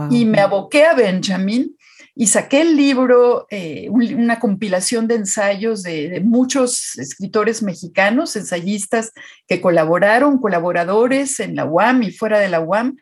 y 0.09 0.23
me 0.23 0.39
aboqué 0.39 0.85
a 0.85 0.93
Benjamin 0.93 1.75
y 2.15 2.27
saqué 2.27 2.61
el 2.61 2.77
libro, 2.77 3.45
eh, 3.49 3.89
una 3.89 4.39
compilación 4.39 5.09
de 5.09 5.15
ensayos 5.15 5.83
de, 5.83 6.07
de, 6.07 6.21
muchos 6.21 6.97
escritores 6.97 7.61
mexicanos, 7.61 8.37
ensayistas 8.37 9.11
que 9.49 9.59
colaboraron, 9.59 10.39
colaboradores 10.39 11.41
en 11.41 11.57
la 11.57 11.65
UAM 11.65 12.03
y 12.03 12.11
fuera 12.11 12.39
de 12.39 12.47
la 12.47 12.61
UAM, 12.61 12.95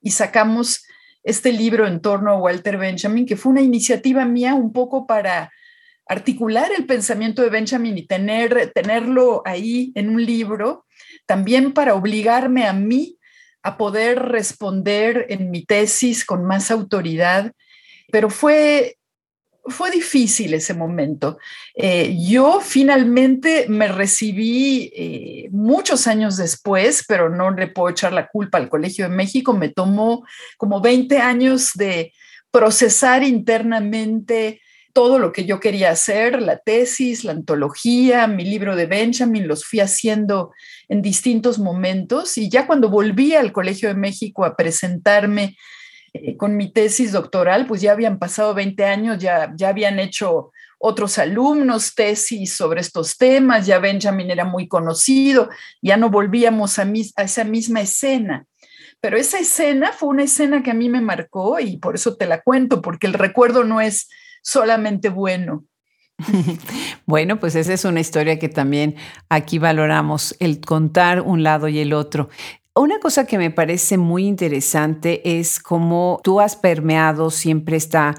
y 0.00 0.12
sacamos 0.12 0.84
este 1.22 1.52
libro 1.52 1.86
en 1.86 2.00
torno 2.00 2.30
a 2.30 2.38
Walter 2.38 2.78
Benjamin, 2.78 3.26
que 3.26 3.36
fue 3.36 3.52
una 3.52 3.60
iniciativa 3.60 4.24
mía 4.24 4.54
un 4.54 4.72
poco 4.72 5.06
para 5.06 5.50
articular 6.06 6.70
el 6.76 6.86
pensamiento 6.86 7.42
de 7.42 7.50
Benjamin 7.50 7.96
y 7.96 8.06
tener, 8.06 8.72
tenerlo 8.74 9.42
ahí 9.44 9.92
en 9.94 10.08
un 10.08 10.24
libro, 10.24 10.86
también 11.26 11.72
para 11.72 11.94
obligarme 11.94 12.66
a 12.66 12.72
mí 12.72 13.18
a 13.62 13.76
poder 13.76 14.18
responder 14.18 15.26
en 15.28 15.50
mi 15.50 15.64
tesis 15.64 16.24
con 16.24 16.44
más 16.44 16.70
autoridad, 16.70 17.52
pero 18.10 18.28
fue 18.28 18.96
fue 19.64 19.90
difícil 19.90 20.54
ese 20.54 20.74
momento. 20.74 21.38
Eh, 21.74 22.16
yo 22.18 22.60
finalmente 22.60 23.66
me 23.68 23.88
recibí 23.88 24.92
eh, 24.94 25.48
muchos 25.50 26.06
años 26.06 26.36
después, 26.36 27.04
pero 27.06 27.28
no 27.28 27.50
le 27.50 27.68
puedo 27.68 27.90
echar 27.90 28.12
la 28.12 28.28
culpa 28.28 28.58
al 28.58 28.68
Colegio 28.68 29.08
de 29.08 29.14
México. 29.14 29.52
Me 29.52 29.68
tomó 29.68 30.24
como 30.56 30.80
20 30.80 31.18
años 31.18 31.72
de 31.74 32.12
procesar 32.50 33.22
internamente 33.22 34.60
todo 34.92 35.18
lo 35.18 35.32
que 35.32 35.46
yo 35.46 35.58
quería 35.58 35.90
hacer, 35.90 36.42
la 36.42 36.58
tesis, 36.58 37.24
la 37.24 37.32
antología, 37.32 38.26
mi 38.26 38.44
libro 38.44 38.76
de 38.76 38.86
Benjamin, 38.86 39.48
los 39.48 39.64
fui 39.64 39.80
haciendo 39.80 40.52
en 40.88 41.00
distintos 41.00 41.58
momentos 41.58 42.36
y 42.36 42.50
ya 42.50 42.66
cuando 42.66 42.90
volví 42.90 43.34
al 43.34 43.52
Colegio 43.52 43.88
de 43.88 43.94
México 43.94 44.44
a 44.44 44.54
presentarme 44.54 45.56
eh, 46.12 46.36
con 46.36 46.56
mi 46.56 46.72
tesis 46.72 47.12
doctoral, 47.12 47.66
pues 47.66 47.80
ya 47.80 47.92
habían 47.92 48.18
pasado 48.18 48.54
20 48.54 48.84
años, 48.84 49.18
ya, 49.18 49.52
ya 49.56 49.68
habían 49.68 49.98
hecho 49.98 50.52
otros 50.78 51.18
alumnos 51.18 51.94
tesis 51.94 52.54
sobre 52.54 52.80
estos 52.80 53.16
temas, 53.16 53.66
ya 53.66 53.78
Benjamin 53.78 54.30
era 54.30 54.44
muy 54.44 54.66
conocido, 54.68 55.48
ya 55.80 55.96
no 55.96 56.10
volvíamos 56.10 56.78
a, 56.78 56.82
a 57.16 57.22
esa 57.22 57.44
misma 57.44 57.80
escena. 57.80 58.46
pero 59.00 59.16
esa 59.16 59.38
escena 59.38 59.92
fue 59.92 60.10
una 60.10 60.24
escena 60.24 60.62
que 60.62 60.72
a 60.72 60.74
mí 60.74 60.88
me 60.88 61.00
marcó 61.00 61.60
y 61.60 61.76
por 61.78 61.94
eso 61.94 62.16
te 62.16 62.26
la 62.26 62.42
cuento, 62.42 62.82
porque 62.82 63.06
el 63.06 63.14
recuerdo 63.14 63.64
no 63.64 63.80
es 63.80 64.08
solamente 64.42 65.08
bueno. 65.08 65.64
Bueno, 67.06 67.38
pues 67.40 67.54
esa 67.56 67.72
es 67.72 67.84
una 67.84 68.00
historia 68.00 68.38
que 68.38 68.48
también 68.48 68.96
aquí 69.28 69.58
valoramos, 69.58 70.36
el 70.38 70.60
contar 70.60 71.20
un 71.20 71.42
lado 71.42 71.68
y 71.68 71.80
el 71.80 71.92
otro. 71.92 72.28
Una 72.74 73.00
cosa 73.00 73.26
que 73.26 73.36
me 73.36 73.50
parece 73.50 73.98
muy 73.98 74.26
interesante 74.26 75.38
es 75.38 75.60
cómo 75.60 76.20
tú 76.24 76.40
has 76.40 76.56
permeado 76.56 77.30
siempre 77.30 77.76
esta, 77.76 78.14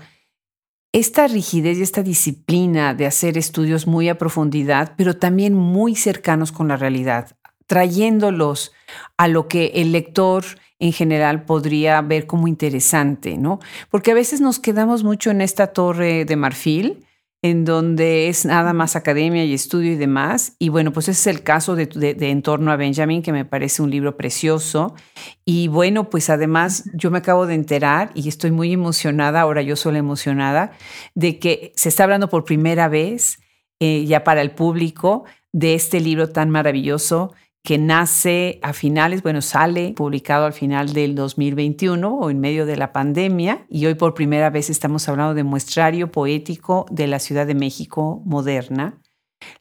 esta 0.92 1.26
rigidez 1.26 1.80
y 1.80 1.82
esta 1.82 2.04
disciplina 2.04 2.94
de 2.94 3.08
hacer 3.08 3.36
estudios 3.40 3.88
muy 3.88 4.10
a 4.10 4.20
profundidad, 4.20 4.94
pero 4.96 5.18
también 5.18 5.56
muy 5.56 5.96
cercanos 5.96 6.52
con 6.52 6.68
la 6.68 6.78
realidad, 6.78 7.36
trayéndolos 7.66 8.74
a 9.18 9.28
lo 9.28 9.48
que 9.48 9.72
el 9.74 9.92
lector 9.92 10.46
en 10.78 10.94
general 10.94 11.46
podría 11.46 12.00
ver 12.04 12.28
como 12.28 12.48
interesante, 12.48 13.40
¿no? 13.40 13.60
Porque 13.90 14.12
a 14.12 14.16
veces 14.16 14.40
nos 14.40 14.60
quedamos 14.60 15.04
mucho 15.04 15.32
en 15.32 15.42
esta 15.42 15.68
torre 15.68 16.26
de 16.26 16.36
marfil 16.36 17.08
en 17.44 17.66
donde 17.66 18.30
es 18.30 18.46
nada 18.46 18.72
más 18.72 18.96
academia 18.96 19.44
y 19.44 19.54
estudio 19.54 19.92
y 19.92 19.96
demás. 19.98 20.56
Y 20.60 20.70
bueno, 20.70 20.94
pues 20.94 21.10
ese 21.10 21.30
es 21.30 21.36
el 21.36 21.44
caso 21.44 21.76
de, 21.76 21.88
de, 21.88 22.30
En 22.30 22.42
torno 22.42 22.72
a 22.72 22.78
Benjamin, 22.78 23.22
que 23.22 23.34
me 23.34 23.44
parece 23.44 23.82
un 23.82 23.92
libro 23.92 24.16
precioso. 24.16 24.96
Y 25.44 25.68
bueno, 25.68 26.10
pues 26.10 26.30
además 26.30 26.90
yo 26.94 27.12
me 27.12 27.18
acabo 27.18 27.46
de 27.46 27.56
enterar 27.56 28.12
y 28.16 28.30
estoy 28.30 28.52
muy 28.52 28.72
emocionada, 28.72 29.42
ahora 29.42 29.62
yo 29.62 29.76
soy 29.76 29.98
emocionada, 29.98 30.72
de 31.16 31.38
que 31.38 31.74
se 31.76 31.90
está 31.90 32.06
hablando 32.06 32.30
por 32.30 32.46
primera 32.46 32.88
vez 32.88 33.40
eh, 33.82 34.06
ya 34.06 34.24
para 34.24 34.42
el 34.42 34.52
público 34.52 35.26
de 35.52 35.76
este 35.76 36.00
libro 36.00 36.30
tan 36.30 36.50
maravilloso 36.50 37.34
que 37.64 37.78
nace 37.78 38.60
a 38.62 38.74
finales, 38.74 39.24
bueno, 39.24 39.42
sale 39.42 39.94
publicado 39.96 40.46
al 40.46 40.54
final 40.54 40.92
del 40.92 41.16
2021 41.16 42.14
o 42.14 42.30
en 42.30 42.40
medio 42.42 42.66
de 42.66 42.76
la 42.76 42.92
pandemia 42.92 43.66
y 43.70 43.86
hoy 43.86 43.96
por 43.96 44.14
primera 44.14 44.50
vez 44.50 44.70
estamos 44.70 45.08
hablando 45.08 45.34
de 45.34 45.44
muestrario 45.44 46.12
poético 46.12 46.86
de 46.92 47.08
la 47.08 47.20
Ciudad 47.20 47.48
de 47.48 47.56
México 47.56 48.22
moderna, 48.26 49.02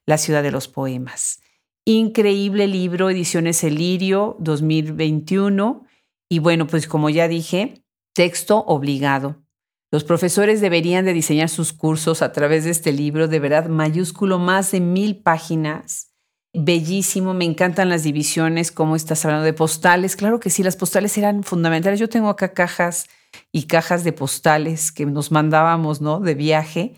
la 0.05 0.19
ciudad 0.19 0.43
de 0.43 0.51
los 0.51 0.67
poemas. 0.67 1.43
Increíble 1.85 2.67
libro, 2.67 3.09
ediciones 3.09 3.63
El 3.63 3.77
Lirio 3.77 4.37
2021 4.41 5.87
y 6.29 6.41
bueno, 6.41 6.67
pues 6.67 6.89
como 6.89 7.09
ya 7.09 7.29
dije, 7.29 7.85
texto 8.15 8.65
obligado. 8.67 9.45
Los 9.93 10.03
profesores 10.03 10.61
deberían 10.61 11.05
de 11.05 11.13
diseñar 11.13 11.49
sus 11.49 11.73
cursos 11.73 12.23
a 12.23 12.33
través 12.33 12.65
de 12.65 12.71
este 12.71 12.91
libro, 12.91 13.29
de 13.29 13.39
verdad 13.39 13.69
mayúsculo, 13.69 14.41
más 14.41 14.73
de 14.73 14.81
mil 14.81 15.23
páginas 15.23 16.12
bellísimo, 16.55 17.35
me 17.35 17.45
encantan 17.45 17.89
las 17.89 18.03
divisiones, 18.03 18.73
cómo 18.73 18.97
estás 18.97 19.25
hablando 19.25 19.45
de 19.45 19.53
postales. 19.53 20.17
Claro 20.17 20.41
que 20.41 20.51
sí, 20.51 20.63
las 20.63 20.77
postales 20.77 21.17
eran 21.19 21.43
fundamentales. 21.43 21.99
Yo 21.99 22.09
tengo 22.09 22.29
acá 22.29 22.53
cajas 22.53 23.07
y 23.51 23.65
cajas 23.65 24.05
de 24.05 24.13
postales 24.13 24.93
que 24.93 25.07
nos 25.07 25.31
mandábamos, 25.31 26.01
¿no? 26.01 26.21
De 26.21 26.35
viaje. 26.35 26.95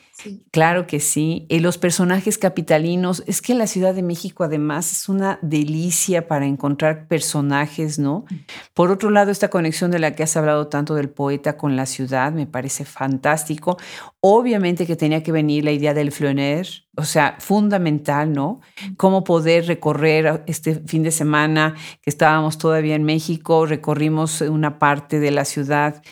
Claro 0.53 0.87
que 0.87 1.01
sí. 1.01 1.47
Y 1.49 1.59
los 1.59 1.77
personajes 1.77 2.39
capitalinos, 2.39 3.25
es 3.27 3.43
que 3.43 3.55
la 3.55 3.67
Ciudad 3.67 3.95
de 3.95 4.03
México 4.03 4.45
además 4.45 4.93
es 4.93 5.09
una 5.09 5.39
delicia 5.43 6.29
para 6.29 6.47
encontrar 6.47 7.09
personajes, 7.09 7.99
¿no? 7.99 8.25
Mm. 8.31 8.35
Por 8.75 8.91
otro 8.91 9.11
lado, 9.11 9.31
esta 9.31 9.51
conexión 9.51 9.91
de 9.91 9.99
la 9.99 10.15
que 10.15 10.23
has 10.23 10.37
hablado 10.37 10.69
tanto 10.69 10.95
del 10.95 11.11
poeta 11.11 11.57
con 11.57 11.75
la 11.77 11.87
ciudad 11.87 12.33
me 12.33 12.47
parece 12.47 12.85
fantástico. 12.85 13.77
Obviamente 14.21 14.87
que 14.87 14.97
tenía 14.97 15.23
que 15.23 15.33
venir 15.33 15.65
la 15.65 15.73
idea 15.73 15.95
del 15.95 16.12
flöner, 16.12 16.67
o 16.97 17.05
sea, 17.05 17.37
fundamental, 17.41 18.33
¿no? 18.33 18.61
Mm. 18.83 18.95
Cómo 18.95 19.25
poder 19.25 19.67
recorrer 19.67 20.45
este 20.47 20.77
fin 20.87 21.03
de 21.03 21.11
semana 21.11 21.75
que 22.01 22.11
estábamos 22.11 22.59
todavía 22.59 22.95
en 22.95 23.05
México, 23.05 23.67
recorrimos 23.67 24.41
una 24.43 24.79
parte 24.79 25.19
de 25.19 25.33
la 25.33 25.45
ciudad 25.45 26.03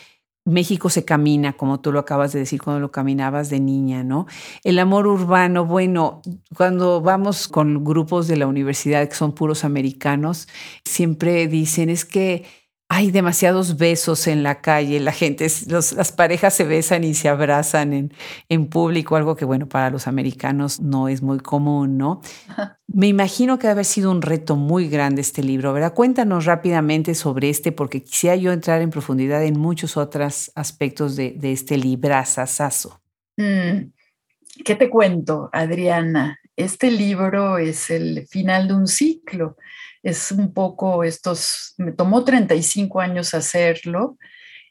México 0.45 0.89
se 0.89 1.05
camina, 1.05 1.53
como 1.53 1.79
tú 1.79 1.91
lo 1.93 1.99
acabas 1.99 2.33
de 2.33 2.39
decir 2.39 2.61
cuando 2.61 2.81
lo 2.81 2.91
caminabas 2.91 3.49
de 3.49 3.61
niña, 3.61 4.03
¿no? 4.03 4.27
El 4.63 4.77
amor 4.79 5.07
urbano, 5.07 5.65
bueno, 5.65 6.21
cuando 6.55 6.99
vamos 6.99 7.47
con 7.47 7.83
grupos 7.85 8.27
de 8.27 8.35
la 8.35 8.47
universidad 8.47 9.07
que 9.07 9.15
son 9.15 9.33
puros 9.33 9.63
americanos, 9.63 10.49
siempre 10.83 11.47
dicen 11.47 11.89
es 11.89 12.03
que 12.03 12.45
hay 12.95 13.09
demasiados 13.09 13.77
besos 13.77 14.27
en 14.27 14.43
la 14.43 14.61
calle, 14.61 14.99
la 14.99 15.11
gente, 15.11 15.47
las 15.67 16.11
parejas 16.11 16.53
se 16.53 16.63
besan 16.63 17.03
y 17.03 17.15
se 17.15 17.27
abrazan 17.27 17.91
en, 17.91 18.13
en 18.49 18.67
público, 18.67 19.15
algo 19.15 19.35
que 19.35 19.45
bueno, 19.45 19.67
para 19.67 19.89
los 19.89 20.05
americanos 20.05 20.79
no 20.79 21.07
es 21.07 21.23
muy 21.23 21.39
común, 21.39 21.97
¿no? 21.97 22.21
Me 22.87 23.07
imagino 23.07 23.57
que 23.57 23.63
debe 23.63 23.71
haber 23.71 23.85
sido 23.85 24.11
un 24.11 24.21
reto 24.21 24.55
muy 24.55 24.89
grande 24.89 25.21
este 25.21 25.41
libro, 25.41 25.73
¿verdad? 25.73 25.95
Cuéntanos 25.95 26.45
rápidamente 26.45 27.15
sobre 27.15 27.49
este, 27.49 27.71
porque 27.71 28.03
quisiera 28.03 28.35
yo 28.35 28.51
entrar 28.51 28.79
en 28.83 28.91
profundidad 28.91 29.43
en 29.43 29.57
muchos 29.59 29.97
otros 29.97 30.51
aspectos 30.53 31.15
de, 31.15 31.31
de 31.31 31.51
este 31.51 31.77
librazazazo. 31.77 33.01
Mm, 33.37 33.89
¿Qué 34.63 34.75
te 34.75 34.91
cuento, 34.91 35.49
Adriana? 35.51 36.39
Este 36.55 36.91
libro 36.91 37.57
es 37.57 37.89
el 37.89 38.27
final 38.27 38.67
de 38.67 38.75
un 38.75 38.87
ciclo 38.87 39.57
es 40.03 40.31
un 40.31 40.53
poco 40.53 41.03
estos, 41.03 41.73
me 41.77 41.93
tomó 41.93 42.25
35 42.25 42.99
años 42.99 43.33
hacerlo 43.33 44.17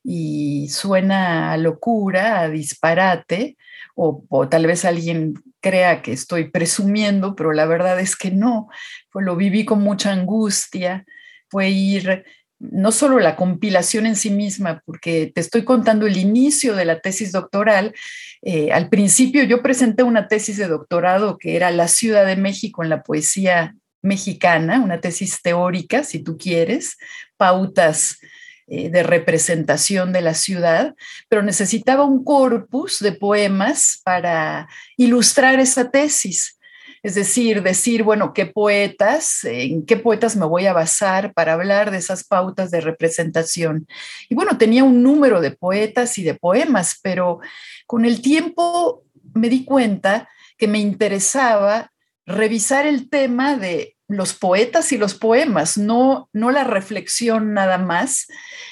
y 0.04 0.68
suena 0.68 1.52
a 1.52 1.56
locura, 1.56 2.40
a 2.40 2.50
disparate, 2.50 3.56
o, 3.94 4.48
tal 4.48 4.66
vez 4.66 4.84
alguien 4.84 5.34
crea 5.60 6.02
que 6.02 6.12
estoy 6.12 6.50
presumiendo, 6.50 7.34
pero 7.34 7.52
la 7.52 7.66
verdad 7.66 8.00
es 8.00 8.16
que 8.16 8.30
no, 8.30 8.68
pues 9.10 9.24
lo 9.24 9.36
viví 9.36 9.64
con 9.64 9.80
mucha 9.80 10.12
angustia, 10.12 11.04
fue 11.48 11.70
ir 11.70 12.24
no 12.58 12.92
solo 12.92 13.18
la 13.18 13.36
compilación 13.36 14.06
en 14.06 14.16
sí 14.16 14.30
misma, 14.30 14.82
porque 14.86 15.30
te 15.34 15.40
estoy 15.40 15.64
contando 15.64 16.06
el 16.06 16.16
inicio 16.16 16.76
de 16.76 16.84
la 16.84 17.00
tesis 17.00 17.32
doctoral. 17.32 17.92
Eh, 18.40 18.70
al 18.70 18.88
principio 18.88 19.42
yo 19.42 19.62
presenté 19.62 20.04
una 20.04 20.28
tesis 20.28 20.58
de 20.58 20.68
doctorado 20.68 21.38
que 21.38 21.56
era 21.56 21.72
La 21.72 21.88
Ciudad 21.88 22.24
de 22.24 22.36
México 22.36 22.84
en 22.84 22.90
la 22.90 23.02
poesía 23.02 23.74
mexicana, 24.02 24.80
una 24.80 25.00
tesis 25.00 25.40
teórica, 25.40 26.04
si 26.04 26.18
tú 26.18 26.36
quieres, 26.36 26.98
pautas 27.36 28.18
eh, 28.66 28.90
de 28.90 29.02
representación 29.02 30.12
de 30.12 30.20
la 30.20 30.34
ciudad, 30.34 30.94
pero 31.28 31.42
necesitaba 31.42 32.04
un 32.04 32.24
corpus 32.24 32.98
de 33.00 33.12
poemas 33.12 34.00
para 34.04 34.68
ilustrar 34.96 35.60
esa 35.60 35.90
tesis. 35.90 36.58
Es 37.02 37.16
decir, 37.16 37.62
decir, 37.62 38.04
bueno, 38.04 38.32
qué 38.32 38.46
poetas, 38.46 39.42
en 39.44 39.84
qué 39.84 39.96
poetas 39.96 40.36
me 40.36 40.46
voy 40.46 40.66
a 40.66 40.72
basar 40.72 41.32
para 41.34 41.54
hablar 41.54 41.90
de 41.90 41.98
esas 41.98 42.22
pautas 42.22 42.70
de 42.70 42.80
representación. 42.80 43.88
Y 44.28 44.36
bueno, 44.36 44.56
tenía 44.56 44.84
un 44.84 45.02
número 45.02 45.40
de 45.40 45.50
poetas 45.50 46.16
y 46.18 46.22
de 46.22 46.34
poemas, 46.34 47.00
pero 47.02 47.40
con 47.86 48.04
el 48.04 48.22
tiempo 48.22 49.04
me 49.34 49.48
di 49.48 49.64
cuenta 49.64 50.28
que 50.56 50.68
me 50.68 50.78
interesaba 50.78 51.91
revisar 52.26 52.86
el 52.86 53.08
tema 53.08 53.56
de 53.56 53.96
los 54.08 54.34
poetas 54.34 54.92
y 54.92 54.98
los 54.98 55.14
poemas, 55.14 55.78
no, 55.78 56.28
no 56.32 56.50
la 56.50 56.64
reflexión 56.64 57.54
nada 57.54 57.78
más. 57.78 58.26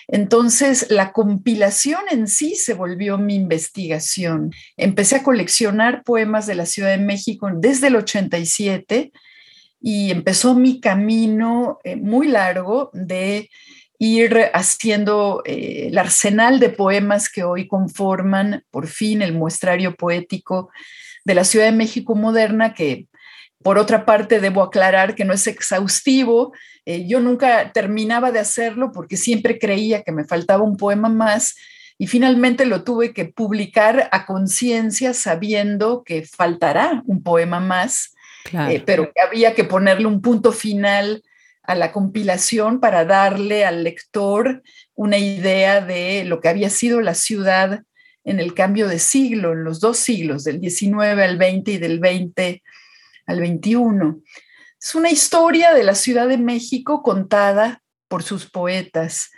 Entonces, 0.06 0.90
la 0.90 1.12
compilación 1.12 2.00
en 2.10 2.28
sí 2.28 2.56
se 2.56 2.74
volvió 2.74 3.16
mi 3.16 3.36
investigación. 3.36 4.52
Empecé 4.76 5.16
a 5.16 5.22
coleccionar 5.22 6.02
poemas 6.04 6.46
de 6.46 6.56
la 6.56 6.66
Ciudad 6.66 6.90
de 6.90 7.02
México 7.02 7.48
desde 7.54 7.88
el 7.88 7.96
87 7.96 9.12
y 9.80 10.10
empezó 10.10 10.54
mi 10.54 10.80
camino 10.80 11.78
eh, 11.84 11.96
muy 11.96 12.28
largo 12.28 12.90
de 12.92 13.48
ir 13.98 14.50
haciendo 14.54 15.42
eh, 15.44 15.88
el 15.88 15.98
arsenal 15.98 16.58
de 16.58 16.70
poemas 16.70 17.30
que 17.30 17.44
hoy 17.44 17.66
conforman 17.66 18.64
por 18.70 18.88
fin 18.88 19.22
el 19.22 19.32
muestrario 19.32 19.94
poético 19.94 20.70
de 21.24 21.34
la 21.34 21.44
Ciudad 21.44 21.66
de 21.66 21.72
México 21.72 22.14
moderna, 22.14 22.72
que 22.72 23.06
por 23.62 23.78
otra 23.78 24.06
parte, 24.06 24.40
debo 24.40 24.62
aclarar 24.62 25.14
que 25.14 25.24
no 25.24 25.34
es 25.34 25.46
exhaustivo. 25.46 26.52
Eh, 26.86 27.06
yo 27.06 27.20
nunca 27.20 27.72
terminaba 27.72 28.32
de 28.32 28.38
hacerlo 28.38 28.90
porque 28.92 29.16
siempre 29.16 29.58
creía 29.58 30.02
que 30.02 30.12
me 30.12 30.24
faltaba 30.24 30.62
un 30.62 30.76
poema 30.76 31.08
más 31.08 31.56
y 31.98 32.06
finalmente 32.06 32.64
lo 32.64 32.82
tuve 32.82 33.12
que 33.12 33.26
publicar 33.26 34.08
a 34.12 34.24
conciencia 34.24 35.12
sabiendo 35.12 36.02
que 36.02 36.24
faltará 36.24 37.02
un 37.04 37.22
poema 37.22 37.60
más, 37.60 38.14
eh, 38.70 38.82
pero 38.86 39.12
que 39.12 39.20
había 39.20 39.54
que 39.54 39.64
ponerle 39.64 40.06
un 40.06 40.22
punto 40.22 40.52
final 40.52 41.22
a 41.62 41.74
la 41.74 41.92
compilación 41.92 42.80
para 42.80 43.04
darle 43.04 43.66
al 43.66 43.84
lector 43.84 44.62
una 44.94 45.18
idea 45.18 45.82
de 45.82 46.24
lo 46.24 46.40
que 46.40 46.48
había 46.48 46.70
sido 46.70 47.02
la 47.02 47.14
ciudad 47.14 47.82
en 48.24 48.40
el 48.40 48.54
cambio 48.54 48.88
de 48.88 48.98
siglo, 48.98 49.52
en 49.52 49.64
los 49.64 49.80
dos 49.80 49.98
siglos, 49.98 50.44
del 50.44 50.60
19 50.60 51.22
al 51.22 51.36
20 51.36 51.72
y 51.72 51.78
del 51.78 52.00
20 52.00 52.62
al 53.30 53.40
21. 53.40 54.20
Es 54.80 54.94
una 54.94 55.10
historia 55.10 55.72
de 55.72 55.84
la 55.84 55.94
Ciudad 55.94 56.28
de 56.28 56.38
México 56.38 57.02
contada 57.02 57.82
por 58.08 58.22
sus 58.22 58.50
poetas. 58.50 59.30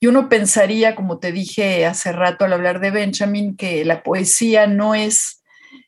Y 0.00 0.08
uno 0.08 0.28
pensaría, 0.28 0.94
como 0.94 1.18
te 1.18 1.32
dije 1.32 1.86
hace 1.86 2.12
rato 2.12 2.44
al 2.44 2.52
hablar 2.52 2.80
de 2.80 2.90
Benjamin, 2.90 3.56
que 3.56 3.84
la 3.84 4.02
poesía 4.02 4.66
no 4.66 4.94
es 4.94 5.42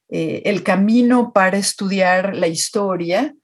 eh, 0.09 0.43
el 0.47 0.63
camino 0.63 1.33
para 1.33 1.59
estudiar 1.59 2.35
la 2.37 2.47
historia, 2.47 3.35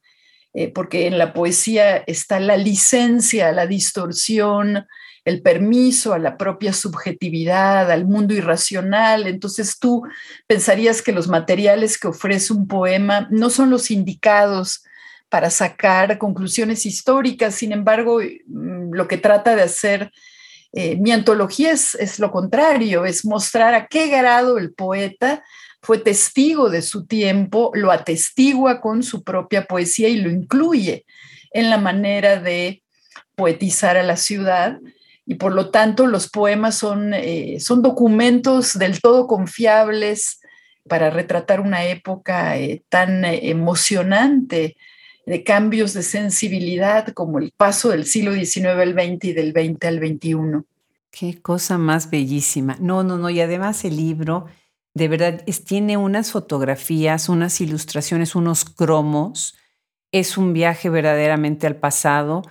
eh, 0.55 0.69
porque 0.69 1.07
en 1.07 1.19
la 1.19 1.33
poesía 1.33 1.97
está 2.07 2.41
la 2.41 2.57
licencia, 2.57 3.53
la 3.53 3.67
distorsión, 3.67 4.87
el 5.25 5.43
permiso 5.43 6.13
a 6.13 6.19
la 6.19 6.37
propia 6.37 6.73
subjetividad, 6.73 7.91
al 7.91 8.05
mundo 8.05 8.35
irracional. 8.35 9.27
Entonces 9.27 9.79
tú 9.79 10.03
pensarías 10.47 11.03
que 11.03 11.13
los 11.13 11.29
materiales 11.29 11.99
que 11.99 12.09
ofrece 12.09 12.53
un 12.53 12.67
poema 12.67 13.27
no 13.31 13.51
son 13.51 13.71
los 13.71 13.91
indicados 13.91 14.85
para 15.29 15.51
sacar 15.51 16.19
conclusiones 16.19 16.87
históricas. 16.87 17.55
Sin 17.55 17.73
embargo, 17.73 18.21
mm, 18.21 18.93
lo 18.93 19.09
que 19.09 19.17
trata 19.17 19.57
de 19.57 19.63
hacer 19.63 20.13
eh, 20.77 20.97
mi 20.97 21.13
antología 21.13 21.71
es, 21.71 21.95
es 21.95 22.19
lo 22.19 22.33
contrario, 22.33 23.05
es 23.05 23.25
mostrar 23.25 23.75
a 23.75 23.87
qué 23.87 24.09
grado 24.09 24.59
el 24.59 24.75
poeta 24.75 25.45
fue 25.85 25.99
testigo 25.99 26.69
de 26.69 26.83
su 26.83 27.07
tiempo, 27.07 27.71
lo 27.75 27.93
atestigua 27.93 28.81
con 28.81 29.05
su 29.05 29.23
propia 29.23 29.67
poesía 29.67 30.09
y 30.09 30.17
lo 30.17 30.31
incluye 30.31 31.05
en 31.53 31.71
la 31.71 31.79
manera 31.79 32.41
de 32.41 32.83
poetizar 33.37 33.97
a 33.97 34.03
la 34.03 34.17
ciudad. 34.17 34.81
Y 35.27 35.37
por 35.37 35.55
lo 35.55 35.71
tanto 35.71 36.07
los 36.07 36.29
poemas 36.29 36.77
son, 36.77 37.15
eh, 37.15 37.59
son 37.61 37.83
documentos 37.83 38.79
del 38.79 39.01
todo 39.01 39.27
confiables 39.27 40.41
para 40.89 41.11
retratar 41.11 41.61
una 41.61 41.85
época 41.87 42.59
eh, 42.59 42.83
tan 42.89 43.25
eh, 43.25 43.49
emocionante 43.51 44.77
de 45.27 45.43
cambios 45.43 45.95
de 45.95 46.03
sensibilidad 46.03 47.09
como 47.09 47.39
el 47.39 47.53
paso 47.57 47.89
del 47.89 48.05
siglo 48.05 48.35
XIX 48.35 48.67
al 48.67 48.93
XX 48.93 49.25
y 49.25 49.33
del 49.33 49.53
XX 49.53 49.85
al 49.87 49.99
XXI. 49.99 50.65
Qué 51.11 51.41
cosa 51.41 51.79
más 51.79 52.11
bellísima. 52.11 52.77
No, 52.81 53.03
no, 53.03 53.17
no. 53.17 53.31
Y 53.31 53.41
además 53.41 53.85
el 53.85 53.97
libro 53.97 54.47
de 54.95 55.09
verdad, 55.09 55.45
tiene 55.67 55.97
unas 55.97 56.31
fotografías, 56.31 57.29
unas 57.29 57.61
ilustraciones, 57.61 58.37
unos 58.37 58.65
cromos. 58.65 59.57
Es 60.13 60.39
un 60.39 60.53
viaje 60.53 60.89
verdaderamente 60.89 61.67
al 61.67 61.77
pasado. 61.77 62.43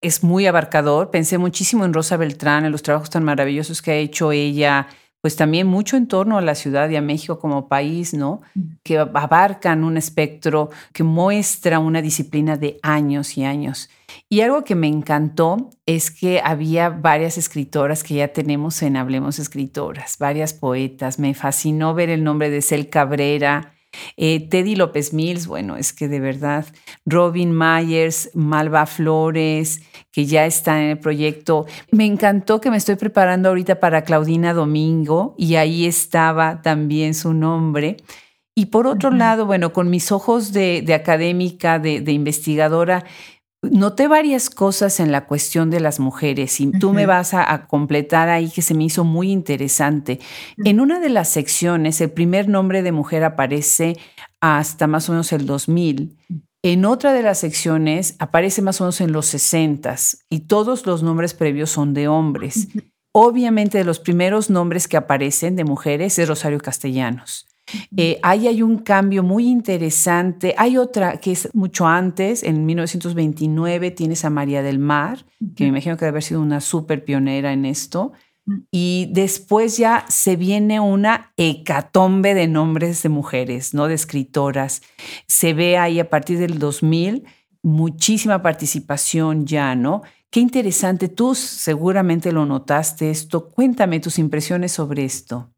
Es 0.00 0.22
muy 0.22 0.46
abarcador. 0.46 1.10
Pensé 1.10 1.38
muchísimo 1.38 1.84
en 1.84 1.92
Rosa 1.92 2.16
Beltrán, 2.16 2.64
en 2.64 2.72
los 2.72 2.82
trabajos 2.82 3.10
tan 3.10 3.24
maravillosos 3.24 3.82
que 3.82 3.92
ha 3.92 3.96
hecho 3.96 4.32
ella 4.32 4.88
pues 5.26 5.34
también 5.34 5.66
mucho 5.66 5.96
en 5.96 6.06
torno 6.06 6.38
a 6.38 6.40
la 6.40 6.54
ciudad 6.54 6.88
y 6.88 6.94
a 6.94 7.00
México 7.00 7.40
como 7.40 7.66
país, 7.66 8.14
¿no? 8.14 8.42
Que 8.84 8.96
abarcan 8.98 9.82
un 9.82 9.96
espectro 9.96 10.70
que 10.92 11.02
muestra 11.02 11.80
una 11.80 12.00
disciplina 12.00 12.56
de 12.56 12.78
años 12.84 13.36
y 13.36 13.44
años. 13.44 13.90
Y 14.28 14.42
algo 14.42 14.62
que 14.62 14.76
me 14.76 14.86
encantó 14.86 15.70
es 15.84 16.12
que 16.12 16.40
había 16.44 16.90
varias 16.90 17.38
escritoras 17.38 18.04
que 18.04 18.14
ya 18.14 18.28
tenemos 18.28 18.80
en 18.82 18.96
Hablemos 18.96 19.40
Escritoras, 19.40 20.16
varias 20.18 20.54
poetas. 20.54 21.18
Me 21.18 21.34
fascinó 21.34 21.92
ver 21.92 22.08
el 22.08 22.22
nombre 22.22 22.48
de 22.48 22.62
Cel 22.62 22.88
Cabrera, 22.88 23.72
eh, 24.16 24.48
Teddy 24.48 24.76
López 24.76 25.12
Mills, 25.12 25.46
bueno, 25.46 25.76
es 25.76 25.92
que 25.92 26.08
de 26.08 26.20
verdad, 26.20 26.66
Robin 27.04 27.56
Myers, 27.56 28.30
Malva 28.34 28.86
Flores, 28.86 29.82
que 30.12 30.26
ya 30.26 30.46
está 30.46 30.82
en 30.82 30.90
el 30.90 30.98
proyecto. 30.98 31.66
Me 31.90 32.04
encantó 32.04 32.60
que 32.60 32.70
me 32.70 32.76
estoy 32.76 32.96
preparando 32.96 33.48
ahorita 33.48 33.80
para 33.80 34.02
Claudina 34.02 34.54
Domingo 34.54 35.34
y 35.38 35.56
ahí 35.56 35.86
estaba 35.86 36.62
también 36.62 37.14
su 37.14 37.34
nombre. 37.34 37.96
Y 38.58 38.66
por 38.66 38.86
otro 38.86 39.10
lado, 39.10 39.44
bueno, 39.44 39.74
con 39.74 39.90
mis 39.90 40.10
ojos 40.10 40.52
de, 40.52 40.82
académica, 40.94 41.78
de, 41.78 42.00
de 42.00 42.12
investigadora, 42.12 43.04
Noté 43.70 44.08
varias 44.08 44.50
cosas 44.50 45.00
en 45.00 45.12
la 45.12 45.26
cuestión 45.26 45.70
de 45.70 45.80
las 45.80 46.00
mujeres 46.00 46.60
y 46.60 46.70
tú 46.72 46.92
me 46.92 47.06
vas 47.06 47.34
a, 47.34 47.66
completar 47.66 48.28
ahí 48.28 48.50
que 48.50 48.62
se 48.62 48.74
me 48.74 48.84
hizo 48.84 49.04
muy 49.04 49.30
interesante. 49.30 50.20
En 50.64 50.80
una 50.80 51.00
de 51.00 51.08
las 51.08 51.28
secciones, 51.28 52.00
el 52.00 52.10
primer 52.10 52.48
nombre 52.48 52.82
de 52.82 52.92
mujer 52.92 53.24
aparece 53.24 53.96
hasta 54.40 54.86
más 54.86 55.08
o 55.08 55.12
menos 55.12 55.32
el 55.32 55.46
2000. 55.46 56.16
En 56.62 56.84
otra 56.84 57.12
de 57.12 57.22
las 57.22 57.38
secciones 57.38 58.16
aparece 58.18 58.62
más 58.62 58.80
o 58.80 58.84
menos 58.84 59.00
en 59.00 59.12
los 59.12 59.26
60 59.26 59.96
y 60.30 60.40
todos 60.40 60.86
los 60.86 61.02
nombres 61.02 61.34
previos 61.34 61.70
son 61.70 61.94
de 61.94 62.08
hombres. 62.08 62.68
Obviamente, 63.12 63.78
de 63.78 63.84
los 63.84 63.98
primeros 63.98 64.50
nombres 64.50 64.88
que 64.88 64.96
aparecen 64.96 65.56
de 65.56 65.64
mujeres 65.64 66.18
es 66.18 66.28
Rosario 66.28 66.58
Castellanos. 66.58 67.45
Eh, 67.96 68.18
ahí 68.22 68.46
hay 68.46 68.62
un 68.62 68.78
cambio 68.78 69.22
muy 69.22 69.46
interesante. 69.46 70.54
Hay 70.56 70.78
otra 70.78 71.18
que 71.18 71.32
es 71.32 71.48
mucho 71.54 71.86
antes, 71.86 72.42
en 72.42 72.64
1929 72.66 73.90
tienes 73.90 74.24
a 74.24 74.30
María 74.30 74.62
del 74.62 74.78
Mar, 74.78 75.26
que 75.54 75.64
me 75.64 75.68
imagino 75.68 75.96
que 75.96 76.04
debe 76.04 76.10
haber 76.10 76.22
sido 76.22 76.40
una 76.40 76.60
súper 76.60 77.04
pionera 77.04 77.52
en 77.52 77.64
esto. 77.64 78.12
Y 78.70 79.08
después 79.12 79.76
ya 79.76 80.04
se 80.08 80.36
viene 80.36 80.78
una 80.78 81.32
hecatombe 81.36 82.34
de 82.34 82.46
nombres 82.46 83.02
de 83.02 83.08
mujeres, 83.08 83.74
¿no? 83.74 83.88
De 83.88 83.94
escritoras. 83.94 84.82
Se 85.26 85.52
ve 85.52 85.78
ahí 85.78 85.98
a 85.98 86.08
partir 86.08 86.38
del 86.38 86.60
2000 86.60 87.24
muchísima 87.66 88.42
participación 88.42 89.44
ya, 89.44 89.74
¿no? 89.74 90.02
Qué 90.30 90.38
interesante. 90.38 91.08
Tú 91.08 91.34
seguramente 91.34 92.30
lo 92.30 92.46
notaste 92.46 93.10
esto. 93.10 93.48
Cuéntame 93.48 93.98
tus 93.98 94.20
impresiones 94.20 94.70
sobre 94.70 95.04
esto. 95.04 95.50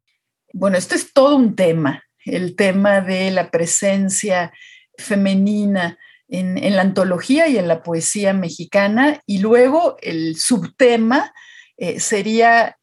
Bueno, 0.52 0.78
esto 0.78 0.94
es 0.94 1.12
todo 1.12 1.36
un 1.36 1.56
tema, 1.56 2.02
el 2.24 2.56
tema 2.56 3.00
de 3.00 3.30
la 3.30 3.50
presencia 3.50 4.52
femenina 4.96 5.98
en, 6.28 6.76
la 6.76 6.82
antología 6.82 7.48
y 7.48 7.58
en 7.58 7.68
la 7.68 7.82
poesía 7.82 8.32
mexicana, 8.32 9.22
y 9.26 9.38
luego 9.38 9.96
el 10.02 10.36
subtema 10.36 11.32
eh, 11.76 12.00
sería 12.00 12.78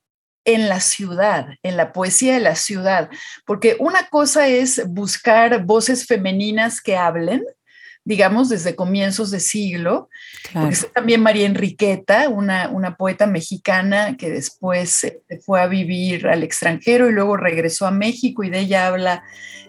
en 0.45 0.70
la 0.70 0.80
ciudad, 0.80 1.47
en 1.63 1.76
la 1.76 1.91
poesía 1.91 2.36
de 2.36 2.39
la 2.39 2.55
ciudad, 2.55 3.09
porque 3.45 3.76
una 3.80 4.07
cosa 4.09 4.47
es 4.47 4.88
buscar 4.88 5.66
voces 5.66 6.05
femeninas 6.05 6.82
que 6.82 6.95
hablen, 6.95 7.43
digamos, 8.06 8.49
desde 8.49 8.76
comienzos 8.76 9.32
de 9.32 9.39
siglo. 9.39 10.10
Porque 10.53 10.78
también 10.93 11.22
María 11.22 11.47
Enriqueta, 11.47 12.30
una, 12.30 12.70
una 12.70 12.95
poeta 12.95 13.26
mexicana 13.26 14.16
que 14.16 14.30
después 14.30 14.91
se 14.91 15.24
fue 15.43 15.60
a 15.60 15.68
vivir 15.68 16.28
al 16.28 16.43
extranjero 16.43 17.10
y 17.10 17.14
luego 17.14 17.36
regresó 17.36 17.88
a 17.88 17.91
México 17.91 18.43
y 18.43 18.51
de 18.51 18.60
ella 18.60 18.88
habla 18.88 19.24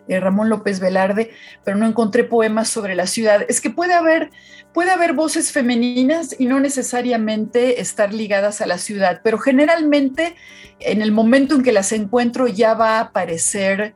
eh, 0.07 0.21
Ramón 0.21 0.51
López 0.51 0.81
Velarde, 0.81 1.33
pero 1.65 1.79
no 1.79 1.87
encontré 1.87 2.25
poemas 2.25 2.69
sobre 2.69 2.95
la 2.95 3.07
ciudad. 3.07 3.45
Es 3.49 3.63
que 3.63 3.71
puede 3.71 3.95
haber, 3.95 4.31
puede 4.75 4.91
haber 4.91 5.15
voces 5.15 5.51
femeninas 5.51 6.37
y 6.39 6.45
no 6.45 6.61
necesariamente 6.61 7.81
estar 7.81 8.13
ligadas 8.13 8.61
a 8.61 8.67
la 8.67 8.77
ciudad, 8.77 9.23
pero 9.25 9.39
generalmente 9.39 10.37
en 10.81 11.01
el 11.01 11.11
momento 11.11 11.55
en 11.55 11.63
que 11.63 11.73
las 11.73 11.91
encuentro 11.93 12.47
ya 12.49 12.75
va 12.75 12.99
a 12.99 13.01
aparecer 13.01 13.95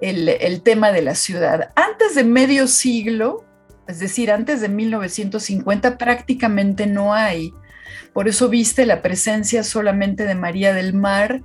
el, 0.00 0.30
el 0.30 0.62
tema 0.62 0.92
de 0.92 1.02
la 1.02 1.14
ciudad. 1.14 1.72
Antes 1.76 2.14
de 2.14 2.24
medio 2.24 2.66
siglo, 2.66 3.44
es 3.88 3.98
decir, 3.98 4.30
antes 4.30 4.60
de 4.60 4.68
1950 4.68 5.98
prácticamente 5.98 6.86
no 6.86 7.14
hay. 7.14 7.52
Por 8.12 8.28
eso 8.28 8.48
viste 8.48 8.86
la 8.86 9.02
presencia 9.02 9.64
solamente 9.64 10.24
de 10.24 10.34
María 10.34 10.72
del 10.72 10.94
Mar 10.94 11.42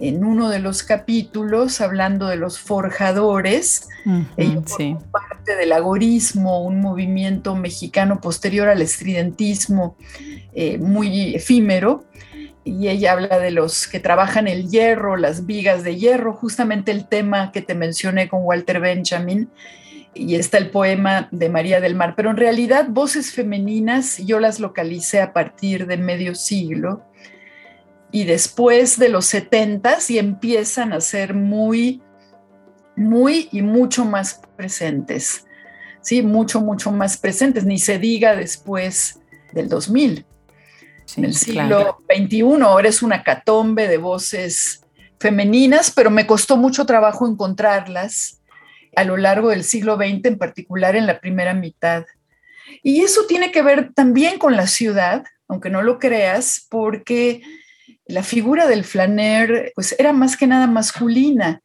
en 0.00 0.24
uno 0.24 0.48
de 0.48 0.60
los 0.60 0.82
capítulos 0.82 1.80
hablando 1.80 2.28
de 2.28 2.36
los 2.36 2.58
forjadores, 2.58 3.88
parte 5.10 5.56
del 5.56 5.72
agorismo, 5.72 6.62
un 6.62 6.80
movimiento 6.80 7.56
mexicano 7.56 8.20
posterior 8.20 8.68
al 8.68 8.80
estridentismo 8.80 9.96
eh, 10.54 10.78
muy 10.78 11.34
efímero, 11.34 12.04
y 12.64 12.88
ella 12.88 13.12
habla 13.12 13.38
de 13.38 13.50
los 13.50 13.88
que 13.88 13.98
trabajan 13.98 14.46
el 14.46 14.68
hierro, 14.68 15.16
las 15.16 15.46
vigas 15.46 15.84
de 15.84 15.96
hierro, 15.96 16.34
justamente 16.34 16.92
el 16.92 17.08
tema 17.08 17.50
que 17.50 17.62
te 17.62 17.74
mencioné 17.74 18.28
con 18.28 18.42
Walter 18.44 18.80
Benjamin, 18.80 19.48
y 20.18 20.34
está 20.34 20.58
el 20.58 20.70
poema 20.70 21.28
de 21.30 21.48
María 21.48 21.80
del 21.80 21.94
Mar, 21.94 22.14
pero 22.16 22.30
en 22.30 22.36
realidad 22.36 22.88
voces 22.88 23.32
femeninas 23.32 24.18
yo 24.18 24.40
las 24.40 24.58
localicé 24.58 25.20
a 25.20 25.32
partir 25.32 25.86
de 25.86 25.96
medio 25.96 26.34
siglo 26.34 27.04
y 28.10 28.24
después 28.24 28.98
de 28.98 29.08
los 29.10 29.26
setentas 29.26 30.10
y 30.10 30.18
empiezan 30.18 30.92
a 30.92 31.00
ser 31.00 31.34
muy, 31.34 32.02
muy 32.96 33.48
y 33.52 33.62
mucho 33.62 34.04
más 34.04 34.40
presentes, 34.56 35.46
sí, 36.00 36.22
mucho, 36.22 36.60
mucho 36.60 36.90
más 36.90 37.16
presentes, 37.16 37.64
ni 37.64 37.78
se 37.78 37.98
diga 37.98 38.34
después 38.34 39.20
del 39.52 39.68
2000. 39.68 40.26
en 41.16 41.24
el 41.24 41.34
siglo 41.34 42.02
XXI 42.12 42.42
ahora 42.62 42.88
es 42.88 43.02
una 43.02 43.22
catombe 43.22 43.88
de 43.88 43.98
voces 43.98 44.82
femeninas, 45.20 45.90
pero 45.90 46.10
me 46.10 46.26
costó 46.26 46.56
mucho 46.56 46.86
trabajo 46.86 47.26
encontrarlas 47.26 48.37
a 48.98 49.04
lo 49.04 49.16
largo 49.16 49.50
del 49.50 49.62
siglo 49.62 49.96
XX, 49.96 50.24
en 50.24 50.38
particular 50.38 50.96
en 50.96 51.06
la 51.06 51.20
primera 51.20 51.54
mitad. 51.54 52.04
Y 52.82 53.02
eso 53.02 53.26
tiene 53.28 53.52
que 53.52 53.62
ver 53.62 53.92
también 53.94 54.38
con 54.38 54.56
la 54.56 54.66
ciudad, 54.66 55.24
aunque 55.46 55.70
no 55.70 55.82
lo 55.82 56.00
creas, 56.00 56.66
porque 56.68 57.42
la 58.06 58.24
figura 58.24 58.66
del 58.66 58.82
flaner 58.82 59.70
pues 59.76 59.94
era 60.00 60.12
más 60.12 60.36
que 60.36 60.48
nada 60.48 60.66
masculina. 60.66 61.62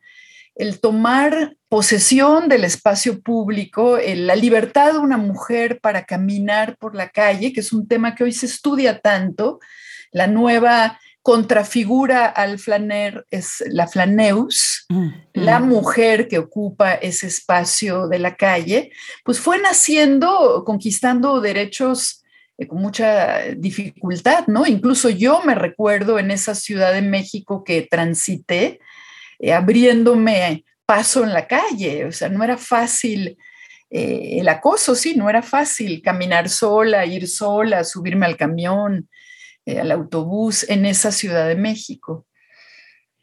El 0.53 0.79
tomar 0.79 1.55
posesión 1.69 2.49
del 2.49 2.65
espacio 2.65 3.19
público, 3.21 3.97
la 3.97 4.35
libertad 4.35 4.93
de 4.93 4.99
una 4.99 5.17
mujer 5.17 5.79
para 5.79 6.05
caminar 6.05 6.77
por 6.77 6.93
la 6.93 7.09
calle, 7.09 7.51
que 7.51 7.61
es 7.61 7.73
un 7.73 7.87
tema 7.87 8.13
que 8.13 8.25
hoy 8.25 8.31
se 8.31 8.45
estudia 8.45 8.99
tanto, 8.99 9.59
la 10.11 10.27
nueva 10.27 10.99
contrafigura 11.23 12.25
al 12.25 12.59
flaner 12.59 13.25
es 13.31 13.63
la 13.67 13.87
flaneus, 13.87 14.85
mm, 14.89 15.07
la 15.33 15.59
mm. 15.59 15.67
mujer 15.67 16.27
que 16.27 16.37
ocupa 16.37 16.93
ese 16.93 17.27
espacio 17.27 18.09
de 18.09 18.19
la 18.19 18.35
calle, 18.35 18.91
pues 19.23 19.39
fue 19.39 19.57
naciendo, 19.57 20.63
conquistando 20.65 21.39
derechos 21.39 22.23
eh, 22.57 22.67
con 22.67 22.81
mucha 22.81 23.39
dificultad, 23.55 24.47
¿no? 24.47 24.67
Incluso 24.67 25.09
yo 25.09 25.41
me 25.43 25.55
recuerdo 25.55 26.19
en 26.19 26.29
esa 26.29 26.55
Ciudad 26.55 26.93
de 26.93 27.01
México 27.01 27.63
que 27.63 27.87
transité, 27.89 28.81
eh, 29.39 29.53
abriéndome 29.53 30.65
paso 30.85 31.23
en 31.23 31.31
la 31.31 31.47
calle, 31.47 32.03
o 32.03 32.11
sea, 32.11 32.27
no 32.27 32.43
era 32.43 32.57
fácil 32.57 33.37
eh, 33.89 34.39
el 34.39 34.49
acoso, 34.49 34.93
sí, 34.93 35.15
no 35.15 35.29
era 35.29 35.41
fácil 35.41 36.01
caminar 36.01 36.49
sola, 36.49 37.05
ir 37.05 37.29
sola, 37.29 37.85
subirme 37.85 38.25
al 38.25 38.35
camión, 38.35 39.07
al 39.65 39.91
autobús 39.91 40.67
en 40.69 40.85
esa 40.85 41.11
Ciudad 41.11 41.47
de 41.47 41.55
México. 41.55 42.25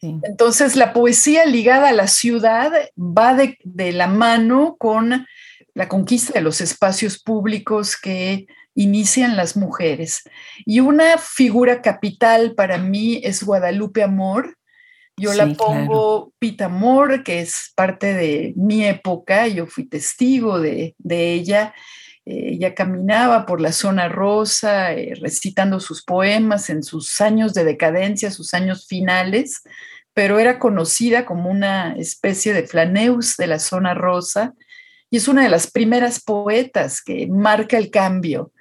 Entonces, 0.03 0.77
la 0.77 0.95
poesía 0.95 1.45
ligada 1.45 1.91
a 1.91 1.93
la 1.93 2.09
ciudad 2.09 2.73
va 2.97 3.35
de, 3.35 3.59
de 3.65 3.93
la 3.93 4.07
mano 4.07 4.77
con 4.79 5.27
la 5.75 5.89
conquista 5.89 6.33
de 6.33 6.41
los 6.41 6.63
espacios 6.63 7.23
públicos 7.23 7.97
que 7.97 8.47
inician 8.75 9.37
las 9.37 9.57
mujeres. 9.57 10.23
Y 10.65 10.81
una 10.81 11.19
figura 11.19 11.83
capital 11.83 12.55
para 12.55 12.79
mí 12.79 13.21
es 13.23 13.43
Guadalupe 13.43 14.03
Amor. 14.03 14.57
Yo 15.17 15.35
la 15.35 15.47
pongo 15.49 16.33
Pita 16.39 16.67
Amor, 16.67 17.23
que 17.23 17.41
es 17.41 17.73
parte 17.75 18.15
de 18.15 18.55
mi 18.57 18.87
época, 18.87 19.49
yo 19.49 19.67
fui 19.67 19.87
testigo 19.87 20.59
de, 20.59 20.95
ella. 21.07 21.75
Eh, 22.31 22.53
ella 22.53 22.75
caminaba 22.75 23.45
por 23.45 23.61
la 23.61 23.73
zona 23.73 24.09
rosa, 24.09 24.93
eh, 24.93 25.15
recitando 25.21 25.81
sus 25.81 26.05
poemas 26.05 26.71
en 26.71 26.85
sus 26.85 27.21
años 27.21 27.55
de 27.55 27.65
decadencia, 27.65 28.31
sus 28.31 28.55
años 28.55 28.87
finales, 28.87 29.63
pero 30.15 30.39
era 30.39 30.61
conocida 30.61 31.27
como 31.27 31.51
una 31.51 31.97
especie 31.97 32.53
de 32.53 32.67
flaneus 32.67 33.37
de 33.37 33.49
la 33.49 33.59
zona 33.59 33.95
rosa 33.95 34.55
y 35.11 35.17
es 35.17 35.27
una 35.27 35.43
de 35.43 35.49
las 35.49 35.69
primeras 35.69 36.23
poetas 36.23 37.03
que 37.03 37.27
marca 37.27 37.77
el 37.77 37.91
cambio 37.91 38.53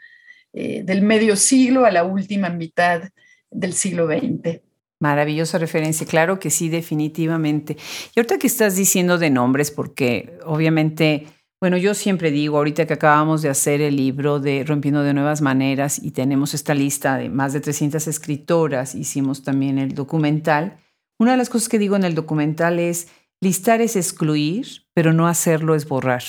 eh, 0.52 0.82
del 0.84 1.04
medio 1.04 1.36
siglo 1.36 1.86
a 1.86 1.92
la 1.92 2.04
última 2.04 2.50
mitad 2.50 3.04
del 3.52 3.74
siglo 3.74 4.08
XX. 4.08 4.62
Maravillosa 5.00 5.60
referencia, 5.60 6.08
claro 6.08 6.40
que 6.40 6.50
sí, 6.50 6.70
definitivamente. 6.70 7.78
Y 8.16 8.20
ahorita 8.20 8.40
que 8.40 8.48
estás 8.48 8.76
diciendo 8.76 9.20
de 9.20 9.30
nombres, 9.30 9.70
porque 9.70 10.40
obviamente, 10.44 11.28
bueno, 11.62 11.76
yo 11.76 11.94
siempre 11.94 12.32
digo, 12.32 12.58
ahorita 12.58 12.86
que 12.86 12.94
acabamos 12.94 13.42
de 13.42 13.50
hacer 13.50 13.82
el 13.82 13.98
libro 13.98 14.40
de 14.40 14.64
Rompiendo 14.66 15.04
de 15.04 15.14
Nuevas 15.14 15.42
Maneras 15.42 16.02
y 16.02 16.12
tenemos 16.12 16.54
esta 16.54 16.74
lista 16.74 17.18
de 17.18 17.30
más 17.30 17.52
de 17.52 17.60
300 17.60 18.08
escritoras, 18.08 18.96
hicimos 18.96 19.44
también 19.44 19.78
el 19.78 19.94
documental, 19.94 20.80
una 21.20 21.32
de 21.32 21.38
las 21.38 21.50
cosas 21.50 21.68
que 21.68 21.78
digo 21.78 21.98
en 21.98 22.06
el 22.06 22.16
documental 22.16 22.80
es, 22.80 23.10
listar 23.42 23.82
es 23.82 23.98
excluir, 23.98 24.86
pero 24.94 25.12
no 25.12 25.28
hacerlo 25.28 25.76
es 25.76 25.86
borrar. 25.86 26.24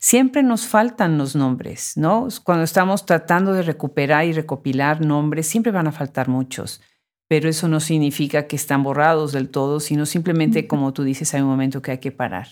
Siempre 0.00 0.42
nos 0.42 0.66
faltan 0.66 1.18
los 1.18 1.36
nombres, 1.36 1.92
¿no? 1.96 2.28
Cuando 2.42 2.64
estamos 2.64 3.04
tratando 3.04 3.52
de 3.52 3.60
recuperar 3.60 4.24
y 4.24 4.32
recopilar 4.32 5.04
nombres, 5.04 5.46
siempre 5.46 5.70
van 5.70 5.86
a 5.86 5.92
faltar 5.92 6.28
muchos, 6.28 6.80
pero 7.28 7.50
eso 7.50 7.68
no 7.68 7.78
significa 7.78 8.46
que 8.46 8.56
están 8.56 8.82
borrados 8.82 9.32
del 9.32 9.50
todo, 9.50 9.80
sino 9.80 10.06
simplemente, 10.06 10.66
como 10.66 10.94
tú 10.94 11.04
dices, 11.04 11.34
hay 11.34 11.42
un 11.42 11.48
momento 11.48 11.82
que 11.82 11.90
hay 11.90 11.98
que 11.98 12.10
parar. 12.10 12.48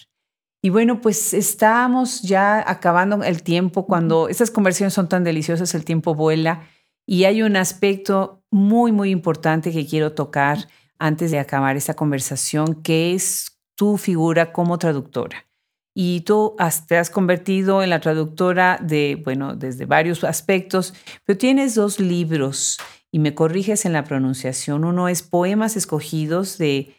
Y 0.62 0.68
bueno, 0.70 1.00
pues 1.00 1.32
estamos 1.32 2.22
ya 2.22 2.62
acabando 2.68 3.22
el 3.24 3.42
tiempo. 3.42 3.86
Cuando 3.86 4.28
estas 4.28 4.50
conversaciones 4.50 4.94
son 4.94 5.08
tan 5.08 5.24
deliciosas, 5.24 5.74
el 5.74 5.84
tiempo 5.84 6.14
vuela. 6.14 6.68
Y 7.06 7.24
hay 7.24 7.42
un 7.42 7.56
aspecto 7.56 8.44
muy, 8.50 8.92
muy 8.92 9.10
importante 9.10 9.72
que 9.72 9.86
quiero 9.86 10.12
tocar 10.12 10.68
antes 10.98 11.30
de 11.30 11.38
acabar 11.38 11.76
esta 11.76 11.94
conversación, 11.94 12.82
que 12.82 13.14
es 13.14 13.58
tu 13.74 13.96
figura 13.96 14.52
como 14.52 14.78
traductora 14.78 15.50
y 15.94 16.20
tú 16.20 16.56
te 16.86 16.96
has 16.96 17.10
convertido 17.10 17.82
en 17.82 17.90
la 17.90 18.00
traductora 18.00 18.78
de, 18.80 19.20
bueno, 19.24 19.56
desde 19.56 19.86
varios 19.86 20.22
aspectos, 20.24 20.94
pero 21.24 21.38
tienes 21.38 21.74
dos 21.74 21.98
libros 21.98 22.78
y 23.10 23.18
me 23.18 23.34
corriges 23.34 23.84
en 23.84 23.92
la 23.92 24.04
pronunciación. 24.04 24.84
Uno 24.84 25.08
es 25.08 25.22
Poemas 25.22 25.76
Escogidos 25.76 26.58
de, 26.58 26.94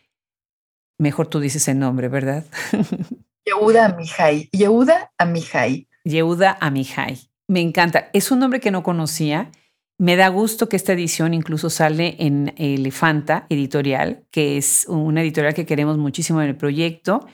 mejor 0.99 1.27
tú 1.27 1.39
dices 1.39 1.67
el 1.67 1.79
nombre, 1.79 2.09
¿verdad? 2.09 2.45
Yehuda 3.45 3.85
Amihai. 3.85 4.49
Yehuda 4.51 5.11
Amihai. 5.17 5.87
Yehuda 6.03 6.57
Amihai. 6.59 7.19
Me 7.47 7.61
encanta. 7.61 8.09
Es 8.13 8.31
un 8.31 8.39
nombre 8.39 8.59
que 8.59 8.71
no 8.71 8.83
conocía. 8.83 9.51
Me 9.97 10.15
da 10.15 10.29
gusto 10.29 10.67
que 10.67 10.75
esta 10.75 10.93
edición 10.93 11.33
incluso 11.33 11.69
sale 11.69 12.15
en 12.19 12.53
Elefanta 12.57 13.45
Editorial, 13.49 14.25
que 14.31 14.57
es 14.57 14.85
una 14.87 15.21
editorial 15.21 15.53
que 15.53 15.65
queremos 15.65 15.97
muchísimo 15.97 16.41
en 16.41 16.49
el 16.49 16.55
proyecto 16.55 17.27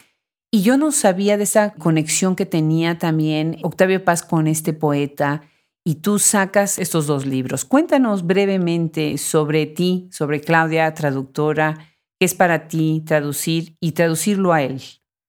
y 0.50 0.62
yo 0.62 0.78
no 0.78 0.92
sabía 0.92 1.36
de 1.36 1.42
esa 1.42 1.74
conexión 1.74 2.34
que 2.34 2.46
tenía 2.46 2.98
también 2.98 3.58
Octavio 3.62 4.02
Paz 4.02 4.22
con 4.22 4.46
este 4.46 4.72
poeta 4.72 5.42
y 5.84 5.96
tú 5.96 6.18
sacas 6.18 6.78
estos 6.78 7.06
dos 7.06 7.26
libros. 7.26 7.66
Cuéntanos 7.66 8.26
brevemente 8.26 9.18
sobre 9.18 9.66
ti, 9.66 10.08
sobre 10.10 10.40
Claudia, 10.40 10.92
traductora, 10.94 11.74
qué 12.18 12.24
es 12.24 12.34
para 12.34 12.66
ti 12.66 13.02
traducir 13.06 13.76
y 13.78 13.92
traducirlo 13.92 14.54
a 14.54 14.62
él. 14.62 14.80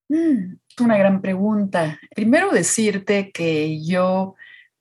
Mm, 0.09 0.55
una 0.79 0.97
gran 0.97 1.21
pregunta. 1.21 1.99
Primero 2.15 2.51
decirte 2.51 3.31
que 3.31 3.83
yo 3.83 4.35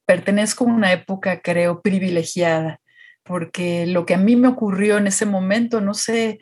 pertenezco 0.06 0.64
a 0.64 0.68
una 0.68 0.92
época, 0.92 1.40
creo, 1.40 1.82
privilegiada, 1.82 2.80
porque 3.22 3.86
lo 3.86 4.06
que 4.06 4.14
a 4.14 4.18
mí 4.18 4.36
me 4.36 4.48
ocurrió 4.48 4.98
en 4.98 5.06
ese 5.06 5.26
momento, 5.26 5.80
no 5.80 5.94
sé, 5.94 6.38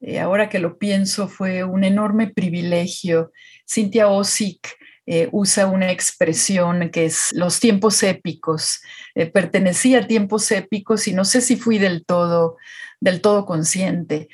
eh, 0.00 0.20
ahora 0.20 0.48
que 0.48 0.58
lo 0.58 0.78
pienso, 0.78 1.28
fue 1.28 1.64
un 1.64 1.84
enorme 1.84 2.28
privilegio. 2.28 3.32
Cintia 3.66 4.08
Osick 4.08 4.76
eh, 5.06 5.28
usa 5.32 5.66
una 5.66 5.90
expresión 5.90 6.90
que 6.90 7.06
es 7.06 7.30
los 7.32 7.60
tiempos 7.60 8.02
épicos. 8.02 8.80
Eh, 9.14 9.26
pertenecía 9.26 10.00
a 10.00 10.06
tiempos 10.06 10.50
épicos 10.50 11.06
y 11.08 11.12
no 11.12 11.24
sé 11.24 11.40
si 11.40 11.56
fui 11.56 11.78
del 11.78 12.04
todo, 12.04 12.56
del 13.00 13.20
todo 13.20 13.46
consciente. 13.46 14.28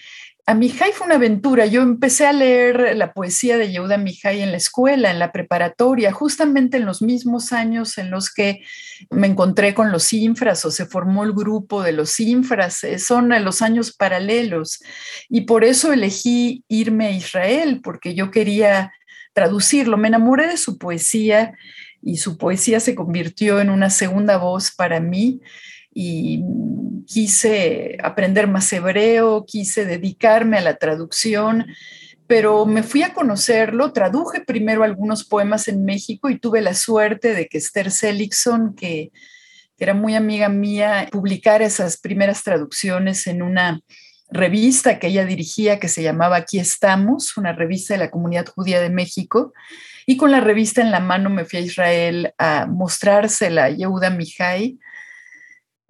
Amihai 0.51 0.91
fue 0.93 1.07
una 1.07 1.15
aventura. 1.15 1.67
Yo 1.67 1.81
empecé 1.81 2.27
a 2.27 2.33
leer 2.33 2.97
la 2.97 3.13
poesía 3.13 3.57
de 3.57 3.71
Yehuda 3.71 3.95
Amihai 3.95 4.43
en 4.43 4.51
la 4.51 4.57
escuela, 4.57 5.13
en 5.13 5.21
la 5.21 5.31
preparatoria, 5.31 6.11
justamente 6.11 6.77
en 6.77 6.87
los 6.87 7.03
mismos 7.03 7.53
años 7.53 7.99
en 7.99 8.11
los 8.11 8.35
que 8.35 8.61
me 9.11 9.29
encontré 9.29 9.75
con 9.75 9.93
los 9.93 10.13
infras 10.13 10.65
o 10.65 10.73
se 10.73 10.87
formó 10.87 11.23
el 11.23 11.35
grupo 11.35 11.85
de 11.85 11.93
los 11.93 12.19
infras. 12.19 12.83
Eh, 12.83 12.99
son 12.99 13.29
los 13.45 13.63
años 13.63 13.93
paralelos. 13.93 14.83
Y 15.29 15.43
por 15.43 15.63
eso 15.63 15.93
elegí 15.93 16.65
irme 16.67 17.07
a 17.07 17.13
Israel, 17.13 17.81
porque 17.81 18.17
yo 18.17 18.33
quería 18.33 18.93
traducirlo. 19.33 19.99
Me 19.99 20.09
enamoré 20.09 20.49
de 20.49 20.57
su 20.57 20.79
poesía 20.79 21.55
y 22.03 22.17
su 22.17 22.39
poesía 22.39 22.81
se 22.81 22.95
convirtió 22.95 23.61
en 23.61 23.71
una 23.71 23.91
segunda 23.91 24.37
voz 24.37 24.71
para 24.71 25.01
mí 25.01 25.41
y 25.93 26.43
quise 27.07 27.99
aprender 28.03 28.47
más 28.47 28.73
hebreo, 28.73 29.45
quise 29.47 29.85
dedicarme 29.85 30.59
a 30.59 30.63
la 30.63 30.77
traducción, 30.77 31.67
pero 32.27 32.65
me 32.65 32.83
fui 32.83 33.03
a 33.03 33.13
conocerlo, 33.13 33.93
traduje 33.93 34.41
primero 34.41 34.85
algunos 34.85 35.25
poemas 35.25 35.67
en 35.67 35.85
México 35.85 36.31
y 36.31 36.39
tuve 36.39 36.61
la 36.61 36.75
suerte 36.75 37.35
de 37.35 37.49
que 37.49 37.59
Esther 37.59 37.91
Seligson, 37.91 38.75
que, 38.75 39.11
era 39.81 39.95
muy 39.95 40.15
amiga 40.15 40.51
mía, 40.51 41.09
publicara 41.11 41.65
esas 41.65 41.97
primeras 41.97 42.45
traducciones 42.45 43.27
en 43.27 43.41
una 43.41 43.81
revista 44.31 44.99
que 44.99 45.07
ella 45.07 45.25
dirigía 45.25 45.81
que 45.81 45.89
se 45.89 46.03
llamaba 46.03 46.37
Aquí 46.37 46.59
estamos, 46.59 47.39
una 47.39 47.55
revista 47.55 47.95
de 47.95 47.99
la 47.99 48.11
comunidad 48.11 48.47
judía 48.47 48.81
de 48.81 48.91
México. 48.91 49.55
Y 50.11 50.17
con 50.17 50.33
la 50.33 50.41
revista 50.41 50.81
en 50.81 50.91
la 50.91 50.99
mano 50.99 51.31
me 51.31 51.45
fui 51.45 51.61
a 51.61 51.63
Israel 51.63 52.35
a 52.37 52.67
mostrársela 52.67 53.67
a 53.67 53.71
Yehuda 53.71 54.11
Mihai, 54.11 54.77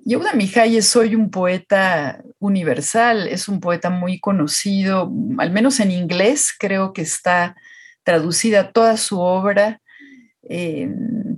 Yehuda 0.04 0.34
Mijaye 0.34 0.82
soy 0.82 1.14
un 1.14 1.30
poeta 1.30 2.22
universal, 2.38 3.28
es 3.28 3.48
un 3.48 3.60
poeta 3.60 3.88
muy 3.88 4.20
conocido, 4.20 5.10
al 5.38 5.50
menos 5.52 5.80
en 5.80 5.90
inglés 5.90 6.54
creo 6.58 6.92
que 6.92 7.00
está 7.00 7.56
traducida 8.02 8.72
toda 8.72 8.98
su 8.98 9.18
obra. 9.20 9.80
Eh, 10.50 10.90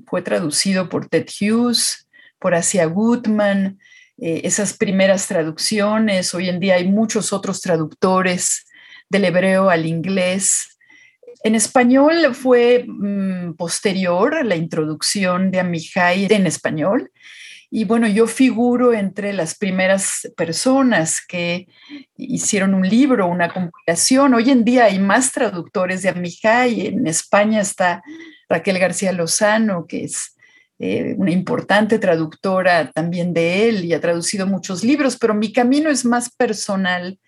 fue 0.08 0.22
traducido 0.22 0.88
por 0.88 1.06
Ted 1.06 1.26
Hughes, 1.40 2.08
por 2.40 2.52
Asia 2.52 2.86
Gutman, 2.86 3.78
eh, 4.18 4.40
esas 4.42 4.76
primeras 4.76 5.28
traducciones. 5.28 6.34
Hoy 6.34 6.48
en 6.48 6.58
día 6.58 6.74
hay 6.74 6.88
muchos 6.88 7.32
otros 7.32 7.60
traductores 7.60 8.66
del 9.08 9.24
hebreo 9.24 9.70
al 9.70 9.86
inglés. 9.86 10.71
En 11.44 11.54
español 11.54 12.34
fue 12.34 12.84
mm, 12.86 13.54
posterior 13.54 14.44
la 14.44 14.56
introducción 14.56 15.50
de 15.50 15.60
Amihai 15.60 16.26
en 16.30 16.46
español 16.46 17.10
y 17.74 17.86
bueno, 17.86 18.06
yo 18.06 18.26
figuro 18.26 18.92
entre 18.92 19.32
las 19.32 19.54
primeras 19.54 20.30
personas 20.36 21.24
que 21.26 21.68
hicieron 22.18 22.74
un 22.74 22.86
libro, 22.86 23.26
una 23.26 23.50
compilación. 23.50 24.34
Hoy 24.34 24.50
en 24.50 24.62
día 24.62 24.84
hay 24.84 24.98
más 24.98 25.32
traductores 25.32 26.02
de 26.02 26.10
Amijay. 26.10 26.88
En 26.88 27.06
España 27.06 27.62
está 27.62 28.02
Raquel 28.46 28.78
García 28.78 29.12
Lozano, 29.12 29.86
que 29.86 30.04
es 30.04 30.36
eh, 30.80 31.14
una 31.16 31.30
importante 31.30 31.98
traductora 31.98 32.90
también 32.90 33.32
de 33.32 33.70
él 33.70 33.86
y 33.86 33.94
ha 33.94 34.02
traducido 34.02 34.46
muchos 34.46 34.84
libros, 34.84 35.16
pero 35.16 35.32
mi 35.32 35.50
camino 35.50 35.88
es 35.88 36.04
más 36.04 36.28
personal, 36.28 37.18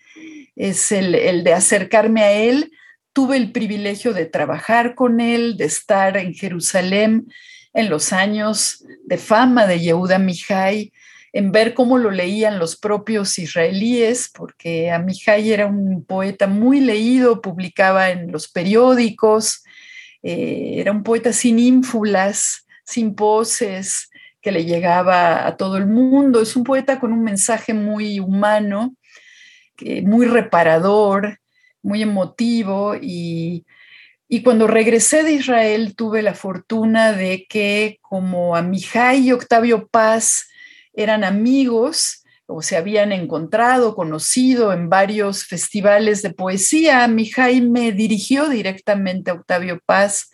es 0.55 0.91
el 0.91 1.43
de 1.43 1.53
acercarme 1.53 2.21
a 2.21 2.31
él. 2.33 2.71
Tuve 3.15 3.37
el 3.37 3.53
privilegio 3.53 4.13
de 4.13 4.25
trabajar 4.25 4.93
con 4.93 5.21
él, 5.21 5.55
de 5.55 5.63
estar 5.63 6.17
en 6.17 6.33
Jerusalén 6.33 7.31
en 7.73 7.89
los 7.89 8.11
años 8.11 8.83
de 9.05 9.17
fama 9.17 9.65
de 9.67 9.79
Yehuda 9.79 10.19
Mihai, 10.19 10.91
en 11.31 11.53
ver 11.53 11.73
cómo 11.73 11.97
lo 11.97 12.11
leían 12.11 12.59
los 12.59 12.75
propios 12.75 13.39
israelíes, 13.39 14.29
porque 14.35 14.91
Amihai 14.91 15.53
era 15.53 15.65
un 15.65 16.03
poeta 16.03 16.47
muy 16.47 16.81
leído, 16.81 17.41
publicaba 17.41 18.09
en 18.09 18.33
los 18.33 18.49
periódicos, 18.49 19.63
eh, 20.21 20.75
era 20.79 20.91
un 20.91 21.03
poeta 21.03 21.31
sin 21.31 21.57
ínfulas, 21.57 22.67
sin 22.83 23.15
poses, 23.15 24.09
que 24.41 24.51
le 24.51 24.65
llegaba 24.65 25.47
a 25.47 25.55
todo 25.55 25.77
el 25.77 25.87
mundo. 25.87 26.41
Es 26.41 26.57
un 26.57 26.65
poeta 26.65 26.99
con 26.99 27.13
un 27.13 27.23
mensaje 27.23 27.73
muy 27.73 28.19
humano, 28.19 28.93
muy 30.03 30.25
reparador, 30.25 31.39
muy 31.85 32.01
emotivo 32.01 32.95
y, 32.99 33.65
y 34.27 34.41
cuando 34.41 34.65
regresé 34.65 35.23
de 35.23 35.33
Israel 35.33 35.95
tuve 35.95 36.23
la 36.23 36.33
fortuna 36.33 37.13
de 37.13 37.45
que 37.47 37.99
como 38.01 38.55
Amihai 38.55 39.27
y 39.27 39.31
Octavio 39.31 39.87
Paz 39.87 40.49
eran 40.93 41.23
amigos 41.23 42.23
o 42.47 42.61
se 42.61 42.75
habían 42.75 43.11
encontrado, 43.11 43.95
conocido 43.95 44.73
en 44.73 44.89
varios 44.89 45.45
festivales 45.45 46.21
de 46.21 46.31
poesía, 46.31 47.03
Amihai 47.03 47.61
me 47.61 47.91
dirigió 47.91 48.49
directamente 48.49 49.31
a 49.31 49.35
Octavio 49.35 49.79
Paz 49.85 50.29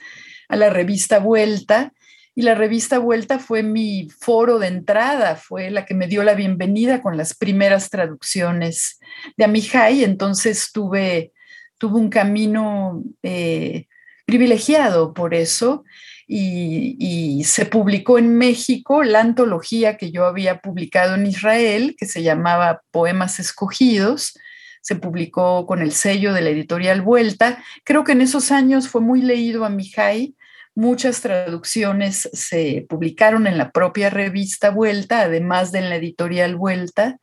a 0.48 0.56
la 0.56 0.70
revista 0.70 1.20
Vuelta 1.20 1.94
y 2.34 2.44
la 2.44 2.56
revista 2.56 2.98
Vuelta 2.98 3.40
fue 3.40 3.62
mi 3.62 4.08
foro 4.10 4.58
de 4.58 4.68
entrada, 4.68 5.36
fue 5.36 5.70
la 5.70 5.86
que 5.86 5.94
me 5.94 6.08
dio 6.08 6.24
la 6.24 6.34
bienvenida 6.34 7.02
con 7.02 7.18
las 7.18 7.36
primeras 7.36 7.90
traducciones 7.90 9.00
de 9.36 9.44
Amihai, 9.44 10.06
entonces 10.06 10.72
tuve, 10.72 11.34
tuve 11.82 11.98
un 11.98 12.10
camino 12.10 13.04
eh, 13.24 13.88
privilegiado 14.28 15.16
por 15.16 15.34
eso 15.34 15.84
y, 16.28 17.44
se 17.44 17.66
publicó 17.66 18.20
en 18.20 18.38
México 18.38 19.04
la 19.04 19.20
antología 19.20 19.98
que 19.98 20.12
yo 20.12 20.26
había 20.26 20.60
publicado 20.60 21.16
en 21.16 21.26
Israel, 21.26 21.96
que 21.98 22.06
se 22.06 22.22
llamaba 22.22 22.84
Poemas 22.92 23.40
Escogidos, 23.40 24.38
se 24.82 24.96
publicó 24.96 25.66
con 25.66 25.82
el 25.82 25.92
sello 25.92 26.34
de 26.34 26.42
la 26.42 26.52
editorial 26.52 27.02
Vuelta. 27.02 27.64
Creo 27.84 28.04
que 28.04 28.12
en 28.12 28.22
esos 28.22 28.52
años 28.52 28.88
fue 28.88 29.02
muy 29.02 29.24
leído 29.24 29.66
a 29.66 29.70
Mijay. 29.70 30.36
Muchas 30.76 31.22
traducciones 31.22 32.30
se 32.32 32.86
publicaron 32.88 33.48
en 33.48 33.58
la 33.58 33.72
propia 33.72 34.12
revista 34.12 34.70
Vuelta, 34.70 35.22
además 35.22 35.72
de 35.72 35.80
en 35.80 35.90
la 35.90 35.96
editorial 35.96 36.56
Vuelta. 36.56 37.18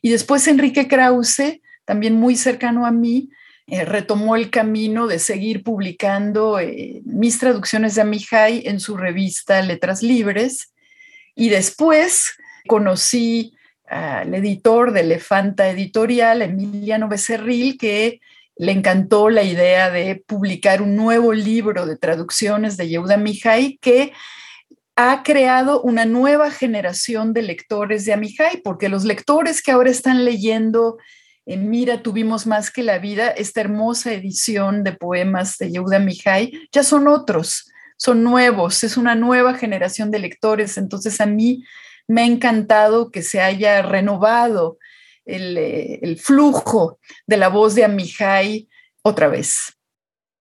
Y 0.00 0.08
después 0.08 0.48
Enrique 0.48 0.88
Krause, 0.88 1.60
también 1.84 2.14
muy 2.14 2.36
cercano 2.36 2.86
a 2.86 2.90
mí, 2.90 3.28
eh, 3.70 3.84
retomó 3.84 4.34
el 4.34 4.48
camino 4.48 5.06
de 5.06 5.18
seguir 5.18 5.62
publicando 5.62 6.58
eh, 6.58 7.02
mis 7.04 7.38
traducciones 7.38 7.94
de 7.94 8.00
Amihai 8.00 8.62
en 8.64 8.80
su 8.80 8.96
revista 8.96 9.60
Letras 9.60 10.02
Libres. 10.02 10.72
Y 11.34 11.50
después 11.50 12.34
conocí 12.66 13.52
al 13.86 14.34
editor 14.34 14.92
de 14.92 15.00
Elefanta 15.00 15.68
Editorial, 15.68 16.40
Emiliano 16.40 17.08
Becerril, 17.08 17.76
que 17.76 18.20
le 18.56 18.72
encantó 18.72 19.28
la 19.28 19.42
idea 19.42 19.90
de 19.90 20.16
publicar 20.26 20.80
un 20.80 20.96
nuevo 20.96 21.34
libro 21.34 21.84
de 21.84 21.98
traducciones 21.98 22.78
de 22.78 22.88
Yehuda 22.88 23.18
Mihai 23.18 23.78
que 23.82 24.12
ha 24.96 25.22
creado 25.22 25.82
una 25.82 26.06
nueva 26.06 26.50
generación 26.50 27.34
de 27.34 27.42
lectores 27.42 28.06
de 28.06 28.14
Amihai, 28.14 28.62
porque 28.62 28.88
los 28.88 29.04
lectores 29.04 29.62
que 29.62 29.72
ahora 29.72 29.90
están 29.90 30.24
leyendo 30.24 30.96
en 31.48 31.70
Mira 31.70 32.02
tuvimos 32.02 32.46
más 32.46 32.70
que 32.70 32.82
la 32.82 32.98
vida, 32.98 33.30
esta 33.30 33.62
hermosa 33.62 34.12
edición 34.12 34.84
de 34.84 34.92
poemas 34.92 35.56
de 35.56 35.70
Yehuda 35.70 35.98
Mihai, 35.98 36.52
ya 36.70 36.82
son 36.82 37.08
otros, 37.08 37.72
son 37.96 38.22
nuevos, 38.22 38.84
es 38.84 38.98
una 38.98 39.14
nueva 39.14 39.54
generación 39.54 40.10
de 40.10 40.18
lectores, 40.18 40.76
entonces 40.76 41.22
a 41.22 41.26
mí 41.26 41.64
me 42.06 42.20
ha 42.20 42.26
encantado 42.26 43.10
que 43.10 43.22
se 43.22 43.40
haya 43.40 43.80
renovado 43.80 44.78
el, 45.24 45.56
eh, 45.56 46.16
flujo 46.16 46.98
de 47.26 47.38
la 47.38 47.48
voz 47.48 47.74
de 47.74 47.84
Amihai 47.84 48.68
otra 49.02 49.28
vez. 49.28 49.74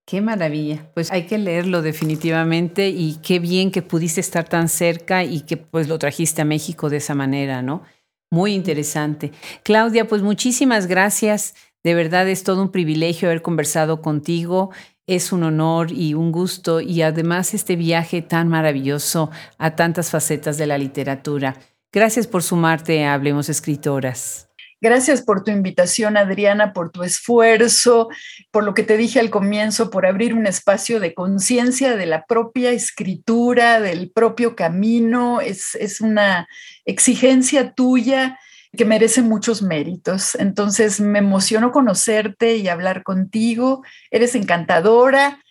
Qué 0.06 0.22
maravilla. 0.22 0.90
Pues 0.94 1.12
hay 1.12 1.24
que 1.24 1.38
leerlo 1.38 1.82
definitivamente 1.82 2.90
y 2.90 3.16
qué 3.22 3.40
bien 3.40 3.72
que 3.72 3.82
pudiste 3.82 4.22
estar 4.22 4.48
tan 4.48 4.70
cerca 4.70 5.26
y 5.26 5.42
que 5.42 5.58
pues 5.58 5.90
lo 5.90 6.00
trajiste 6.00 6.42
a 6.42 6.46
México 6.46 6.90
de 6.90 6.98
esa 6.98 7.14
manera, 7.16 7.62
¿no? 7.62 7.84
Muy 8.30 8.54
interesante. 8.54 9.32
Claudia, 9.64 10.08
pues 10.08 10.22
muchísimas 10.22 10.88
gracias. 10.88 11.56
De 11.84 11.96
verdad 11.96 12.28
es 12.28 12.44
todo 12.44 12.62
un 12.62 12.72
privilegio 12.72 13.30
haber 13.30 13.42
conversado 13.42 14.02
contigo. 14.02 14.72
Es 15.06 15.32
un 15.32 15.44
honor 15.44 15.92
y 15.92 16.14
un 16.14 16.34
gusto 16.34 16.82
y 16.82 17.02
además 17.02 17.54
este 17.54 17.78
viaje 17.78 18.22
tan 18.22 18.50
maravilloso 18.50 19.32
a 19.58 19.76
tantas 19.76 20.10
facetas 20.10 20.58
de 20.58 20.68
la 20.68 20.78
literatura. 20.78 21.56
Gracias 21.94 22.28
por 22.28 22.44
sumarte 22.44 23.06
a 23.06 23.14
Hablemos 23.14 23.48
Escritoras. 23.48 24.47
Gracias 24.80 25.24
por 25.24 25.44
tu 25.44 25.50
invitación, 25.50 26.18
Adriana, 26.18 26.72
por 26.72 26.92
tu 26.92 27.04
esfuerzo, 27.04 28.10
por 28.52 28.64
lo 28.64 28.76
que 28.76 28.84
te 28.84 28.96
dije 28.96 29.20
al 29.20 29.32
comienzo, 29.32 29.90
por 29.90 30.06
abrir 30.06 30.36
un 30.36 30.46
espacio 30.46 31.00
de 31.00 31.16
conciencia 31.16 31.96
de 31.96 32.06
la 32.06 32.26
propia 32.26 32.72
escritura, 32.72 33.80
del 33.80 34.12
propio 34.12 34.56
camino. 34.56 35.42
Es, 35.42 35.74
es 35.76 36.00
una 36.00 36.48
exigencia 36.86 37.74
tuya 37.74 38.40
que 38.78 38.86
merece 38.86 39.22
muchos 39.22 39.62
méritos. 39.62 40.36
Entonces 40.36 41.02
me 41.02 41.20
emociono 41.20 41.72
conocerte 41.72 42.58
y 42.58 42.68
hablar 42.68 43.04
contigo. 43.04 43.84
Eres 44.12 44.36
encantadora. 44.36 45.42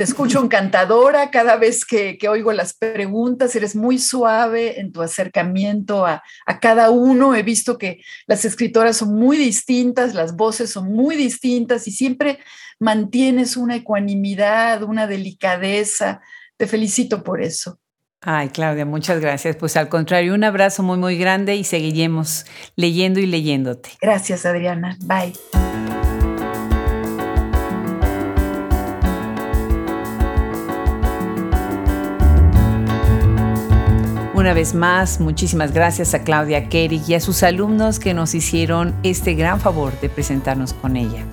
Te 0.00 0.04
escucho 0.04 0.42
encantadora 0.42 1.30
cada 1.30 1.56
vez 1.56 1.84
que, 1.84 2.18
oigo 2.26 2.54
las 2.54 2.72
preguntas, 2.72 3.54
eres 3.54 3.76
muy 3.76 3.98
suave 3.98 4.80
en 4.80 4.92
tu 4.92 5.02
acercamiento 5.02 6.06
a, 6.06 6.22
a, 6.46 6.58
cada 6.58 6.88
uno. 6.88 7.34
He 7.34 7.42
visto 7.42 7.76
que 7.76 8.00
las 8.26 8.46
escritoras 8.46 8.96
son 8.96 9.14
muy 9.14 9.36
distintas, 9.36 10.14
las 10.14 10.36
voces 10.36 10.70
son 10.70 10.90
muy 10.90 11.16
distintas 11.16 11.86
y 11.86 11.90
siempre 11.90 12.38
mantienes 12.78 13.58
una 13.58 13.76
ecuanimidad, 13.76 14.84
una 14.84 15.06
delicadeza. 15.06 16.22
Te 16.56 16.66
felicito 16.66 17.22
por 17.22 17.42
eso. 17.42 17.78
Ay, 18.22 18.48
Claudia, 18.48 18.86
muchas 18.86 19.20
gracias. 19.20 19.56
Pues 19.56 19.76
al 19.76 19.90
contrario, 19.90 20.32
un 20.32 20.44
abrazo 20.44 20.82
muy, 20.82 20.96
muy 20.96 21.18
grande 21.18 21.56
y 21.56 21.64
seguiremos 21.64 22.46
leyendo 22.74 23.20
y 23.20 23.26
leyéndote. 23.26 23.90
Gracias, 24.00 24.46
Adriana. 24.46 24.96
Bye. 25.02 25.34
Una 34.40 34.54
vez 34.54 34.72
más, 34.72 35.20
muchísimas 35.20 35.74
gracias 35.74 36.14
a 36.14 36.22
Claudia 36.22 36.70
Kerry 36.70 37.02
y 37.06 37.12
a 37.12 37.20
sus 37.20 37.42
alumnos 37.42 37.98
que 37.98 38.14
nos 38.14 38.34
hicieron 38.34 38.94
este 39.02 39.34
gran 39.34 39.60
favor 39.60 39.92
de 40.00 40.08
presentarnos 40.08 40.72
con 40.72 40.96
ella. 40.96 41.26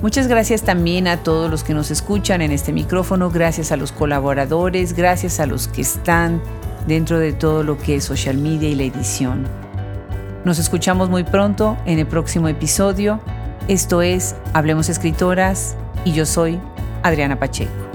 Muchas 0.00 0.28
gracias 0.28 0.62
también 0.62 1.08
a 1.08 1.18
todos 1.18 1.50
los 1.50 1.62
que 1.62 1.74
nos 1.74 1.90
escuchan 1.90 2.40
en 2.40 2.50
este 2.50 2.72
micrófono, 2.72 3.28
gracias 3.30 3.70
a 3.70 3.76
los 3.76 3.92
colaboradores, 3.92 4.94
gracias 4.94 5.40
a 5.40 5.46
los 5.46 5.68
que 5.68 5.82
están 5.82 6.40
dentro 6.86 7.18
de 7.18 7.34
todo 7.34 7.64
lo 7.64 7.76
que 7.76 7.96
es 7.96 8.04
social 8.04 8.38
media 8.38 8.70
y 8.70 8.76
la 8.76 8.84
edición. 8.84 9.44
Nos 10.46 10.58
escuchamos 10.58 11.10
muy 11.10 11.24
pronto 11.24 11.76
en 11.84 11.98
el 11.98 12.06
próximo 12.06 12.48
episodio. 12.48 13.20
Esto 13.68 14.00
es 14.00 14.36
Hablemos 14.54 14.88
Escritoras 14.88 15.76
y 16.06 16.12
yo 16.12 16.24
soy 16.24 16.58
Adriana 17.02 17.38
Pacheco. 17.38 17.91